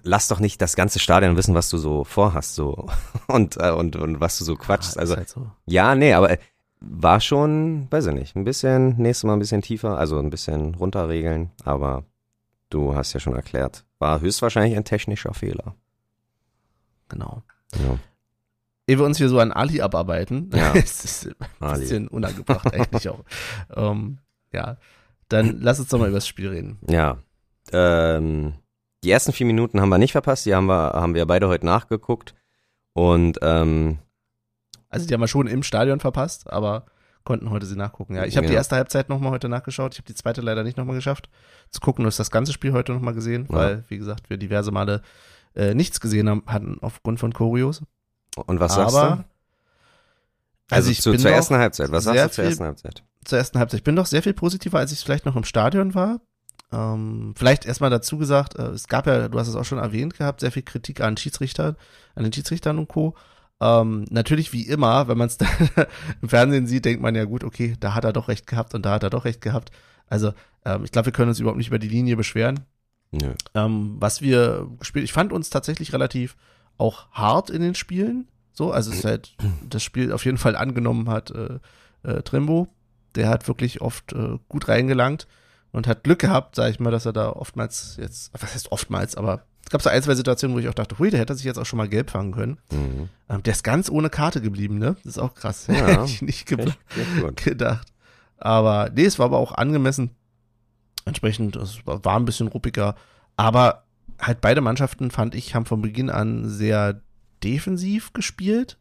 [0.03, 2.87] lass doch nicht das ganze Stadion wissen, was du so vorhast, so
[3.27, 4.97] und äh, und und was du so quatschst.
[4.97, 5.49] Ah, Also halt so.
[5.65, 6.37] ja, nee, aber
[6.81, 10.75] war schon, weiß ich nicht, ein bisschen, nächstes Mal ein bisschen tiefer, also ein bisschen
[10.75, 12.05] runterregeln, aber
[12.69, 15.75] du hast ja schon erklärt, war höchstwahrscheinlich ein technischer Fehler.
[17.09, 17.43] Genau.
[17.75, 17.97] Ja,
[18.87, 20.73] Ehe wir uns hier so an Ali abarbeiten, Ja.
[20.73, 21.81] es ist ein Ali.
[21.81, 23.23] bisschen unangebracht eigentlich auch.
[23.75, 24.17] Ähm,
[24.51, 24.77] ja,
[25.27, 26.79] dann lass uns doch mal über das Spiel reden.
[26.89, 27.19] Ja.
[27.71, 28.53] Ähm,
[29.03, 31.65] die ersten vier Minuten haben wir nicht verpasst, die haben wir, haben wir beide heute
[31.67, 32.33] nachgeguckt.
[32.93, 33.99] Und ähm,
[34.89, 36.85] Also die haben wir schon im Stadion verpasst, aber
[37.29, 38.15] konnten heute sie nachgucken.
[38.15, 38.57] Ja, ich habe die Ja.
[38.59, 39.93] erste Halbzeit nochmal heute nachgeschaut.
[39.93, 41.29] Ich habe die zweite leider nicht nochmal geschafft
[41.69, 42.03] zu gucken.
[42.03, 43.55] Du hast das ganze Spiel heute nochmal gesehen, Ja.
[43.55, 45.03] weil, wie gesagt, wir diverse Male
[45.55, 47.83] äh, nichts gesehen haben, hatten aufgrund von Choreos.
[48.47, 49.23] und was sagst aber, du?
[50.71, 51.91] Also, ich zu, bin zur ersten Halbzeit.
[51.91, 53.03] Was sagst du zur viel- ersten Halbzeit?
[53.25, 53.79] zur ersten Halbzeit.
[53.79, 56.21] Ich bin doch sehr viel positiver, als ich vielleicht noch im Stadion war.
[56.71, 60.15] Ähm, vielleicht erstmal dazu gesagt, äh, es gab ja, du hast es auch schon erwähnt
[60.17, 61.75] gehabt, sehr viel Kritik an Schiedsrichtern,
[62.15, 63.15] an den Schiedsrichtern und Co.
[63.61, 65.37] Ähm, natürlich wie immer, wenn man es
[66.21, 68.85] im Fernsehen sieht, denkt man ja gut, okay, da hat er doch recht gehabt und
[68.85, 69.71] da hat er doch recht gehabt.
[70.07, 70.33] Also
[70.65, 72.61] ähm, ich glaube, wir können uns überhaupt nicht über die Linie beschweren.
[73.11, 73.33] Nö.
[73.55, 76.37] Ähm, was wir gespielt, ich fand uns tatsächlich relativ
[76.77, 78.27] auch hart in den Spielen.
[78.53, 79.35] So, also es halt
[79.69, 81.59] das Spiel auf jeden Fall angenommen hat äh,
[82.03, 82.67] äh, Trimbo.
[83.15, 85.27] Der hat wirklich oft äh, gut reingelangt
[85.71, 89.15] und hat Glück gehabt, sag ich mal, dass er da oftmals jetzt, was heißt oftmals,
[89.15, 91.45] aber es gab so ein, zwei Situationen, wo ich auch dachte, hui, der hätte sich
[91.45, 92.57] jetzt auch schon mal gelb fangen können.
[92.71, 93.07] Mhm.
[93.29, 94.95] Ähm, der ist ganz ohne Karte geblieben, ne?
[95.03, 95.67] Das ist auch krass.
[95.67, 95.75] Ja.
[95.85, 97.93] Hätte ich nicht ge Echt, gedacht.
[98.39, 100.09] Aber nee, es war aber auch angemessen.
[101.05, 102.95] Entsprechend, es war, ein bisschen ruppiger.
[103.37, 103.83] Aber
[104.19, 107.01] halt beide Mannschaften, fand ich, haben von Beginn an sehr
[107.43, 108.79] defensiv gespielt.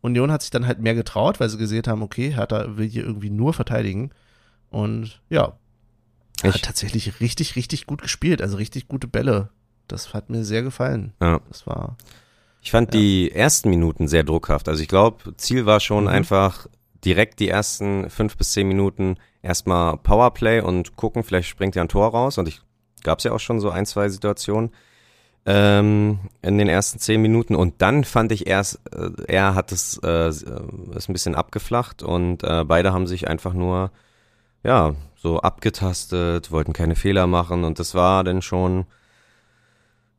[0.00, 3.04] Union hat sich dann halt mehr getraut, weil sie gesehen haben, okay, Hertha will hier
[3.04, 4.12] irgendwie nur verteidigen.
[4.70, 5.58] Und ja,
[6.42, 8.40] hat Ich, tatsächlich richtig, richtig gut gespielt.
[8.40, 9.50] Also richtig gute Bälle.
[9.88, 11.12] Das hat mir sehr gefallen.
[11.20, 11.40] ja.
[11.48, 11.96] Das war,
[12.62, 13.00] ich fand Ja.
[13.00, 14.68] die ersten Minuten sehr druckhaft.
[14.68, 16.10] Also ich glaube, Ziel war schon Mhm.
[16.10, 16.66] einfach
[17.04, 21.88] direkt die ersten fünf bis zehn Minuten erstmal Powerplay und gucken, vielleicht springt ja ein
[21.88, 22.38] Tor raus.
[22.38, 22.60] Und ich
[23.02, 24.70] gab's ja auch schon so ein, zwei Situationen
[25.44, 27.56] ähm, in den ersten zehn Minuten.
[27.56, 32.44] Und dann fand ich erst, äh, er hat es äh, ist ein bisschen abgeflacht und
[32.44, 33.90] äh, beide haben sich einfach nur
[34.62, 38.86] ja so abgetastet, wollten keine Fehler machen und das war dann schon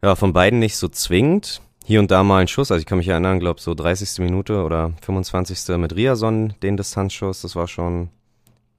[0.03, 1.61] ja von beiden nicht so zwingend.
[1.85, 4.19] Hier und da mal ein Schuss, also ich kann mich erinnern, glaube so 30.
[4.19, 5.77] Minute oder 25.
[5.77, 8.09] mit Riason, den Distanzschuss, das war schon,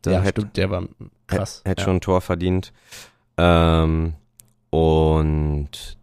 [0.00, 0.84] da ja, hätte, stimmt, der war
[1.26, 1.60] krass.
[1.66, 1.84] hätte ja.
[1.84, 2.72] schon ein Tor verdient.
[3.36, 4.14] Ähm,
[4.70, 5.98] und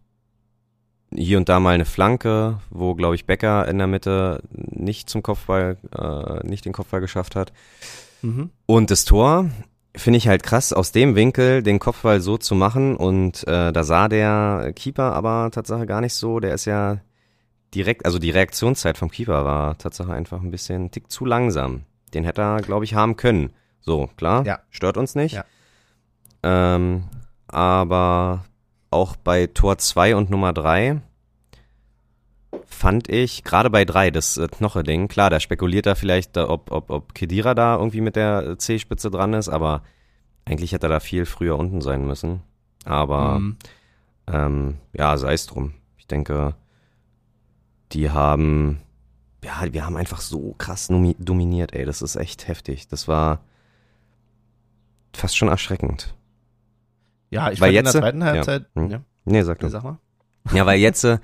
[1.14, 5.22] hier und da mal eine Flanke, wo, glaube ich, Becker in der Mitte nicht zum
[5.22, 7.52] Kopfball, äh, nicht den Kopfball geschafft hat.
[8.22, 8.50] Mhm.
[8.66, 9.50] Und das Tor
[9.96, 12.96] finde ich halt krass, aus dem Winkel den Kopfball so zu machen.
[12.96, 16.40] Und äh, da sah der Keeper aber Tatsache gar nicht so.
[16.40, 16.98] Der ist ja
[17.74, 21.82] direkt, also die Reaktionszeit vom Keeper war Tatsache einfach ein bisschen Tick zu langsam.
[22.14, 23.50] Den hätte er, glaube ich, haben können.
[23.80, 24.60] So, klar, Ja.
[24.70, 25.34] stört uns nicht.
[25.34, 25.44] Ja.
[26.42, 27.04] Ähm,
[27.48, 28.44] aber
[28.90, 31.00] auch bei Tor 2 und Nummer 3
[32.72, 36.70] fand ich, gerade bei 3, das äh, Knoche-Ding, klar, da spekuliert er vielleicht, da, ob,
[36.72, 39.82] ob, ob Kedira da irgendwie mit der C-Spitze dran ist, aber
[40.44, 42.42] eigentlich hätte er da viel früher unten sein müssen.
[42.84, 43.56] Aber Mhm.
[44.26, 45.74] ähm, ja, sei es drum.
[45.98, 46.54] Ich denke,
[47.92, 48.80] die haben,
[49.44, 52.88] ja, wir haben einfach so krass dominiert, ey, das ist echt heftig.
[52.88, 53.40] Das war
[55.14, 56.14] fast schon erschreckend.
[57.30, 58.26] Ja, ich Weil fand in jetzt- der zweiten ja.
[58.26, 58.90] Halbzeit, Hm.
[58.90, 59.70] ja, Nee, sag ja, du.
[59.70, 59.98] sag mal.
[60.52, 61.18] Ja, weil jetzt äh,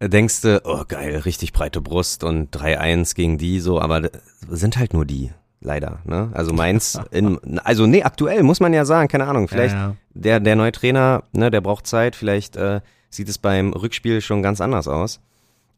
[0.00, 4.10] denkst du, oh geil, richtig breite Brust und 3-1 gegen die so, aber
[4.48, 5.30] sind halt nur die,
[5.60, 6.00] leider.
[6.04, 6.30] Ne?
[6.34, 9.96] Also Mainz, in, also nee, aktuell muss man ja sagen, keine Ahnung, vielleicht Ja, ja.
[10.14, 12.80] der, der neue Trainer, ne, der braucht Zeit, vielleicht äh,
[13.10, 15.20] sieht es beim Rückspiel schon ganz anders aus.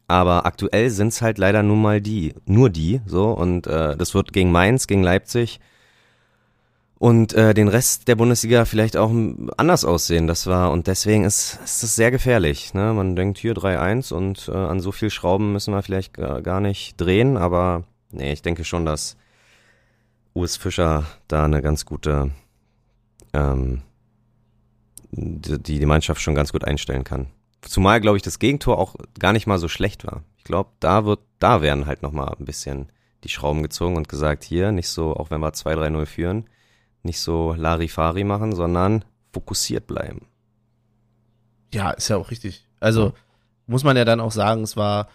[0.07, 4.33] Aber aktuell sind's halt leider nur mal die, nur die, so, und äh, das wird
[4.33, 5.59] gegen Mainz, gegen Leipzig
[6.99, 9.11] und äh, den Rest der Bundesliga vielleicht auch
[9.57, 10.27] anders aussehen.
[10.27, 12.73] Das war, und deswegen ist, ist das sehr gefährlich.
[12.73, 12.93] Ne?
[12.93, 16.99] Man denkt hier 3-1 und äh, an so viel Schrauben müssen wir vielleicht gar, nicht
[16.99, 19.15] drehen, aber nee, ich denke schon, dass
[20.33, 22.31] Urs Fischer da eine ganz gute
[23.33, 23.81] ähm,
[25.11, 27.27] die, die Mannschaft schon ganz gut einstellen kann.
[27.61, 30.23] Zumal, glaube ich, das Gegentor auch gar nicht mal so schlecht war.
[30.37, 32.91] Ich glaube, da wird, da werden halt noch mal ein bisschen
[33.23, 36.45] die Schrauben gezogen und gesagt, hier, nicht so, auch wenn wir 2-3-0 führen,
[37.03, 40.27] nicht so Larifari machen, sondern fokussiert bleiben.
[41.73, 42.65] Ja, ist ja auch richtig.
[42.79, 43.13] Also
[43.67, 45.07] muss man ja dann auch sagen, es war,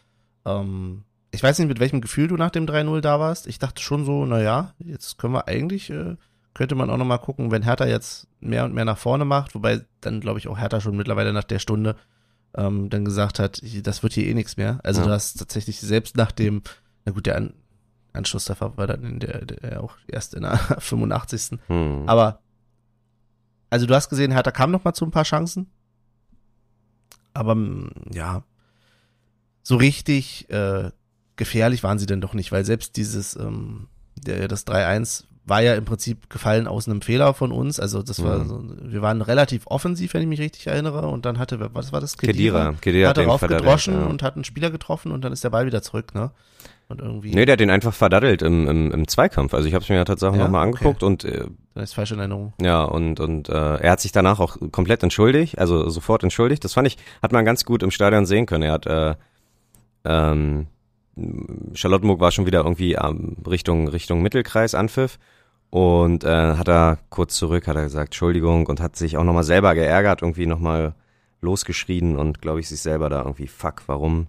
[0.45, 3.47] ähm, ich weiß nicht, mit welchem Gefühl du nach dem 3-0 da warst.
[3.49, 6.17] Ich dachte schon so, na ja, jetzt können wir eigentlich, äh,
[6.55, 9.85] könnte man auch nochmal gucken, wenn Hertha jetzt mehr und mehr nach vorne macht, wobei
[10.01, 11.97] dann glaube ich auch Hertha schon mittlerweile nach der Stunde
[12.57, 14.79] ähm, dann gesagt hat, das wird hier eh nichts mehr.
[14.85, 15.09] Also Ja.
[15.09, 16.63] du hast tatsächlich selbst nach dem,
[17.05, 17.51] na gut, der
[18.15, 21.59] An Anschlusstreffer war dann in der, der auch erst in der 85.
[21.67, 22.05] Hm.
[22.07, 22.41] Aber,
[23.71, 25.67] also du hast gesehen, Hertha kam noch mal zu ein paar Chancen.
[27.33, 28.43] Aber, mm, ja,
[29.63, 30.91] so richtig äh,
[31.37, 35.75] gefährlich waren sie denn doch nicht, weil selbst dieses, ähm, der, das 3-1 war ja
[35.75, 37.79] im Prinzip gefallen aus einem Fehler von uns.
[37.81, 38.49] Also das war, Mhm.
[38.49, 41.09] so, wir waren relativ offensiv, wenn ich mich richtig erinnere.
[41.09, 42.17] Und dann hatte, was war das?
[42.17, 42.73] Kedira.
[42.81, 44.07] Kedira hat hat den darauf verdattelt, gedroschen ja.
[44.07, 46.31] und hat einen Spieler getroffen und dann ist der Ball wieder zurück, ne?
[46.89, 49.55] Und irgendwie, Nee, der hat den einfach verdattelt im, im, im Zweikampf.
[49.55, 50.45] Also ich habe es mir ja tatsächlich Ja?
[50.45, 50.77] nochmal Okay.
[50.77, 52.53] angeguckt und äh, dann ist falsch in Erinnerung.
[52.61, 56.63] ja, und, und äh, er hat sich danach auch komplett entschuldigt, also sofort entschuldigt.
[56.63, 58.63] Das fand ich, hat man ganz gut im Stadion sehen können.
[58.65, 59.15] Er hat äh,
[60.05, 60.67] ähm,
[61.75, 65.19] Charlottenburg war schon wieder irgendwie ähm, Richtung Richtung Mittelkreis Anpfiff
[65.71, 69.45] und äh, hat er kurz zurück, hat er gesagt, Entschuldigung und hat sich auch nochmal
[69.45, 70.95] selber geärgert, irgendwie nochmal
[71.41, 74.27] losgeschrien und glaube ich sich selber da irgendwie, fuck, warum,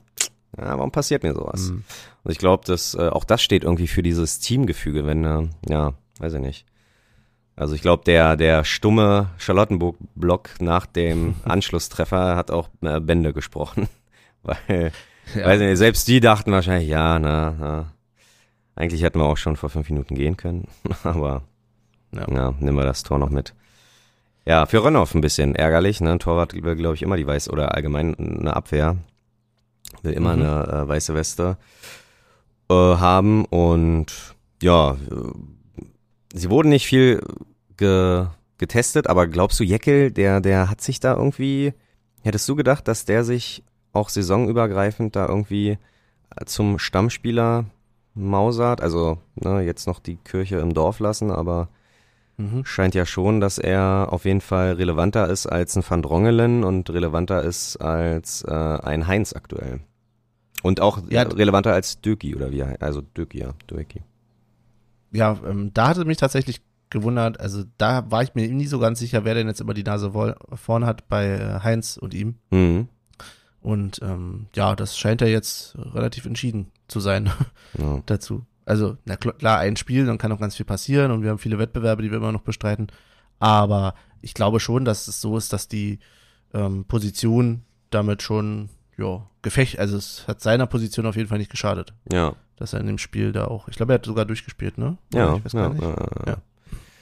[0.58, 1.70] ja, warum passiert mir sowas?
[1.70, 1.84] Mhm.
[2.24, 5.94] Und ich glaube, dass äh, auch das steht irgendwie für dieses Teamgefüge, wenn, äh, ja,
[6.20, 6.66] weiß ich nicht.
[7.58, 13.88] Also ich glaube, der, der stumme Charlottenburg-Block nach dem Anschlusstreffer hat auch äh, Bände gesprochen.
[14.44, 14.92] Weil,
[15.34, 15.46] Ja.
[15.46, 17.92] weiß ich nicht, selbst die dachten wahrscheinlich, ja, na, na,
[18.76, 20.68] eigentlich hätten wir auch schon vor fünf Minuten gehen können.
[21.04, 21.44] Aber
[22.12, 22.28] Ja.
[22.32, 22.54] ja.
[22.60, 23.54] nehmen wir das Tor noch mit.
[24.46, 26.02] Ja, für Rönnoff ein bisschen ärgerlich.
[26.02, 26.12] Ne?
[26.12, 28.98] Ein Torwart glaube ich, immer die weiß oder allgemein eine Abwehr.
[30.04, 30.42] Will immer Mhm.
[30.44, 31.58] eine äh, weiße Weste
[32.70, 33.46] äh, haben.
[33.46, 34.98] Und ja,
[36.34, 37.22] sie wurden nicht viel
[37.78, 38.28] ge
[38.58, 41.74] getestet, aber glaubst du, Jeckel, der, der hat sich da irgendwie,
[42.24, 45.72] hättest du gedacht, dass der sich auch saisonübergreifend da irgendwie
[46.36, 47.66] äh, zum Stammspieler
[48.14, 48.80] mausert?
[48.80, 51.68] Also, ne, jetzt noch die Kirche im Dorf lassen, aber
[52.38, 52.66] Mhm.
[52.66, 56.90] scheint ja schon, dass er auf jeden Fall relevanter ist als ein Van Drongelen und
[56.90, 59.80] relevanter ist als äh, ein Heinz aktuell.
[60.64, 64.02] Und auch Ja, relevanter als Döki oder wie also Döki, ja, Döki.
[65.12, 69.00] ja, ähm, da hatte mich tatsächlich gewundert, also da war ich mir nie so ganz
[69.00, 70.12] sicher, wer denn jetzt immer die Nase
[70.56, 72.36] vorn hat bei äh, Heinz und ihm.
[72.52, 72.90] Mhm.
[73.62, 77.32] Und ähm, ja, das scheint ja jetzt relativ entschieden zu sein
[77.78, 78.02] Ja.
[78.06, 78.44] dazu.
[78.66, 81.38] Also, na kl- klar, ein Spiel, dann kann noch ganz viel passieren und wir haben
[81.38, 82.88] viele Wettbewerbe, die wir immer noch bestreiten.
[83.40, 86.00] Aber ich glaube schon, dass es so ist, dass die
[86.54, 91.52] ähm, Position damit schon, ja, Gefecht, also es hat seiner Position auf jeden Fall nicht
[91.52, 94.78] geschadet, Ja, dass er in dem Spiel da auch, ich glaube, er hat sogar durchgespielt,
[94.80, 94.98] ne?
[95.14, 95.82] ja, ich weiß gar ja, nicht.
[95.84, 96.32] ja, ja.
[96.32, 96.38] Ja.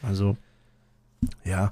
[0.02, 0.36] Also,
[1.46, 1.72] ja.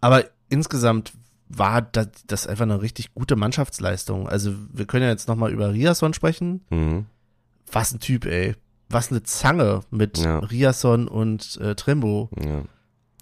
[0.00, 1.12] Aber insgesamt
[1.48, 4.28] war das, das einfach eine richtig gute Mannschaftsleistung.
[4.28, 6.62] Also, wir können ja jetzt nochmal über Riasson sprechen.
[6.70, 7.06] Mhm.
[7.70, 8.56] Was ein Typ, ey.
[8.92, 10.38] Was eine Zange mit Ja.
[10.40, 12.28] Riasson und äh, Trimbo.
[12.40, 12.62] ja.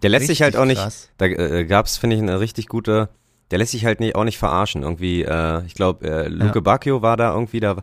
[0.03, 1.11] Der lässt sich halt Richtig auch nicht, krass.
[1.19, 3.11] da äh, gab's, finde ich, eine richtig gute,
[3.51, 4.83] der lässt sich halt nicht, auch nicht verarschen.
[4.83, 6.61] Irgendwie, äh, ich glaube, äh, Luke Ja.
[6.63, 7.77] Bacchio war da irgendwie, da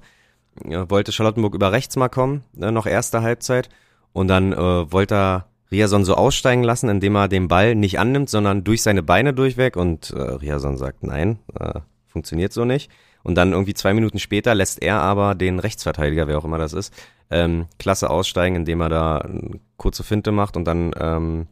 [0.65, 3.69] äh, wollte Charlottenburg über rechts mal kommen, ne, noch erste Halbzeit.
[4.14, 8.31] Und dann äh, wollte er Riason so aussteigen lassen, indem er den Ball nicht annimmt,
[8.31, 9.76] sondern durch seine Beine durchweg.
[9.76, 12.89] Und äh, Riason sagt, nein, äh, funktioniert so nicht.
[13.22, 16.73] Und dann irgendwie zwei Minuten später lässt er aber den Rechtsverteidiger, wer auch immer das
[16.73, 16.91] ist,
[17.30, 21.48] ähm, klasse aussteigen, indem er da eine kurze Finte macht und dann ähm,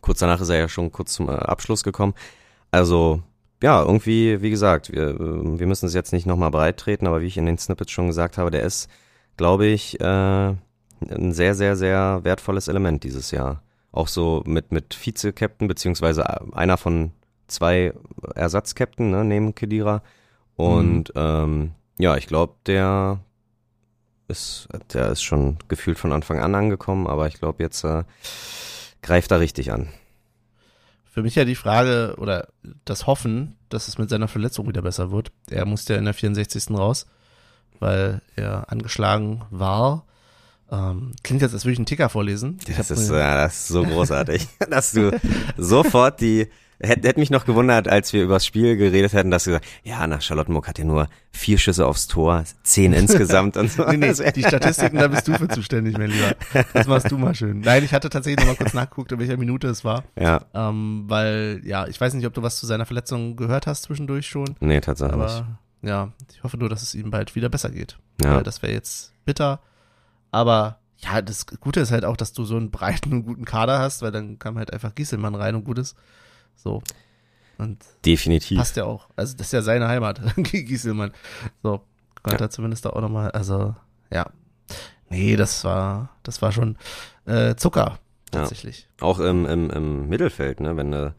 [0.00, 2.14] kurz danach ist er ja schon kurz zum äh, Abschluss gekommen.
[2.70, 3.22] Also
[3.62, 7.22] ja, irgendwie, wie gesagt, wir, äh, wir müssen es jetzt nicht nochmal breit treten, aber
[7.22, 8.90] wie ich in den Snippets schon gesagt habe, der ist,
[9.36, 13.62] glaube ich, äh, ein sehr, sehr, sehr wertvolles Element dieses Jahr.
[13.92, 17.12] Auch so mit, mit Vize-Captain, beziehungsweise einer von
[17.46, 17.92] zwei
[18.34, 20.02] Ersatzcaptain, ne, neben Kedira.
[20.56, 23.20] Und ähm, ja, ich glaube, der
[24.28, 28.04] ist, der ist schon gefühlt von Anfang an angekommen, aber ich glaube, jetzt äh,
[29.02, 29.88] greift er richtig an.
[31.12, 32.48] Für mich ja die Frage oder
[32.86, 35.30] das Hoffen, dass es mit seiner Verletzung wieder besser wird.
[35.50, 36.70] Er musste ja in der 64.
[36.70, 37.06] raus,
[37.80, 40.06] weil er angeschlagen war.
[40.70, 42.58] Ähm, klingt jetzt, als würde ich einen Ticker vorlesen.
[42.66, 45.20] Das ist, äh, das ist so großartig, dass du
[45.58, 46.48] sofort die.
[46.82, 49.66] Hätte hätte mich noch gewundert, als wir über das Spiel geredet hätten, dass du gesagt
[49.84, 53.84] ja, nach Charlottenburg hat er nur vier Schüsse aufs Tor, zehn insgesamt und so.
[53.88, 56.34] Nee, nee, wär- die Statistiken, da bist du für zuständig, mein Lieber.
[56.74, 57.60] Das machst du mal schön.
[57.60, 60.02] Nein, ich hatte tatsächlich noch mal kurz nachgeguckt, in welcher Minute es war.
[60.18, 63.82] Ja, Ähm, weil, ja, ich weiß nicht, ob du was zu seiner Verletzung gehört hast
[63.84, 64.56] zwischendurch schon.
[64.60, 65.14] nee, tatsächlich.
[65.14, 67.96] Aber ja, ich hoffe nur, dass es ihm bald wieder besser geht.
[68.22, 68.36] Ja.
[68.36, 69.60] Weil das wäre jetzt bitter.
[70.30, 73.78] Aber ja, das Gute ist halt auch, dass du so einen breiten und guten Kader
[73.80, 75.96] hast, weil dann kam halt einfach Gieselmann rein und gut ist.
[76.56, 76.82] So.
[77.58, 78.58] Und Definitiv.
[78.58, 79.08] passt ja auch.
[79.16, 81.12] Also das ist ja seine Heimat, Gieselmann.
[81.62, 81.80] So,
[82.22, 83.74] konnte er zumindest da auch nochmal, also
[84.10, 84.26] ja.
[85.10, 86.76] Nee, das war, das war schon
[87.26, 87.98] äh, Zucker,
[88.34, 88.40] Ja.
[88.40, 88.88] tatsächlich.
[89.00, 90.76] Auch im, im, im Mittelfeld, ne?
[90.76, 91.14] Wenn du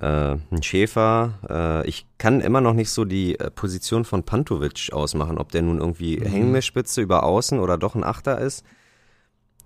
[0.00, 0.06] äh,
[0.50, 5.38] ein Schäfer, äh, ich kann immer noch nicht so die äh, Position von Pantovic ausmachen,
[5.38, 6.24] ob der nun irgendwie Mhm.
[6.26, 8.64] Hängmissspitze über außen oder doch ein Achter ist.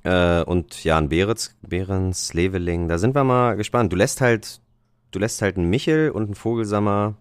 [0.03, 3.93] Äh, und ja, ein Behrens, Leveling, da sind wir mal gespannt.
[3.93, 4.61] Du lässt halt,
[5.15, 7.15] du lässt halt einen Michel und einen Vogelsammer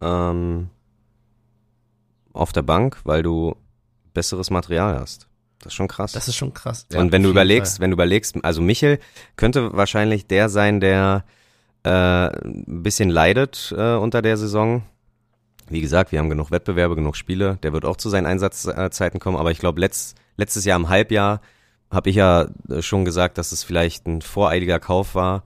[0.00, 0.70] ähm,
[2.32, 3.56] auf der Bank, weil du
[4.14, 5.28] besseres Material hast.
[5.60, 6.12] Das ist schon krass.
[6.12, 6.86] Das ist schon krass.
[6.90, 7.82] Ja, und wenn du überlegst, Fall.
[7.82, 8.98] wenn du überlegst, also Michel
[9.36, 11.24] könnte wahrscheinlich der sein, der
[11.84, 14.82] äh, ein bisschen leidet äh, unter der Saison.
[15.68, 17.58] Wie gesagt, wir haben genug Wettbewerbe, genug Spiele.
[17.62, 19.36] Der wird auch zu seinen Einsatzzeiten kommen.
[19.36, 21.40] Aber ich glaube, letzt, letztes Jahr im Halbjahr
[21.90, 25.44] habe ich ja äh, schon gesagt, dass es vielleicht ein voreiliger Kauf war.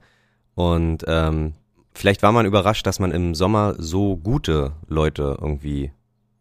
[0.57, 1.53] Und ähm,
[1.93, 5.91] vielleicht war man überrascht, dass man im Sommer so gute Leute irgendwie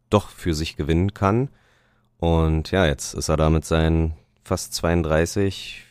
[0.08, 1.50] doch für sich gewinnen kann.
[2.16, 5.84] Und ja, jetzt ist er da mit seinen fast 32,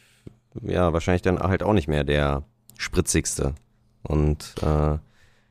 [0.63, 2.41] ja, wahrscheinlich dann halt auch nicht mehr der
[2.79, 3.53] spritzigste.
[4.01, 4.97] Und äh,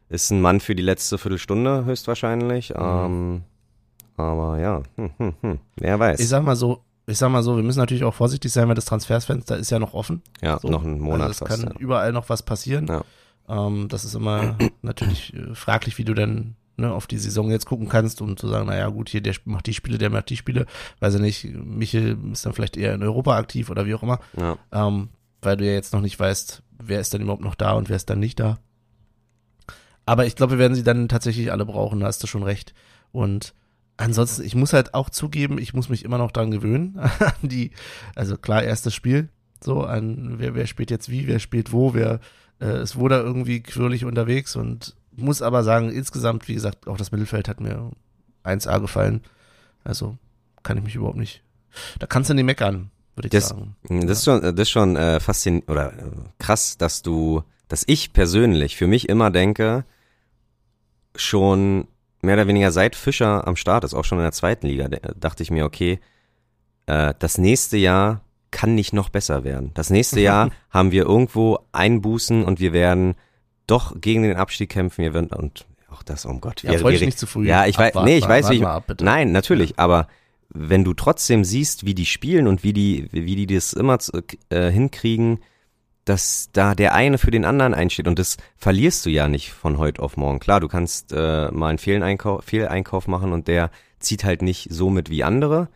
[0.08, 2.70] ist ein Mann für die letzte Viertelstunde höchstwahrscheinlich.
[2.70, 2.80] Mhm.
[2.80, 3.42] Ähm,
[4.16, 6.18] aber ja, hm, hm, hm, wer weiß.
[6.18, 8.74] Ich sag mal so, ich sag mal so, wir müssen natürlich auch vorsichtig sein, weil
[8.74, 10.22] das Transfersfenster ist ja noch offen.
[10.40, 10.68] ja, So.
[10.68, 11.62] noch einen Monat also es fast.
[11.62, 11.80] kann ja.
[11.80, 12.86] überall noch was passieren.
[12.86, 13.04] Ja.
[13.48, 17.66] Ähm, das ist immer natürlich äh, fraglich, wie du dann ne, auf die Saison jetzt
[17.66, 20.36] gucken kannst, um zu sagen, naja gut, hier, der macht die Spiele, der macht die
[20.36, 20.66] Spiele.
[21.00, 24.20] Weiß ich nicht, Michel ist dann vielleicht eher in Europa aktiv oder wie auch immer.
[24.36, 24.56] Ja.
[24.72, 25.10] Ähm,
[25.42, 27.96] weil du ja jetzt noch nicht weißt, wer ist dann überhaupt noch da und wer
[27.96, 28.58] ist dann nicht da.
[30.06, 32.74] Aber ich glaube, wir werden sie dann tatsächlich alle brauchen, da hast du schon recht.
[33.12, 33.54] Und
[33.96, 37.70] ansonsten, ich muss halt auch zugeben, ich muss mich immer noch dran gewöhnen, an die,
[38.14, 39.28] also klar, erstes Spiel,
[39.62, 42.20] so an wer, wer spielt jetzt wie, wer spielt wo, wer
[42.60, 46.96] äh, ist wo da irgendwie quirlig unterwegs und muss aber sagen, insgesamt, wie gesagt, auch
[46.96, 47.90] das Mittelfeld hat mir
[48.44, 49.20] 1A gefallen.
[49.84, 50.18] Also
[50.62, 51.42] kann ich mich überhaupt nicht,
[51.98, 53.76] da kannst du nicht meckern, würde ich Das- sagen.
[53.88, 58.12] Das ist schon, das ist schon äh, faszinierend oder äh, krass, dass du, dass ich
[58.12, 59.84] persönlich für mich immer denke,
[61.16, 61.86] schon
[62.24, 65.42] mehr oder weniger seit Fischer am Start ist, auch schon in der zweiten Liga, dachte
[65.42, 66.00] ich mir, okay,
[66.86, 69.72] äh, das nächste Jahr kann nicht noch besser werden.
[69.74, 73.14] Das nächste Jahr haben wir irgendwo Einbußen und wir werden
[73.66, 75.02] doch gegen den Abstieg kämpfen.
[75.02, 77.46] Wir werden und auch das, um Gott, Ja, wir, wir, nicht zu früh.
[77.46, 79.04] Ja, ich weiß, nee, ich weiß, warten wie ich, wir ab, bitte.
[79.04, 80.08] nein, natürlich, aber
[80.50, 83.98] wenn du trotzdem siehst, wie die spielen und wie die, wie die das immer
[84.50, 85.40] äh, hinkriegen,
[86.04, 89.78] dass da der eine für den anderen einsteht und das verlierst du ja nicht von
[89.78, 90.38] heute auf morgen.
[90.38, 93.70] Klar, du kannst äh, mal einen Fehleinkauf, Fehleinkauf machen und der
[94.00, 95.68] zieht halt nicht so mit wie andere,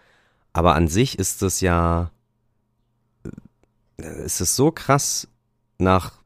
[0.52, 2.10] aber an sich ist es ja,
[3.98, 5.28] äh, es ist so krass
[5.78, 6.18] nach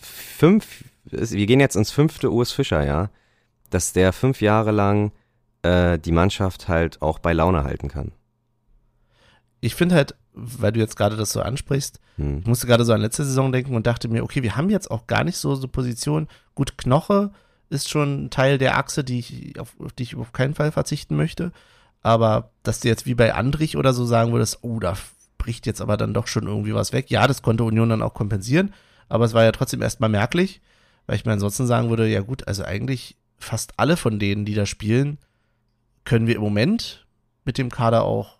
[0.00, 3.10] fünf, es- wir gehen jetzt ins fünfte Urs Fischer, ja,
[3.70, 5.10] dass der fünf Jahre lang
[5.62, 8.12] äh, die Mannschaft halt auch bei Laune halten kann.
[9.60, 12.38] Ich finde halt, weil du jetzt gerade das so ansprichst, Hm.
[12.40, 14.90] ich musste gerade so an letzte Saison denken und dachte mir, okay, wir haben jetzt
[14.90, 16.28] auch gar nicht so so Positionen.
[16.54, 17.30] Gut, Knoche
[17.68, 20.70] ist schon ein Teil der Achse, die ich, auf, auf die ich auf keinen Fall
[20.72, 21.52] verzichten möchte.
[22.02, 24.96] Aber dass du jetzt wie bei Andrich oder so sagen würdest, oh, da
[25.38, 27.10] bricht jetzt aber dann doch schon irgendwie was weg.
[27.10, 28.72] Ja, das konnte Union dann auch kompensieren,
[29.08, 30.60] aber es war ja trotzdem erstmal merklich,
[31.06, 34.54] weil ich mir ansonsten sagen würde, ja gut, also eigentlich fast alle von denen, die
[34.54, 35.18] da spielen,
[36.04, 37.06] können wir im Moment
[37.44, 38.35] mit dem Kader auch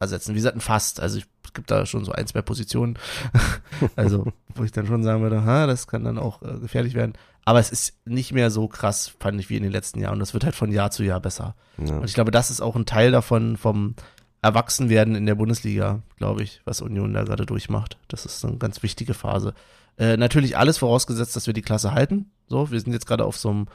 [0.00, 0.32] ersetzen.
[0.32, 1.00] Wie gesagt, ein fast.
[1.00, 2.98] Also ich, es gibt da schon so ein, zwei Positionen,
[3.96, 7.14] also wo ich dann schon sagen würde, ha, das kann dann auch äh, gefährlich werden.
[7.44, 10.14] Aber es ist nicht mehr so krass, fand ich, wie in den letzten Jahren.
[10.14, 11.54] Und das wird halt von Jahr zu Jahr besser.
[11.78, 11.96] Ja.
[11.96, 13.94] Und ich glaube, das ist auch ein Teil davon vom
[14.42, 17.96] Erwachsenwerden in der Bundesliga, glaube ich, was Union da gerade durchmacht.
[18.08, 19.54] Das ist eine ganz wichtige Phase.
[19.98, 22.30] Äh, natürlich alles vorausgesetzt, dass wir die Klasse halten.
[22.46, 23.66] So, wir sind jetzt gerade auf so einem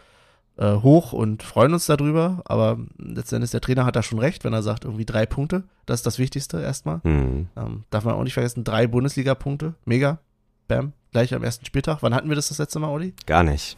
[0.58, 2.42] äh, Hoch und freuen uns darüber.
[2.46, 5.64] Aber letztendlich der Trainer hat da schon recht, wenn er sagt, irgendwie drei Punkte.
[5.86, 7.02] Das ist das Wichtigste erstmal.
[7.04, 7.48] Hm.
[7.56, 9.74] Ähm, darf man auch nicht vergessen, drei Bundesliga-Punkte.
[9.86, 10.20] Mega.
[10.68, 10.94] Bam.
[11.12, 12.00] Gleich am ersten Spieltag.
[12.02, 13.14] Wann hatten wir das das letzte Mal, Olli?
[13.26, 13.78] Gar nicht.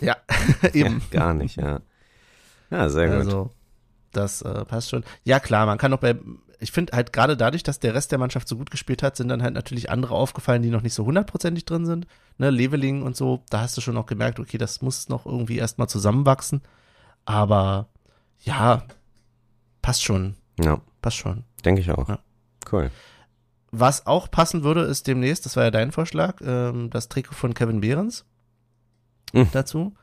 [0.00, 0.16] Ja,
[0.62, 1.02] Ja, eben.
[1.10, 1.80] gar nicht, ja.
[2.70, 3.16] Ja, sehr gut.
[3.18, 3.50] Also,
[4.12, 5.04] das äh, passt schon.
[5.24, 6.16] Ja, klar, man kann noch bei,
[6.64, 9.28] ich finde halt gerade dadurch, dass der Rest der Mannschaft so gut gespielt hat, sind
[9.28, 12.06] dann halt natürlich andere aufgefallen, die noch nicht so hundertprozentig drin sind.
[12.38, 15.58] Ne, Leveling und so, da hast du schon noch gemerkt, okay, das muss noch irgendwie
[15.58, 16.62] erstmal zusammenwachsen.
[17.26, 17.88] Aber
[18.40, 18.82] ja,
[19.82, 21.44] passt schon, ja, passt schon.
[21.64, 22.08] denke ich auch.
[22.08, 22.18] Ja.
[22.72, 22.90] Cool.
[23.70, 27.54] Was auch passen würde, ist demnächst, das war ja dein Vorschlag, ähm, das Trikot von
[27.54, 28.24] Kevin Behrens
[29.32, 29.48] Mhm.
[29.52, 29.94] dazu.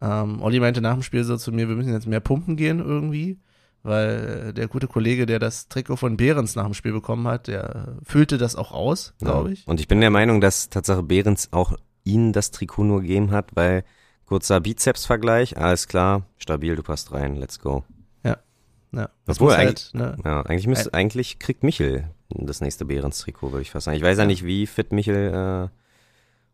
[0.00, 2.78] Ähm, Olli meinte nach dem Spiel so zu mir, wir müssen jetzt mehr pumpen gehen
[2.80, 3.40] irgendwie,
[3.84, 7.46] weil äh, der gute Kollege, der das Trikot von Behrens nach dem Spiel bekommen hat,
[7.46, 9.52] der füllte das auch aus, glaube Ja.
[9.52, 9.68] ich.
[9.68, 13.50] Und ich bin der Meinung, dass Tatsache Behrens auch ihnen das Trikot nur gegeben hat,
[13.54, 13.84] weil
[14.26, 17.84] Kurzer Bizeps-Vergleich, alles klar, stabil, du passt rein, let's go.
[18.24, 19.08] Ja.
[19.26, 20.16] Das Obwohl, muss halt, ne?
[20.24, 23.96] Ja, eigentlich müsste, eigentlich kriegt Michel das nächste Behrens-Trikot, würde ich fast sagen.
[23.96, 25.76] Ich weiß ja, nicht, wie fit Michel äh,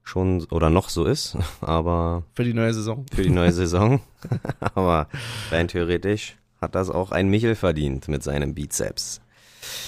[0.03, 3.05] schon oder noch so ist, aber Für die neue Saison.
[3.13, 4.01] für die neue Saison.
[4.75, 5.09] aber
[5.51, 9.21] rein theoretisch hat das auch ein Michel verdient mit seinem Bizeps.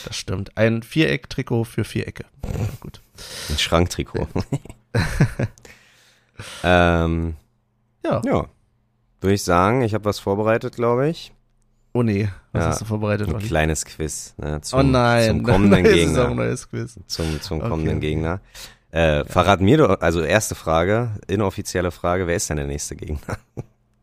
[0.04, 0.56] Das stimmt.
[0.56, 2.24] Ein Viereck-Trikot für Vierecke.
[2.44, 3.00] Ja, gut.
[3.50, 4.26] Ein Schranktrikot.
[6.64, 7.34] ähm,
[8.04, 8.20] Ja.
[8.24, 8.46] ja,
[9.20, 11.32] würde ich sagen, ich habe was vorbereitet, glaube ich.
[11.94, 13.46] Oh nee, was Ja, hast du vorbereitet, Ein Olli?
[13.46, 16.14] kleines Quiz ne, zum, oh nein, zum kommenden neue Gegner.
[16.14, 16.98] Saison, neues Quiz.
[17.06, 18.08] Zum, zum kommenden okay.
[18.08, 18.40] Gegner.
[18.90, 23.38] Äh, Verrat mir doch, also erste Frage, inoffizielle Frage, wer ist denn der nächste Gegner?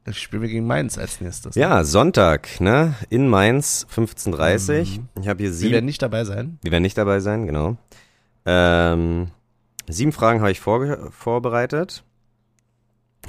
[0.05, 1.55] Ich spiele gegen Mainz als nächstes.
[1.55, 2.95] Ja, Sonntag, ne?
[3.09, 5.73] In Mainz, 15.30 Ich habe hier Sie sieben.
[5.73, 6.57] werden nicht dabei sein.
[6.61, 7.77] Wir werden nicht dabei sein, genau.
[8.45, 9.31] Ähm,
[9.87, 12.03] sieben Fragen habe ich vorge vorbereitet.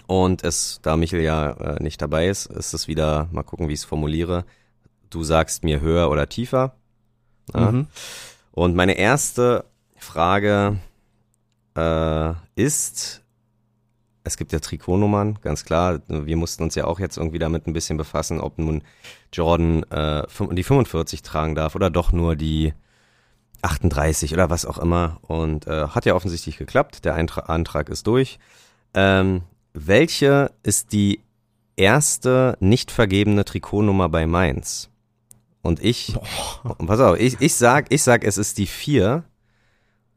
[0.06, 3.72] Und es, da Michel ja äh, nicht dabei ist, ist es wieder, mal gucken, wie
[3.74, 4.44] ich es formuliere.
[5.10, 6.74] Du sagst mir höher oder tiefer.
[7.52, 7.72] Ja.
[7.72, 7.88] Mhm.
[8.52, 9.64] Und meine erste
[9.96, 10.78] Frage
[11.76, 13.19] äh, ist,
[14.22, 16.00] es gibt ja Trikotnummern, ganz klar.
[16.08, 18.82] Wir mussten uns ja auch jetzt irgendwie damit ein bisschen befassen, ob nun
[19.32, 22.74] Jordan äh, die 45 tragen darf oder doch nur die
[23.62, 25.18] 38 oder was auch immer.
[25.22, 27.04] Und äh, hat ja offensichtlich geklappt.
[27.04, 28.38] Der Eintra Antrag ist durch.
[28.94, 29.42] Ähm,
[29.72, 31.20] welche ist die
[31.76, 34.90] erste nicht vergebene Trikotnummer bei Mainz?
[35.62, 36.14] Und ich,
[36.78, 39.24] und pass auf, ich, ich sag, ich sag, es ist die 4.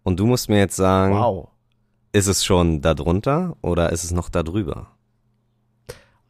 [0.03, 1.49] Und du musst mir jetzt sagen, Wow.
[2.13, 4.87] Ist es schon da drunter oder ist es noch da drüber?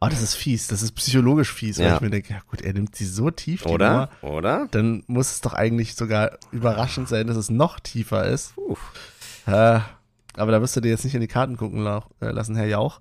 [0.00, 0.66] Oh, das ist fies.
[0.66, 1.94] Das ist psychologisch fies, weil Ja.
[1.94, 4.10] ich mir denke, ja gut, er nimmt sie so tief, Oder?
[4.22, 4.36] Nummer.
[4.36, 4.68] Oder?
[4.70, 8.54] Dann muss es doch eigentlich sogar überraschend sein, dass es noch tiefer ist.
[9.46, 9.80] Äh,
[10.36, 12.00] aber da wirst du dir jetzt nicht in die Karten gucken äh,
[12.30, 13.00] lassen, Herr Jauch.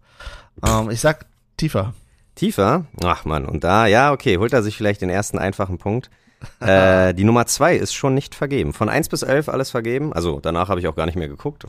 [0.66, 1.26] Ähm, ich sag
[1.58, 1.94] tiefer.
[2.36, 2.86] Tiefer?
[3.04, 6.10] Ach man, und da, ja, okay, holt er sich vielleicht den ersten einfachen Punkt.
[6.60, 8.72] äh, die Nummer zwei ist schon nicht vergeben.
[8.74, 10.14] Von 1 bis 11 alles vergeben.
[10.14, 11.66] Also danach habe ich auch gar nicht mehr geguckt.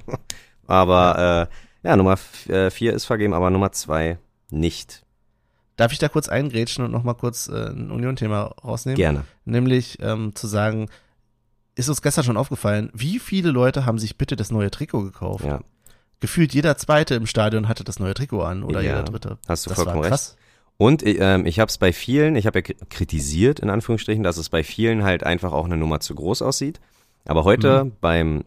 [0.67, 1.49] Aber
[1.83, 4.19] äh, ja, Nummer 4 ist vergeben, aber Nummer zwei
[4.51, 5.05] nicht.
[5.77, 8.97] Darf ich da kurz eingrätschen und nochmal kurz äh, ein Union-Thema rausnehmen?
[8.97, 9.25] Gerne.
[9.45, 10.89] Nämlich ähm, zu sagen,
[11.75, 15.45] ist uns gestern schon aufgefallen, wie viele Leute haben sich bitte das neue Trikot gekauft?
[15.45, 15.61] Ja.
[16.21, 19.39] Gefühlt jeder Zweite im Stadion hatte das neue Trikot an oder Ja, jeder Dritte.
[19.49, 20.37] hast du das vollkommen war krass.
[20.77, 24.49] Und ähm, ich habe es bei vielen, ich habe ja kritisiert, in Anführungsstrichen, dass es
[24.49, 26.81] bei vielen halt einfach auch eine Nummer zu groß aussieht.
[27.27, 28.45] Aber heute beim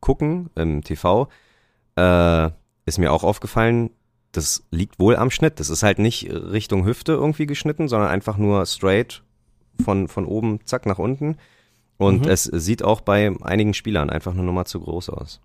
[0.00, 1.28] Gucken im TV
[1.96, 2.50] äh,
[2.86, 3.90] ist mir auch aufgefallen,
[4.32, 5.60] das liegt wohl am Schnitt.
[5.60, 9.22] Das ist halt nicht Richtung Hüfte irgendwie geschnitten, sondern einfach nur straight
[9.84, 11.36] von, von oben, zack, nach unten.
[11.98, 12.28] Und Mhm.
[12.30, 15.40] es sieht auch bei einigen Spielern einfach eine Nummer zu groß aus.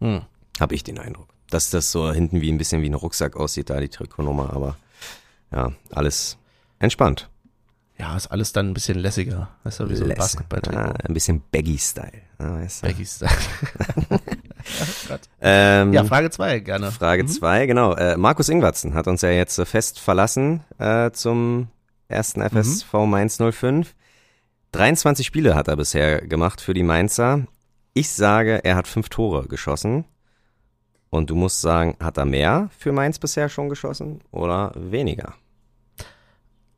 [0.00, 0.22] Hm.
[0.60, 1.28] Habe ich den Eindruck.
[1.50, 4.76] Dass das so hinten wie ein bisschen wie ein Rucksack aussieht, da die Trikotnummer, aber
[5.50, 6.38] ja, alles
[6.78, 7.28] entspannt.
[7.98, 9.48] Ja, ist alles dann ein bisschen lässiger.
[9.64, 10.14] Weißt du, wie so ein.
[10.14, 10.78] Basketball-Trikot.
[10.78, 12.22] Ah, ein bisschen Baggy-Style.
[12.38, 12.86] Ah, weißt du?
[12.88, 13.20] Baggies.
[15.10, 15.16] oh.
[15.40, 16.90] Ähm, Ja, Frage zwei gerne.
[16.92, 17.28] Frage Mhm.
[17.28, 17.94] zwei, genau.
[17.94, 21.68] Äh, Markus Ingwertsen hat uns ja jetzt äh, fest verlassen äh, zum
[22.08, 22.46] ersten Mhm.
[22.50, 23.94] FSV Mainz 05.
[24.72, 27.46] 23 Spiele hat er bisher gemacht für die Mainzer.
[27.94, 30.04] Ich sage, er hat fünf Tore geschossen.
[31.10, 35.34] Und du musst sagen, hat er mehr für Mainz bisher schon geschossen oder weniger?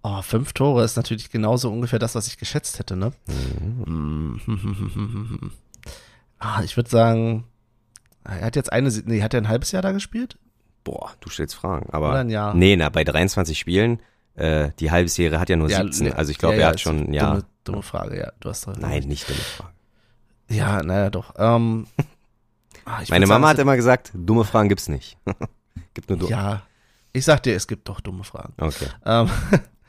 [0.02, 3.12] Oh, fünf Tore ist natürlich genauso ungefähr das, was ich geschätzt hätte, ne?
[3.86, 4.36] Mhm.
[4.46, 5.50] Mm.
[6.40, 7.44] Ah, ich würde sagen,
[8.24, 10.38] er hat jetzt eine, nee, hat er ein halbes Jahr da gespielt?
[10.82, 11.88] Boah, du stellst Fragen.
[11.90, 12.54] Aber Oder ein Jahr?
[12.54, 14.00] nee, na, bei 23 Spielen,
[14.34, 16.08] äh, die halbe Serie hat ja nur Ja, 17.
[16.08, 17.30] ne, Also ich glaube, ja, er ja, hat schon ein Jahr.
[17.32, 18.80] Dumme, dumme Frage, ja, du hast recht.
[18.80, 19.70] Nein, nicht dumme Frage.
[20.50, 21.34] Ja, naja, doch.
[21.38, 21.86] Ähm,
[22.84, 25.16] ah, Meine Mama sagen, hat immer gesagt, dumme Fragen gibt's nicht.
[25.94, 26.30] Gibt nur dumme.
[26.30, 26.62] Ja,
[27.12, 28.52] ich sag dir, es gibt doch dumme Fragen.
[28.58, 28.86] Okay.
[29.06, 29.30] Ähm,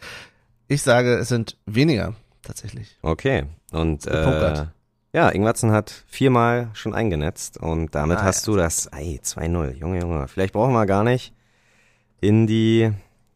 [0.67, 2.13] ich sage, es sind weniger,
[2.43, 2.95] tatsächlich.
[3.01, 3.45] Okay.
[3.71, 4.65] Und äh.
[5.15, 8.51] Ja, Ingwertsen hat viermal schon eingenetzt und damit Ah, hast ja.
[8.51, 10.27] du das, ey, 2-0, Junge, Junge.
[10.27, 11.33] Vielleicht brauchen wir gar nicht
[12.19, 12.91] in die,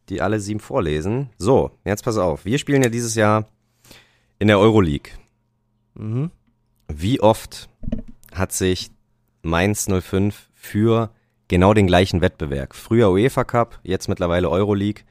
[0.09, 1.29] die alle sieben vorlesen.
[1.37, 2.43] So, jetzt pass auf.
[2.43, 3.45] Wir spielen ja dieses Jahr
[4.39, 5.13] in der Euroleague.
[5.93, 6.31] Mhm.
[6.89, 7.69] Wie oft
[8.33, 8.91] hat sich
[9.41, 11.11] Mainz 05 für
[11.47, 15.03] genau den gleichen Wettbewerb, früher UEFA Cup, jetzt mittlerweile Euroleague,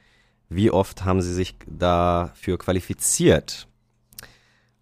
[0.49, 3.67] wie oft haben sie sich dafür qualifiziert?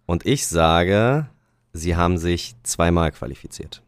[0.04, 1.28] Und ich sage,
[1.72, 3.82] sie haben sich zweimal qualifiziert.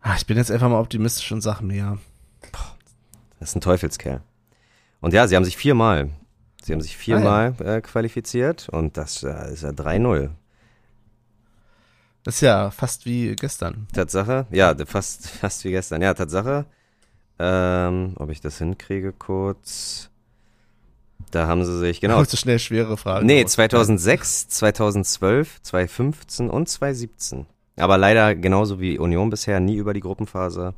[0.00, 1.98] Ah, ich bin jetzt einfach mal optimistisch und sag mehr.
[3.40, 4.22] Das ist ein Teufelskerl.
[5.00, 6.10] Und ja, sie haben sich viermal,
[6.62, 10.30] sie haben sich viermal äh, qualifiziert und das äh, ist ja 3-0.
[12.24, 13.86] Das ist ja fast wie gestern.
[13.92, 16.02] Tatsache, ja, fast, fast wie gestern.
[16.02, 16.66] Ja, Tatsache.
[17.38, 20.10] Ähm, ob ich das hinkriege kurz.
[21.30, 22.16] Da haben sie sich, genau.
[22.16, 23.26] Holst du schnell schwere Fragen?
[23.26, 23.52] Nee, raus.
[23.52, 27.46] 2006, 2012, 2015 und 2017.
[27.76, 30.74] Aber leider genauso wie Union bisher nie über die Gruppenphase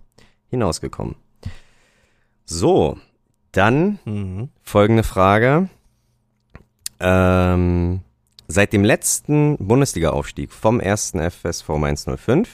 [0.48, 1.14] hinausgekommen.
[2.44, 2.98] So,
[3.52, 4.48] dann Mhm.
[4.62, 5.68] folgende Frage.
[7.00, 8.00] Ähm,
[8.48, 12.48] seit dem letzten Bundesliga-Aufstieg vom ersten FSV Mainz 05,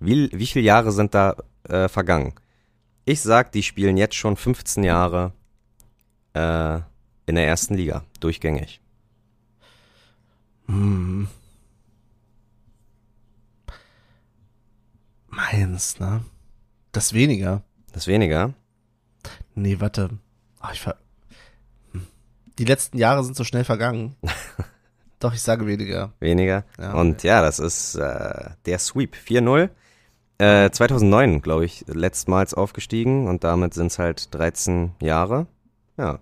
[0.00, 1.36] wie, wie viele Jahre sind da
[1.68, 2.34] äh, vergangen?
[3.04, 5.32] Ich sag, die spielen jetzt schon 15 Jahre
[6.34, 6.80] äh,
[7.28, 8.80] in der ersten Liga, durchgängig.
[10.66, 11.28] Mhm.
[15.28, 16.24] Mainz, ne?
[16.92, 17.62] Das weniger.
[17.92, 18.54] Das weniger.
[19.54, 20.10] Nee, warte.
[20.60, 20.96] Ach, ich ver
[21.92, 22.06] Hm.
[22.58, 24.16] Die letzten Jahre sind so schnell vergangen.
[25.20, 26.12] Doch, ich sage weniger.
[26.20, 26.64] Weniger.
[26.78, 29.16] Ja, Und ja, das ist äh, der Sweep.
[29.16, 29.68] 4-0.
[30.38, 35.46] Äh, 2009, glaube ich, letztmals aufgestiegen und damit sind es halt 13 Jahre.
[35.96, 36.20] Ja.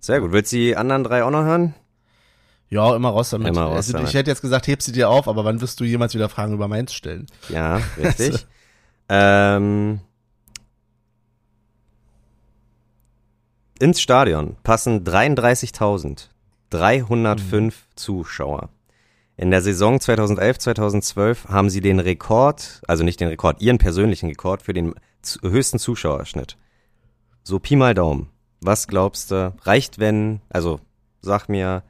[0.00, 0.32] Sehr gut.
[0.32, 1.74] Willst du die anderen drei auch noch hören?
[2.70, 3.48] Ja, immer raus damit.
[3.48, 4.08] Immer raus also, damit.
[4.08, 6.54] Ich hätte jetzt gesagt, heb sie dir auf, aber wann wirst du jemals wieder Fragen
[6.54, 7.26] über Mainz stellen?
[7.48, 8.46] Ja, richtig.
[9.08, 9.98] ähm,
[13.78, 18.68] ins Stadion passen 33.305 Zuschauer.
[19.36, 24.60] In der Saison 2011-2012 haben sie den Rekord, also nicht den Rekord, ihren persönlichen Rekord
[24.62, 24.94] für den
[25.42, 26.58] höchsten Zuschauerschnitt.
[27.42, 28.28] So Pi mal Daumen.
[28.60, 29.54] Was glaubst du?
[29.62, 30.80] Reicht, wenn, also
[31.22, 31.82] sag mir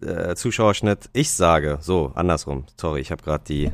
[0.00, 1.10] äh, Zuschauerschnitt.
[1.12, 2.64] Ich sage, so, andersrum.
[2.80, 3.70] Sorry, ich habe gerade die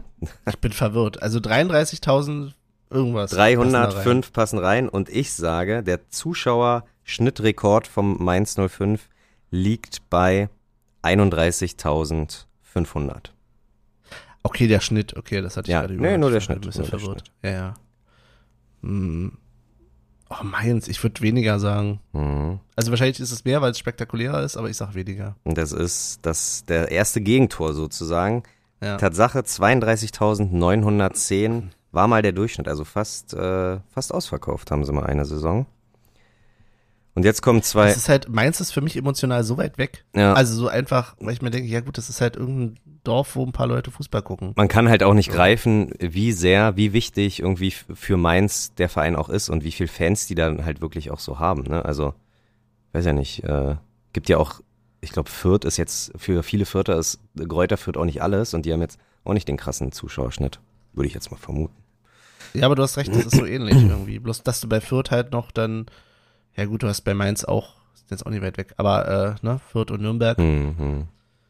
[0.48, 1.22] Ich bin verwirrt.
[1.22, 2.52] Also 33.000
[2.90, 3.30] irgendwas.
[3.30, 3.90] passen da rein.
[3.90, 9.08] 305 passen rein und ich sage, der Zuschauerschnittrekord vom Mainz 05
[9.50, 10.48] liegt bei
[11.02, 13.30] 31.500.
[14.42, 15.16] Okay, der Schnitt.
[15.16, 17.24] Okay, das hatte ich Ja, gerade nee, nur der Schnitt, Ein bisschen verwirrt.
[17.42, 17.74] Ja, ja.
[18.82, 19.36] Hm.
[20.30, 22.00] Oh, Mainz, ich würde weniger sagen.
[22.12, 22.60] Mhm.
[22.76, 25.36] Also wahrscheinlich ist es mehr, weil es spektakulärer ist, aber ich sag weniger.
[25.44, 28.42] Das ist das der erste Gegentor sozusagen.
[28.82, 28.96] Ja.
[28.98, 35.24] Tatsache 32.910 war mal der Durchschnitt, also fast äh, fast ausverkauft haben sie mal eine
[35.24, 35.66] Saison.
[37.18, 40.04] Und jetzt kommen zwei Das ist halt, Mainz ist für mich emotional so weit weg.
[40.14, 40.34] ja.
[40.34, 43.44] Also so einfach, weil ich mir denke, ja gut, das ist halt irgendein Dorf, wo
[43.44, 44.52] ein paar Leute Fußball gucken.
[44.54, 49.16] man kann halt auch nicht greifen, wie sehr, wie wichtig irgendwie für Mainz der Verein
[49.16, 51.64] auch ist und wie viel Fans die dann halt wirklich auch so haben.
[51.64, 51.84] Ne?
[51.84, 52.14] Also,
[52.92, 53.74] weiß ja nicht, äh,
[54.12, 54.60] gibt ja auch,
[55.00, 58.64] ich glaube, Fürth ist jetzt, für viele Fürther ist Gräuter Fürth auch nicht alles und
[58.64, 60.60] die haben jetzt auch nicht den krassen Zuschauerschnitt,
[60.92, 61.74] würde ich jetzt mal vermuten.
[62.54, 64.20] Ja, aber du hast recht, das ist so ähnlich irgendwie.
[64.20, 65.86] Bloß, dass du bei Fürth halt noch dann,
[66.58, 69.46] ja gut, du hast bei Mainz auch, ist jetzt auch nicht weit weg, aber äh,
[69.46, 70.36] ne, Fürth und Nürnberg.
[70.38, 71.04] Mhm.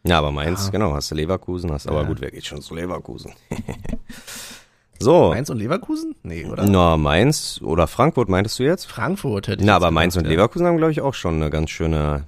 [0.04, 0.70] Ja, aber Mainz, Ja.
[0.70, 2.06] genau, hast du Leverkusen, hast, aber Ja.
[2.08, 3.32] gut, wer geht schon zu Leverkusen?
[5.00, 6.14] so, Mainz und Leverkusen?
[6.22, 6.64] Nee, oder?
[6.66, 8.84] na, Mainz oder Frankfurt meintest du jetzt?
[8.86, 10.36] Frankfurt hätte ich Na, aber Mainz und gedacht, ja.
[10.36, 12.24] Leverkusen haben, glaube ich, auch schon eine ganz schöne,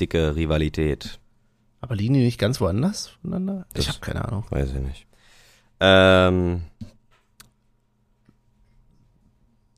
[0.00, 1.18] dicke Rivalität.
[1.80, 3.66] Aber liegen die nicht ganz woanders voneinander?
[3.74, 4.44] Ich Das- habe keine Ahnung.
[4.50, 5.06] Weiß ich nicht.
[5.80, 6.62] Ähm,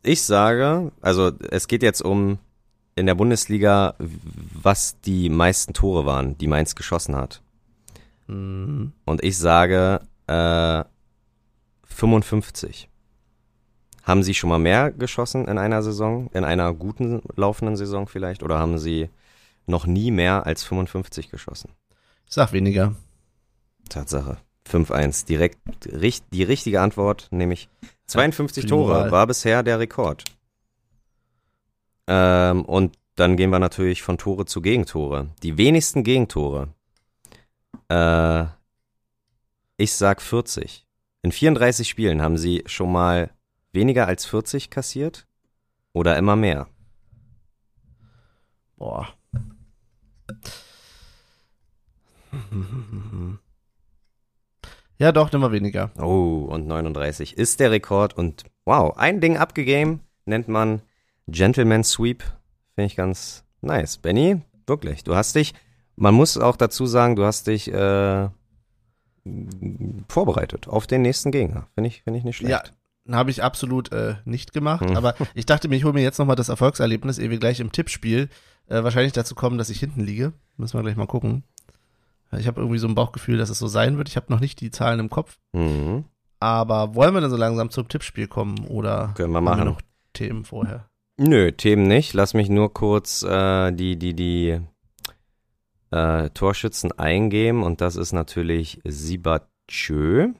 [0.02, 2.38] ich sage, also es geht jetzt um
[2.96, 7.42] in der Bundesliga, was die meisten Tore waren, die Mainz geschossen hat.
[8.26, 8.92] Hm.
[9.04, 10.82] Und ich sage äh,
[11.84, 12.88] 55.
[14.02, 18.42] Haben Sie schon mal mehr geschossen in einer Saison, in einer guten laufenden Saison vielleicht?
[18.42, 19.10] Oder haben Sie
[19.66, 21.70] noch nie mehr als 55 geschossen?
[22.26, 22.94] Ich sag weniger.
[23.88, 24.38] Tatsache.
[24.70, 25.26] 5-1.
[25.26, 27.68] Direkt richt- die richtige Antwort, nämlich
[28.06, 30.24] 52 für die Tore, war bisher der Rekord.
[32.06, 35.30] Ähm, und dann gehen wir natürlich von Tore zu Gegentore.
[35.42, 36.68] Die wenigsten Gegentore.
[37.88, 38.44] Äh,
[39.76, 40.86] ich sag 40.
[41.22, 43.30] In 34 Spielen haben sie schon mal
[43.72, 45.26] weniger als 40 kassiert
[45.92, 46.68] oder immer mehr.
[48.76, 49.08] Boah.
[54.98, 55.90] Ja, doch, mal weniger.
[55.98, 58.16] Oh, und 39 ist der Rekord.
[58.16, 60.80] Und wow, ein Ding abgegeben, nennt man
[61.28, 62.22] Gentleman Sweep.
[62.74, 63.98] Finde ich ganz nice.
[63.98, 65.54] Benny, wirklich, du hast dich,
[65.96, 68.28] man muss auch dazu sagen, du hast dich äh,
[70.08, 71.66] vorbereitet auf den nächsten Gegner.
[71.74, 72.72] Finde ich, finde ich nicht Ja, schlecht.
[73.10, 74.84] habe ich absolut äh, nicht gemacht.
[74.88, 74.96] Hm.
[74.96, 77.72] Aber ich dachte mir, ich hole mir jetzt nochmal das Erfolgserlebnis, ehe wir gleich im
[77.72, 78.28] Tippspiel
[78.68, 80.32] äh, wahrscheinlich dazu kommen, dass ich hinten liege.
[80.56, 81.44] Müssen wir gleich mal gucken.
[82.36, 84.08] Ich habe irgendwie so ein Bauchgefühl, dass es so sein wird.
[84.08, 85.38] Ich habe noch nicht die Zahlen im Kopf.
[85.52, 86.04] Mhm.
[86.40, 89.64] Aber wollen wir dann so langsam zum Tippspiel kommen oder Können wir machen.
[89.64, 89.80] noch
[90.12, 90.88] Themen vorher?
[91.18, 92.12] Nö, Themen nicht.
[92.12, 94.60] Lass mich nur kurz äh, die, die, die
[95.90, 100.32] äh, Torschützen eingeben und das ist natürlich Sibatschö.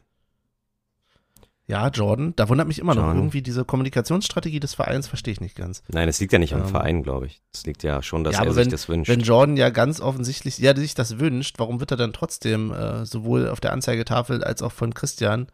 [1.69, 2.33] Ja, Jordan.
[2.37, 3.19] Da wundert mich immer noch Jordan.
[3.19, 5.83] irgendwie diese Kommunikationsstrategie des Vereins, verstehe ich nicht ganz.
[5.89, 7.41] Nein, es liegt ja nicht am Ähm, Verein, glaube ich.
[7.53, 9.11] Es liegt ja schon, dass ja, er sich wenn, das wünscht.
[9.11, 13.05] wenn Jordan ja ganz offensichtlich, ja, sich das wünscht, warum wird er dann trotzdem äh,
[13.05, 15.49] sowohl auf der Anzeigetafel als auch von Christian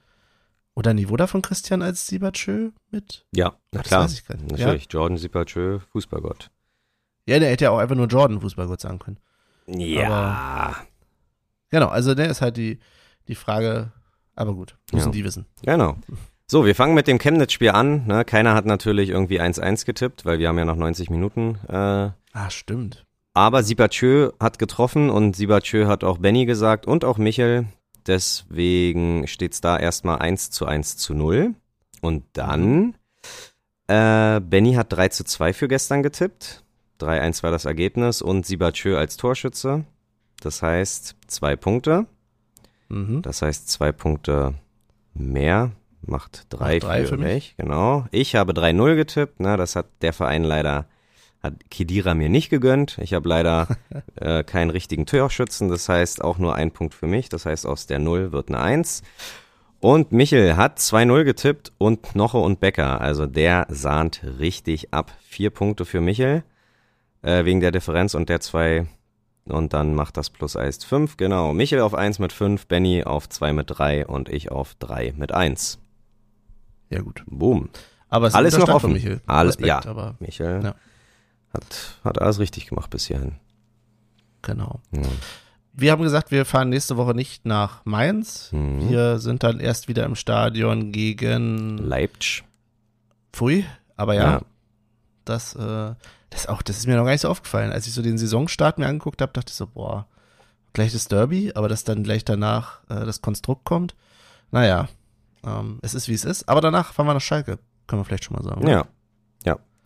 [0.74, 3.27] oder nee, wurde er von Christian als Siebertschö mit?
[3.35, 4.05] ja, na Das klar.
[4.05, 4.51] weiß ich gar nicht.
[4.51, 6.51] Natürlich, Jordan Sipachö, Fußballgott.
[7.27, 9.19] Ja, der hätte ja auch einfach nur Jordan Fußballgott sagen können.
[9.66, 10.77] Ja,
[11.70, 12.81] Genau, also der ist halt die,
[13.28, 13.93] die Frage,
[14.35, 15.12] aber gut, müssen Ja.
[15.12, 15.47] die wissen.
[15.62, 15.97] genau.
[16.51, 18.07] So, wir fangen mit dem Chemnitz-Spiel an.
[18.07, 18.27] Ne?
[18.27, 21.59] Keiner hat natürlich irgendwie 1-1 getippt, weil wir haben ja noch 90 Minuten.
[21.66, 23.07] Äh, Ah, stimmt.
[23.32, 27.66] aber Sibachö hat getroffen und Sibachö hat auch Benny gesagt und auch Michel.
[28.06, 31.54] Deswegen steht's da erstmal 1 zu 1 zu 0.
[32.00, 32.94] Und dann,
[33.86, 36.64] äh, Benny hat 3 zu 2 für gestern getippt.
[36.98, 39.84] 3-1 war das Ergebnis und Sibachö als Torschütze.
[40.40, 42.06] Das heißt, zwei Punkte.
[42.88, 43.22] Mhm.
[43.22, 44.54] Das heißt, zwei Punkte
[45.14, 45.72] mehr
[46.02, 47.32] macht drei, Macht drei für, für mich.
[47.32, 47.54] mich.
[47.56, 48.06] Genau.
[48.10, 49.40] Ich habe 3-0 getippt.
[49.40, 50.86] Ne, das hat der Verein leider,
[51.43, 52.98] hat Kidira mir nicht gegönnt.
[52.98, 53.69] Ich habe leider
[54.16, 55.69] äh, keinen richtigen Torschützen.
[55.69, 57.28] Das heißt, auch nur ein Punkt für mich.
[57.28, 59.02] Das heißt, aus der 0 wird eine 1.
[59.81, 63.01] Und Michel hat 2-0 getippt und Knoche und Becker.
[63.01, 65.12] Also der sahnt richtig ab.
[65.23, 66.44] Vier Punkte für Michel.
[67.23, 68.86] Äh, wegen der Differenz und der zwei
[69.44, 71.52] und dann macht das Plus heißt 5, genau.
[71.52, 75.32] Michel auf 1 mit 5, Benny auf 2 mit 3 und ich auf 3 mit
[75.32, 75.81] 1.
[76.90, 77.24] Ja, gut.
[77.27, 77.70] Boom.
[78.09, 78.93] Aber es ist Alles noch offen.
[78.93, 79.20] Michel.
[79.27, 79.90] Alles, Respekt, ja.
[79.90, 80.74] aber Michel Ja.
[81.54, 83.36] Hat, hat alles richtig gemacht bis hierhin.
[84.42, 84.80] genau.
[84.92, 85.02] Ja.
[85.74, 88.50] Wir haben gesagt, wir fahren nächste Woche nicht nach Mainz.
[88.52, 88.90] Mhm.
[88.90, 92.44] Wir sind dann erst wieder im Stadion gegen Leipzig.
[93.32, 93.64] Pfui.
[93.96, 94.40] Aber ja, Ja.
[95.24, 95.94] das, äh,
[96.28, 97.72] das auch, das ist mir noch gar nicht so aufgefallen.
[97.72, 100.06] Als ich so den Saisonstart mir angeguckt habe, dachte ich so, boah,
[100.74, 103.94] gleich das Derby, aber dass dann gleich danach äh, das Konstrukt kommt.
[104.50, 104.88] Naja,
[105.42, 106.50] ähm, es ist wie es ist.
[106.50, 107.58] Aber danach fahren wir nach Schalke.
[107.86, 108.66] Können wir vielleicht schon mal sagen.
[108.66, 108.72] Ja.
[108.80, 108.84] Ja,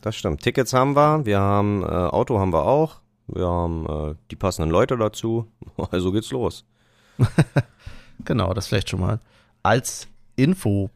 [0.02, 0.42] das stimmt.
[0.42, 2.96] Tickets haben wir, wir haben äh, Auto haben wir auch,
[3.28, 5.46] wir haben äh, die passenden Leute dazu.
[5.90, 6.64] Also geht's los.
[8.24, 9.20] Genau, das vielleicht schon mal
[9.62, 10.90] als Info.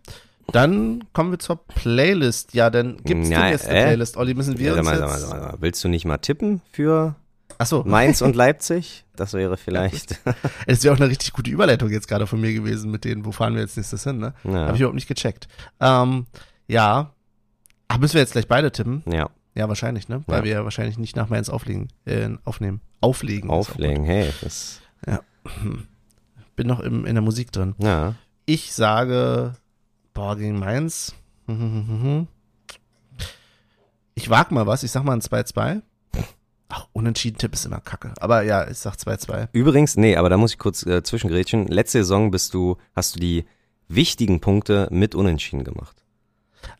[0.52, 2.54] Dann kommen wir zur Playlist.
[2.54, 3.84] Ja, dann gibt's denn Nein, jetzt eine äh?
[3.84, 4.34] Playlist, Olli?
[4.34, 5.28] Müssen wir Ja, uns mal, jetzt...
[5.30, 7.14] mal, mal, Willst du nicht mal tippen für
[7.58, 9.04] Achso, Mainz und Leipzig?
[9.14, 10.18] Das wäre vielleicht.
[10.66, 13.32] es wäre auch eine richtig gute Überleitung jetzt gerade von mir gewesen mit denen, wo
[13.32, 14.32] fahren wir jetzt nächstes hin, ne?
[14.44, 14.52] Ja.
[14.66, 15.46] Habe ich überhaupt nicht gecheckt.
[15.78, 16.26] Ähm,
[16.66, 17.12] ja.
[17.92, 19.02] Ach, müssen wir jetzt gleich beide tippen?
[19.06, 20.22] ja, Ja, wahrscheinlich, ne?
[20.26, 20.44] Weil Ja.
[20.44, 22.80] wir ja wahrscheinlich nicht nach Mainz auflegen, äh, aufnehmen.
[23.00, 23.50] Auflegen.
[23.50, 24.04] auflegen.
[24.04, 24.80] Hey, das.
[25.04, 25.18] gut.
[26.56, 27.74] Bin noch im, in der Musik drin.
[27.78, 28.14] Ja.
[28.46, 29.54] Ich sage,
[30.14, 31.14] boah, gegen Mainz.
[34.14, 35.80] Ich wag mal was, ich sag mal ein 2-2.
[36.68, 38.12] Ach, unentschieden Tipp ist immer kacke.
[38.20, 39.48] Aber ja, ich sag 2-2.
[39.52, 41.66] Übrigens, nee, aber da muss ich kurz äh, zwischengrätschen.
[41.68, 43.46] Letzte Saison bist du, hast du die
[43.88, 45.99] wichtigen Punkte mit Unentschieden gemacht.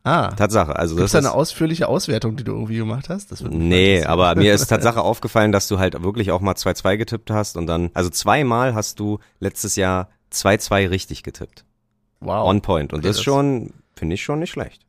[0.05, 0.77] Ah, Tatsache.
[0.77, 3.31] Also gibt's das da ist, eine ausführliche Auswertung, die du irgendwie gemacht hast?
[3.33, 7.31] Das Nee, aber mir ist Tatsache aufgefallen, dass du halt wirklich auch mal 2-2 getippt
[7.31, 11.65] hast und dann, also zweimal hast du letztes Jahr 2-2 richtig getippt.
[12.21, 12.93] wow, On point.
[12.93, 14.87] Und Okay, das das- schon, finde ich schon nicht schlecht.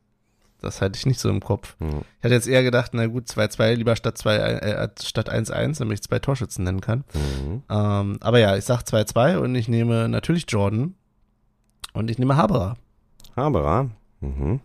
[0.60, 1.74] das hatte ich nicht so im Kopf.
[1.80, 2.02] Hm.
[2.18, 5.94] Ich hatte jetzt eher gedacht, na gut, 2-2 lieber statt 2, äh, statt 1-1, damit
[5.98, 7.04] ich zwei Torschützen nennen kann.
[7.14, 7.62] Mhm.
[7.68, 10.94] Ähm, aber ja, ich sag 2-2 und ich nehme natürlich Jordan
[11.94, 12.76] und ich nehme Haberer.
[13.34, 13.90] Haberer.
[14.20, 14.60] Mhm.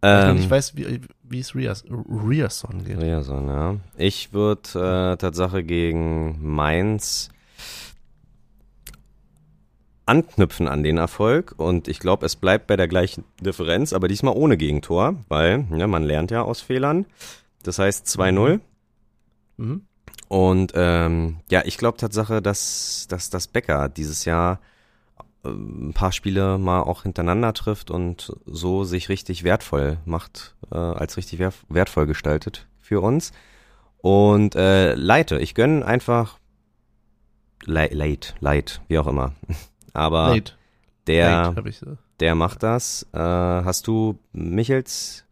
[0.00, 3.00] Ich Ähm, nicht weiß, wie, wie es Rias, Riasson geht.
[3.00, 3.76] Riason, ja.
[3.96, 7.30] Ich würde äh, Tatsache gegen Mainz
[10.06, 14.34] anknüpfen an den Erfolg und ich glaube, es bleibt bei der gleichen Differenz, aber diesmal
[14.36, 17.04] ohne Gegentor, weil ja, man lernt ja aus Fehlern.
[17.62, 18.60] Das heißt 2-0.
[19.56, 19.82] Mhm.
[20.28, 24.60] Und ähm, ja, ich glaube Tatsache, dass, dass das Becker dieses Jahr
[25.44, 31.16] ein paar Spiele mal auch hintereinander trifft und so sich richtig wertvoll macht, äh, als
[31.16, 33.32] richtig wer wertvoll gestaltet für uns.
[33.98, 36.38] Und äh, Leite, ich gönn einfach
[37.64, 39.34] Late, Light, wie auch immer.
[39.92, 40.52] Aber Late.
[41.06, 41.96] der, Late, so.
[42.20, 43.06] der macht das.
[43.12, 45.24] Äh, hast du Michels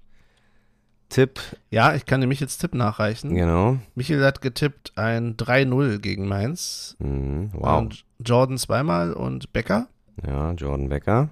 [1.08, 1.40] Tipp?
[1.70, 3.34] Ja, ich kann dir Michels Tipp nachreichen.
[3.34, 3.78] Genau.
[3.94, 6.96] Michel hat getippt ein 3-0 gegen Mainz.
[6.98, 7.78] Mhm, wow.
[7.78, 9.88] Und Jordan zweimal und Becker.
[10.24, 11.28] Ja, Jordan Becker.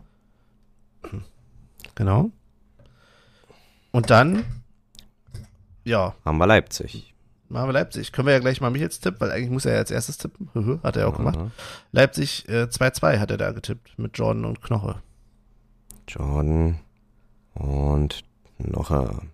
[1.95, 2.31] Genau.
[3.93, 4.45] Und dann,
[5.85, 7.15] ja, Haben wir Leipzig.
[7.49, 8.11] machen wir Leipzig.
[8.13, 10.81] Können wir ja gleich mal Michels Tipp, weil eigentlich muss er ja als erstes tippen.
[10.83, 11.37] Hat er ja auch gemacht.
[11.37, 11.51] Aha.
[11.93, 14.97] Leipzig äh, 2-2 hat er da getippt mit Jordan und Knoche.
[16.09, 16.81] Jordan
[17.55, 18.25] und
[18.59, 19.31] noch ein.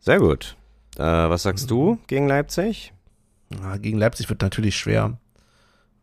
[0.00, 0.56] Sehr gut.
[0.96, 2.92] Äh, was sagst du gegen Leipzig?
[3.62, 5.18] Ja, gegen Leipzig wird natürlich schwer.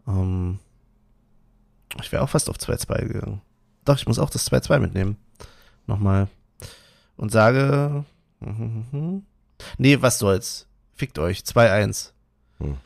[0.07, 0.59] Ähm,
[2.01, 3.41] ich wäre auch fast auf 2-2 gegangen.
[3.85, 5.17] doch, ich muss auch das 2-2 mitnehmen.
[5.85, 6.27] Nochmal.
[7.15, 8.05] Und sage.
[9.79, 10.67] Nee, was soll's.
[10.93, 11.39] Fickt euch.
[11.39, 12.11] 2-1.
[12.59, 12.77] Hm.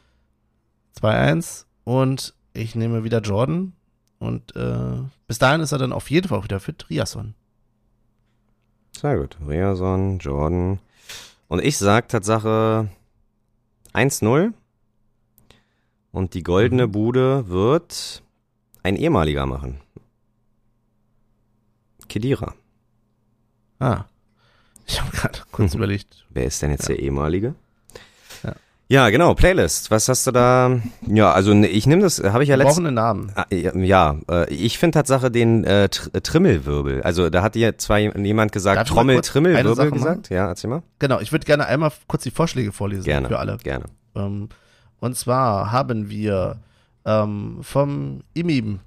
[1.02, 1.66] 2-1.
[1.84, 3.74] Und ich nehme wieder Jordan.
[4.20, 6.86] Und äh, bis dahin ist er dann auf jeden Fall auch wieder fit.
[6.90, 7.34] Riasson.
[8.96, 9.38] Sehr gut.
[9.46, 10.80] Riason, Jordan.
[11.50, 12.90] Und ich sag Tatsache
[13.94, 14.54] 1-0.
[16.14, 16.92] Und die goldene Mhm.
[16.92, 18.24] Bude wird
[18.84, 19.80] ein ehemaliger machen.
[22.08, 22.54] Kedira.
[23.80, 24.06] Ah.
[24.86, 26.26] Ich habe gerade kurz überlegt.
[26.30, 27.56] Wer ist denn jetzt der ehemalige?
[28.44, 28.54] Ja.
[28.90, 29.90] Ja, genau, Playlist.
[29.90, 30.82] Was hast du da?
[31.08, 33.32] Ja, also ne, ich nehme das, habe ich ja brauchen einen Namen.
[33.36, 37.02] Ah, Ja, ja, äh, ich finde Tatsache den äh, Tr Trimmelwirbel.
[37.04, 40.30] Also da hat dir zwar jemand gesagt, Trommel, Trimmelwirbel gesagt.
[40.30, 40.84] Ja, erzähl mal.
[41.00, 43.30] Genau, ich würde gerne einmal kurz die Vorschläge vorlesen Gerne.
[43.30, 43.58] für alle.
[43.64, 43.86] Gerne.
[44.16, 44.50] Ähm,
[45.00, 46.60] und zwar haben wir
[47.06, 48.80] ähm, vom IMIM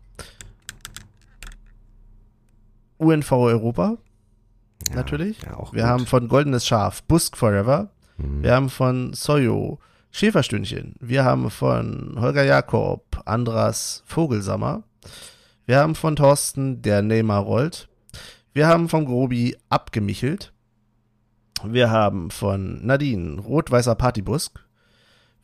[2.99, 3.97] UNV Europa,
[4.89, 5.41] Ja, natürlich.
[5.43, 5.83] Ja, Wir gut.
[5.83, 7.91] haben von Goldenes Schaf Busk Forever.
[8.17, 8.43] Mhm.
[8.43, 9.79] Wir haben von Soyo
[10.11, 10.95] Schäferstündchen.
[11.01, 14.85] Wir haben von Holger Jakob Andras Vogelsammer.
[15.67, 17.89] Wir haben von Thorsten Der Neymar rollt.
[18.53, 20.53] Wir haben vom Grobi Abgemichelt.
[21.65, 24.64] Wir haben von Nadine Rot-Weißer Partybusk.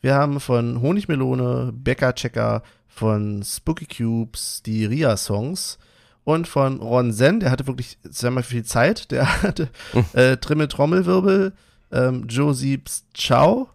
[0.01, 5.77] Wir haben von Honigmelone Bäcker Checker von Spooky Cubes die Ria-Songs
[6.23, 9.69] und von Ron Zen, der hatte wirklich sehr mal viel Zeit, der hatte
[10.13, 11.53] äh, Trimmel Trommelwirbel,
[11.91, 13.69] ähm, Joe Siebs Ciao,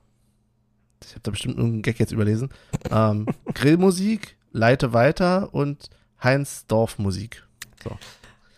[1.05, 2.51] ich habe da bestimmt irgendeinen Gag jetzt überlesen,
[2.90, 5.90] ähm, Grillmusik, Leite weiter und
[6.23, 7.44] Heinz Dorfmusik.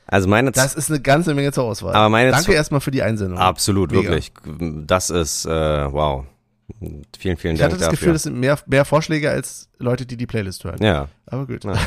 [0.06, 1.94] Also meine Das ist eine ganze Menge zur Auswahl.
[1.94, 3.38] Aber meine Danke erstmal für die Einsendung.
[3.38, 4.10] absolut Mega.
[4.10, 4.32] wirklich.
[4.86, 6.24] Das ist äh, wow.
[7.18, 7.90] Vielen, vielen Ich Dank hatte das dafür.
[7.92, 10.76] Gefühl, das sind mehr, mehr Vorschläge als Leute, die die Playlist hören.
[10.82, 11.08] ja.
[11.26, 11.64] Aber gut.
[11.64, 11.74] Ja.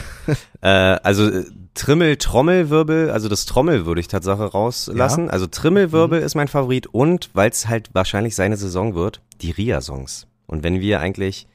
[0.64, 0.68] Äh,
[1.02, 5.30] also äh, Trimmel, Trommelwirbel, also das Trommel würde ich Tatsache rauslassen.
[5.32, 6.26] Also Trimmelwirbel Mhm.
[6.26, 10.28] ist mein Favorit und weil es halt wahrscheinlich seine Saison wird, die Ria-Songs.
[10.46, 11.48] Und wenn wir eigentlich,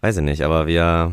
[0.00, 1.12] weiß ich nicht, aber wir,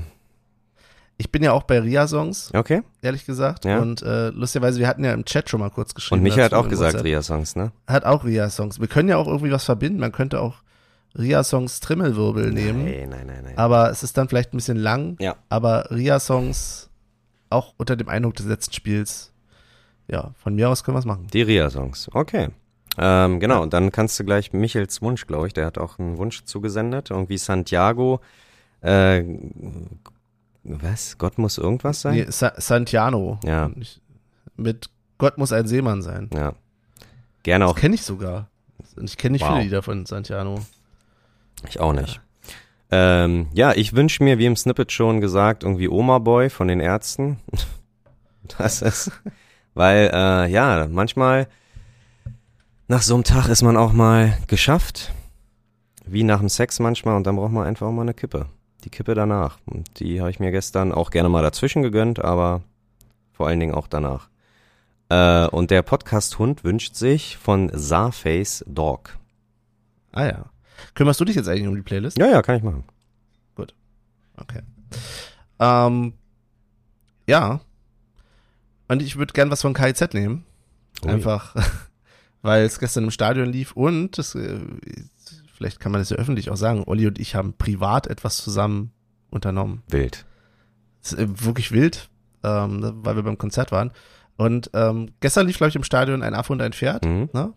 [1.18, 2.82] Ich bin ja auch bei Ria-Songs, okay.
[3.04, 3.66] ehrlich gesagt.
[3.66, 3.80] Ja.
[3.80, 6.20] Und äh, lustigerweise, wir hatten ja im Chat schon mal kurz geschrieben.
[6.20, 7.04] Und Michael hat auch gesagt.
[7.04, 7.72] Ria-Songs, ne?
[7.88, 8.80] Hat auch Ria-Songs.
[8.80, 10.00] Wir können ja auch irgendwie was verbinden.
[10.00, 10.56] Man könnte auch
[11.18, 12.84] Ria-Songs Trimmelwirbel nehmen.
[12.86, 13.58] Nein, nein, nein, nein.
[13.58, 15.16] Aber es ist dann vielleicht ein bisschen lang.
[15.20, 15.36] Ja.
[15.50, 16.90] Aber Ria-Songs
[17.50, 19.32] auch unter dem Eindruck des letzten Spiels.
[20.08, 21.28] Ja, von mir aus können wir es machen.
[21.32, 22.50] Die Ria-Songs, okay.
[22.98, 26.18] Ähm, genau, und dann kannst du gleich Michels Wunsch, glaube ich, der hat auch einen
[26.18, 27.12] Wunsch zugesendet.
[27.12, 28.20] Irgendwie Santiago,
[28.82, 29.24] äh,
[30.64, 31.18] was?
[31.18, 32.16] Gott muss irgendwas sein?
[32.16, 33.40] Nee, Sa Santiano.
[33.44, 33.70] Ja.
[34.56, 36.30] Mit Gott muss ein Seemann sein.
[36.34, 36.54] Ja.
[37.44, 38.48] Gerne auch Das kenne ich sogar.
[39.02, 39.52] Ich kenne nicht Wow.
[39.54, 40.60] viele Lieder von Santiano.
[41.68, 42.22] Ich auch nicht.
[42.92, 46.80] Ähm, ja, ich wünsche mir, wie im Snippet schon gesagt, irgendwie Oma Boy von den
[46.80, 47.40] Ärzten.
[48.60, 49.12] Das ist,
[49.74, 51.48] weil, äh, ja, manchmal
[52.88, 55.12] nach so einem Tag ist man auch mal geschafft.
[56.06, 58.46] Wie nach dem Sex manchmal und dann braucht man einfach auch mal eine Kippe.
[58.84, 59.58] Die Kippe danach.
[59.66, 62.62] Und die habe ich mir gestern auch gerne mal dazwischen gegönnt, aber
[63.32, 64.30] vor allen Dingen auch danach.
[65.10, 69.18] Äh, und der Podcast-Hund wünscht sich von Zarface Dog.
[70.12, 70.46] Ah ja.
[70.94, 72.18] Kümmerst du dich jetzt eigentlich um die Playlist?
[72.18, 72.84] Ja, ja, kann ich machen.
[74.38, 74.62] Okay.
[75.60, 76.14] Ähm,
[77.28, 77.62] ja.
[78.88, 80.46] Und ich würde gern was von KIZ nehmen.
[81.04, 81.12] Ui.
[81.12, 81.56] Einfach,
[82.42, 84.60] weil es gestern im Stadion lief und das, äh,
[85.54, 88.92] vielleicht kann man das ja öffentlich auch sagen, Olli und ich haben privat etwas zusammen
[89.30, 89.84] unternommen.
[89.90, 90.26] Wild.
[91.12, 92.10] Äh, wirklich wild,
[92.44, 93.92] ähm, weil wir beim Konzert waren.
[94.38, 97.06] Und ähm, gestern lief, glaube ich, im Stadion ein Affe und ein Pferd.
[97.06, 97.30] Mhm.
[97.32, 97.54] Ne?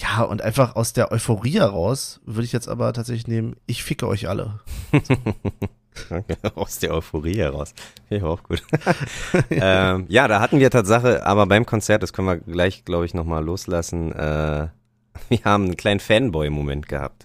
[0.00, 4.06] Ja, und einfach aus der Euphorie heraus würde ich jetzt aber tatsächlich nehmen, ich ficke
[4.06, 4.60] euch alle.
[6.54, 7.74] Aus der Euphorie heraus.
[8.08, 8.62] Ich auch gut.
[9.50, 13.14] ähm, ja, da hatten wir Tatsache, aber beim Konzert, das können wir gleich, glaube ich,
[13.14, 14.68] nochmal loslassen, äh,
[15.28, 17.24] wir haben einen kleinen Fanboy-Moment gehabt.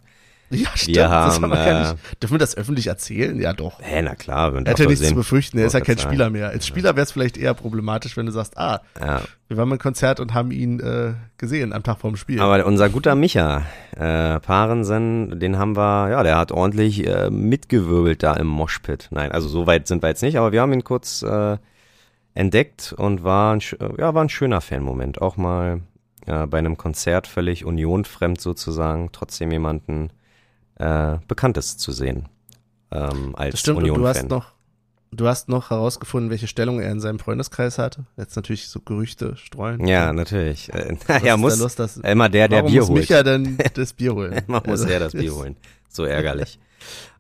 [0.54, 0.96] Ja, stimmt.
[0.98, 2.22] Wir das haben, haben wir gar äh, nicht.
[2.22, 3.40] Dürfen wir das öffentlich erzählen?
[3.40, 3.80] Ja, doch.
[3.82, 4.54] Hä, na klar.
[4.54, 6.34] Er hat ja nichts zu befürchten, er ist ja kein grad Spieler sagen.
[6.34, 6.50] mehr.
[6.50, 9.80] Als Spieler wäre es vielleicht eher problematisch, wenn du sagst, ah, Ja, wir waren beim
[9.80, 12.40] Konzert und haben ihn äh, gesehen am Tag vorm Spiel.
[12.40, 13.64] aber unser guter Micha,
[13.96, 19.10] äh, Parensen, den haben wir, ja, der hat ordentlich äh, mitgewirbelt da im Moshpit.
[19.12, 21.58] Nein, also so weit sind wir jetzt nicht, aber wir haben ihn kurz äh,
[22.34, 23.62] entdeckt und war ein,
[23.98, 25.22] ja, war ein schöner Fanmoment.
[25.22, 25.82] Auch mal
[26.26, 30.10] äh, bei einem Konzert völlig unionfremd sozusagen, trotzdem jemanden
[30.76, 32.28] äh, Bekanntes zu sehen
[32.92, 34.24] ähm, als das stimmt, und du Union-Fan.
[34.24, 34.52] hast noch,
[35.12, 38.06] du hast noch herausgefunden, welche Stellung er in seinem Freundeskreis hatte.
[38.18, 39.86] Jetzt natürlich so Gerüchte streuen.
[39.88, 40.72] Ja, natürlich.
[40.74, 43.00] Äh, naja, muss los, dass, immer der, der Bier muss holt.
[43.02, 44.42] Micha denn das Bier holen?
[44.48, 45.58] Man muss Also, er das Bier holen.
[45.90, 46.60] So ärgerlich.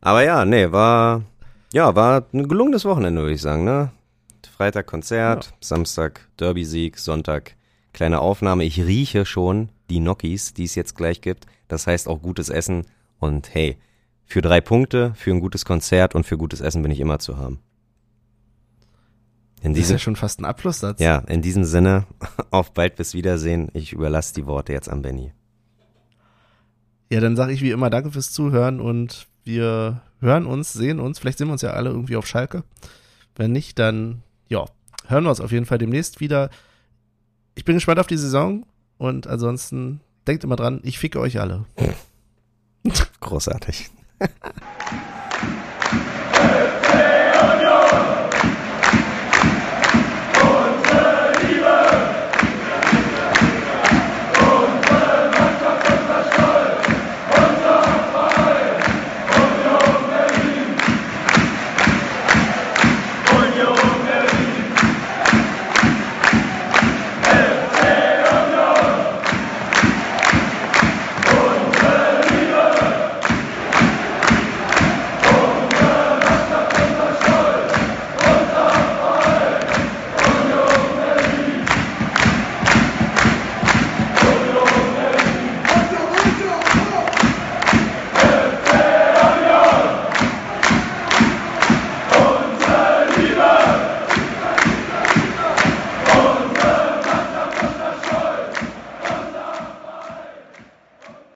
[0.01, 1.23] Aber ja, nee, war,
[1.71, 3.91] ja, war ein gelungenes Wochenende, würde ich sagen, ne?
[4.55, 5.51] Freitag Konzert, Ja.
[5.61, 7.55] Samstag Derby-Sieg, Sonntag
[7.91, 8.63] kleine Aufnahme.
[8.65, 11.47] Ich rieche schon die Gnocchis, die es jetzt gleich gibt.
[11.67, 12.85] Das heißt auch gutes Essen.
[13.23, 13.77] Und hey,
[14.25, 17.37] für drei Punkte, für ein gutes Konzert und für gutes Essen bin ich immer zu
[17.37, 17.59] haben.
[19.61, 20.99] In Das ist diesem, ja schon fast ein Abschlusssatz.
[20.99, 22.05] ja, in diesem Sinne,
[22.51, 23.69] auf bald bis Wiedersehen.
[23.73, 25.31] Ich überlasse die Worte jetzt an Benny.
[27.09, 31.19] Ja, dann sage ich wie immer Danke fürs Zuhören und wir hören uns, sehen uns.
[31.19, 32.63] Vielleicht sehen wir uns ja alle irgendwie auf Schalke.
[33.37, 34.65] Wenn nicht, dann ja,
[35.07, 36.49] hören wir uns auf jeden Fall demnächst wieder.
[37.55, 38.65] Ich bin gespannt auf die Saison
[38.97, 41.65] und ansonsten denkt immer dran, ich ficke euch alle.
[43.21, 43.89] Großartig.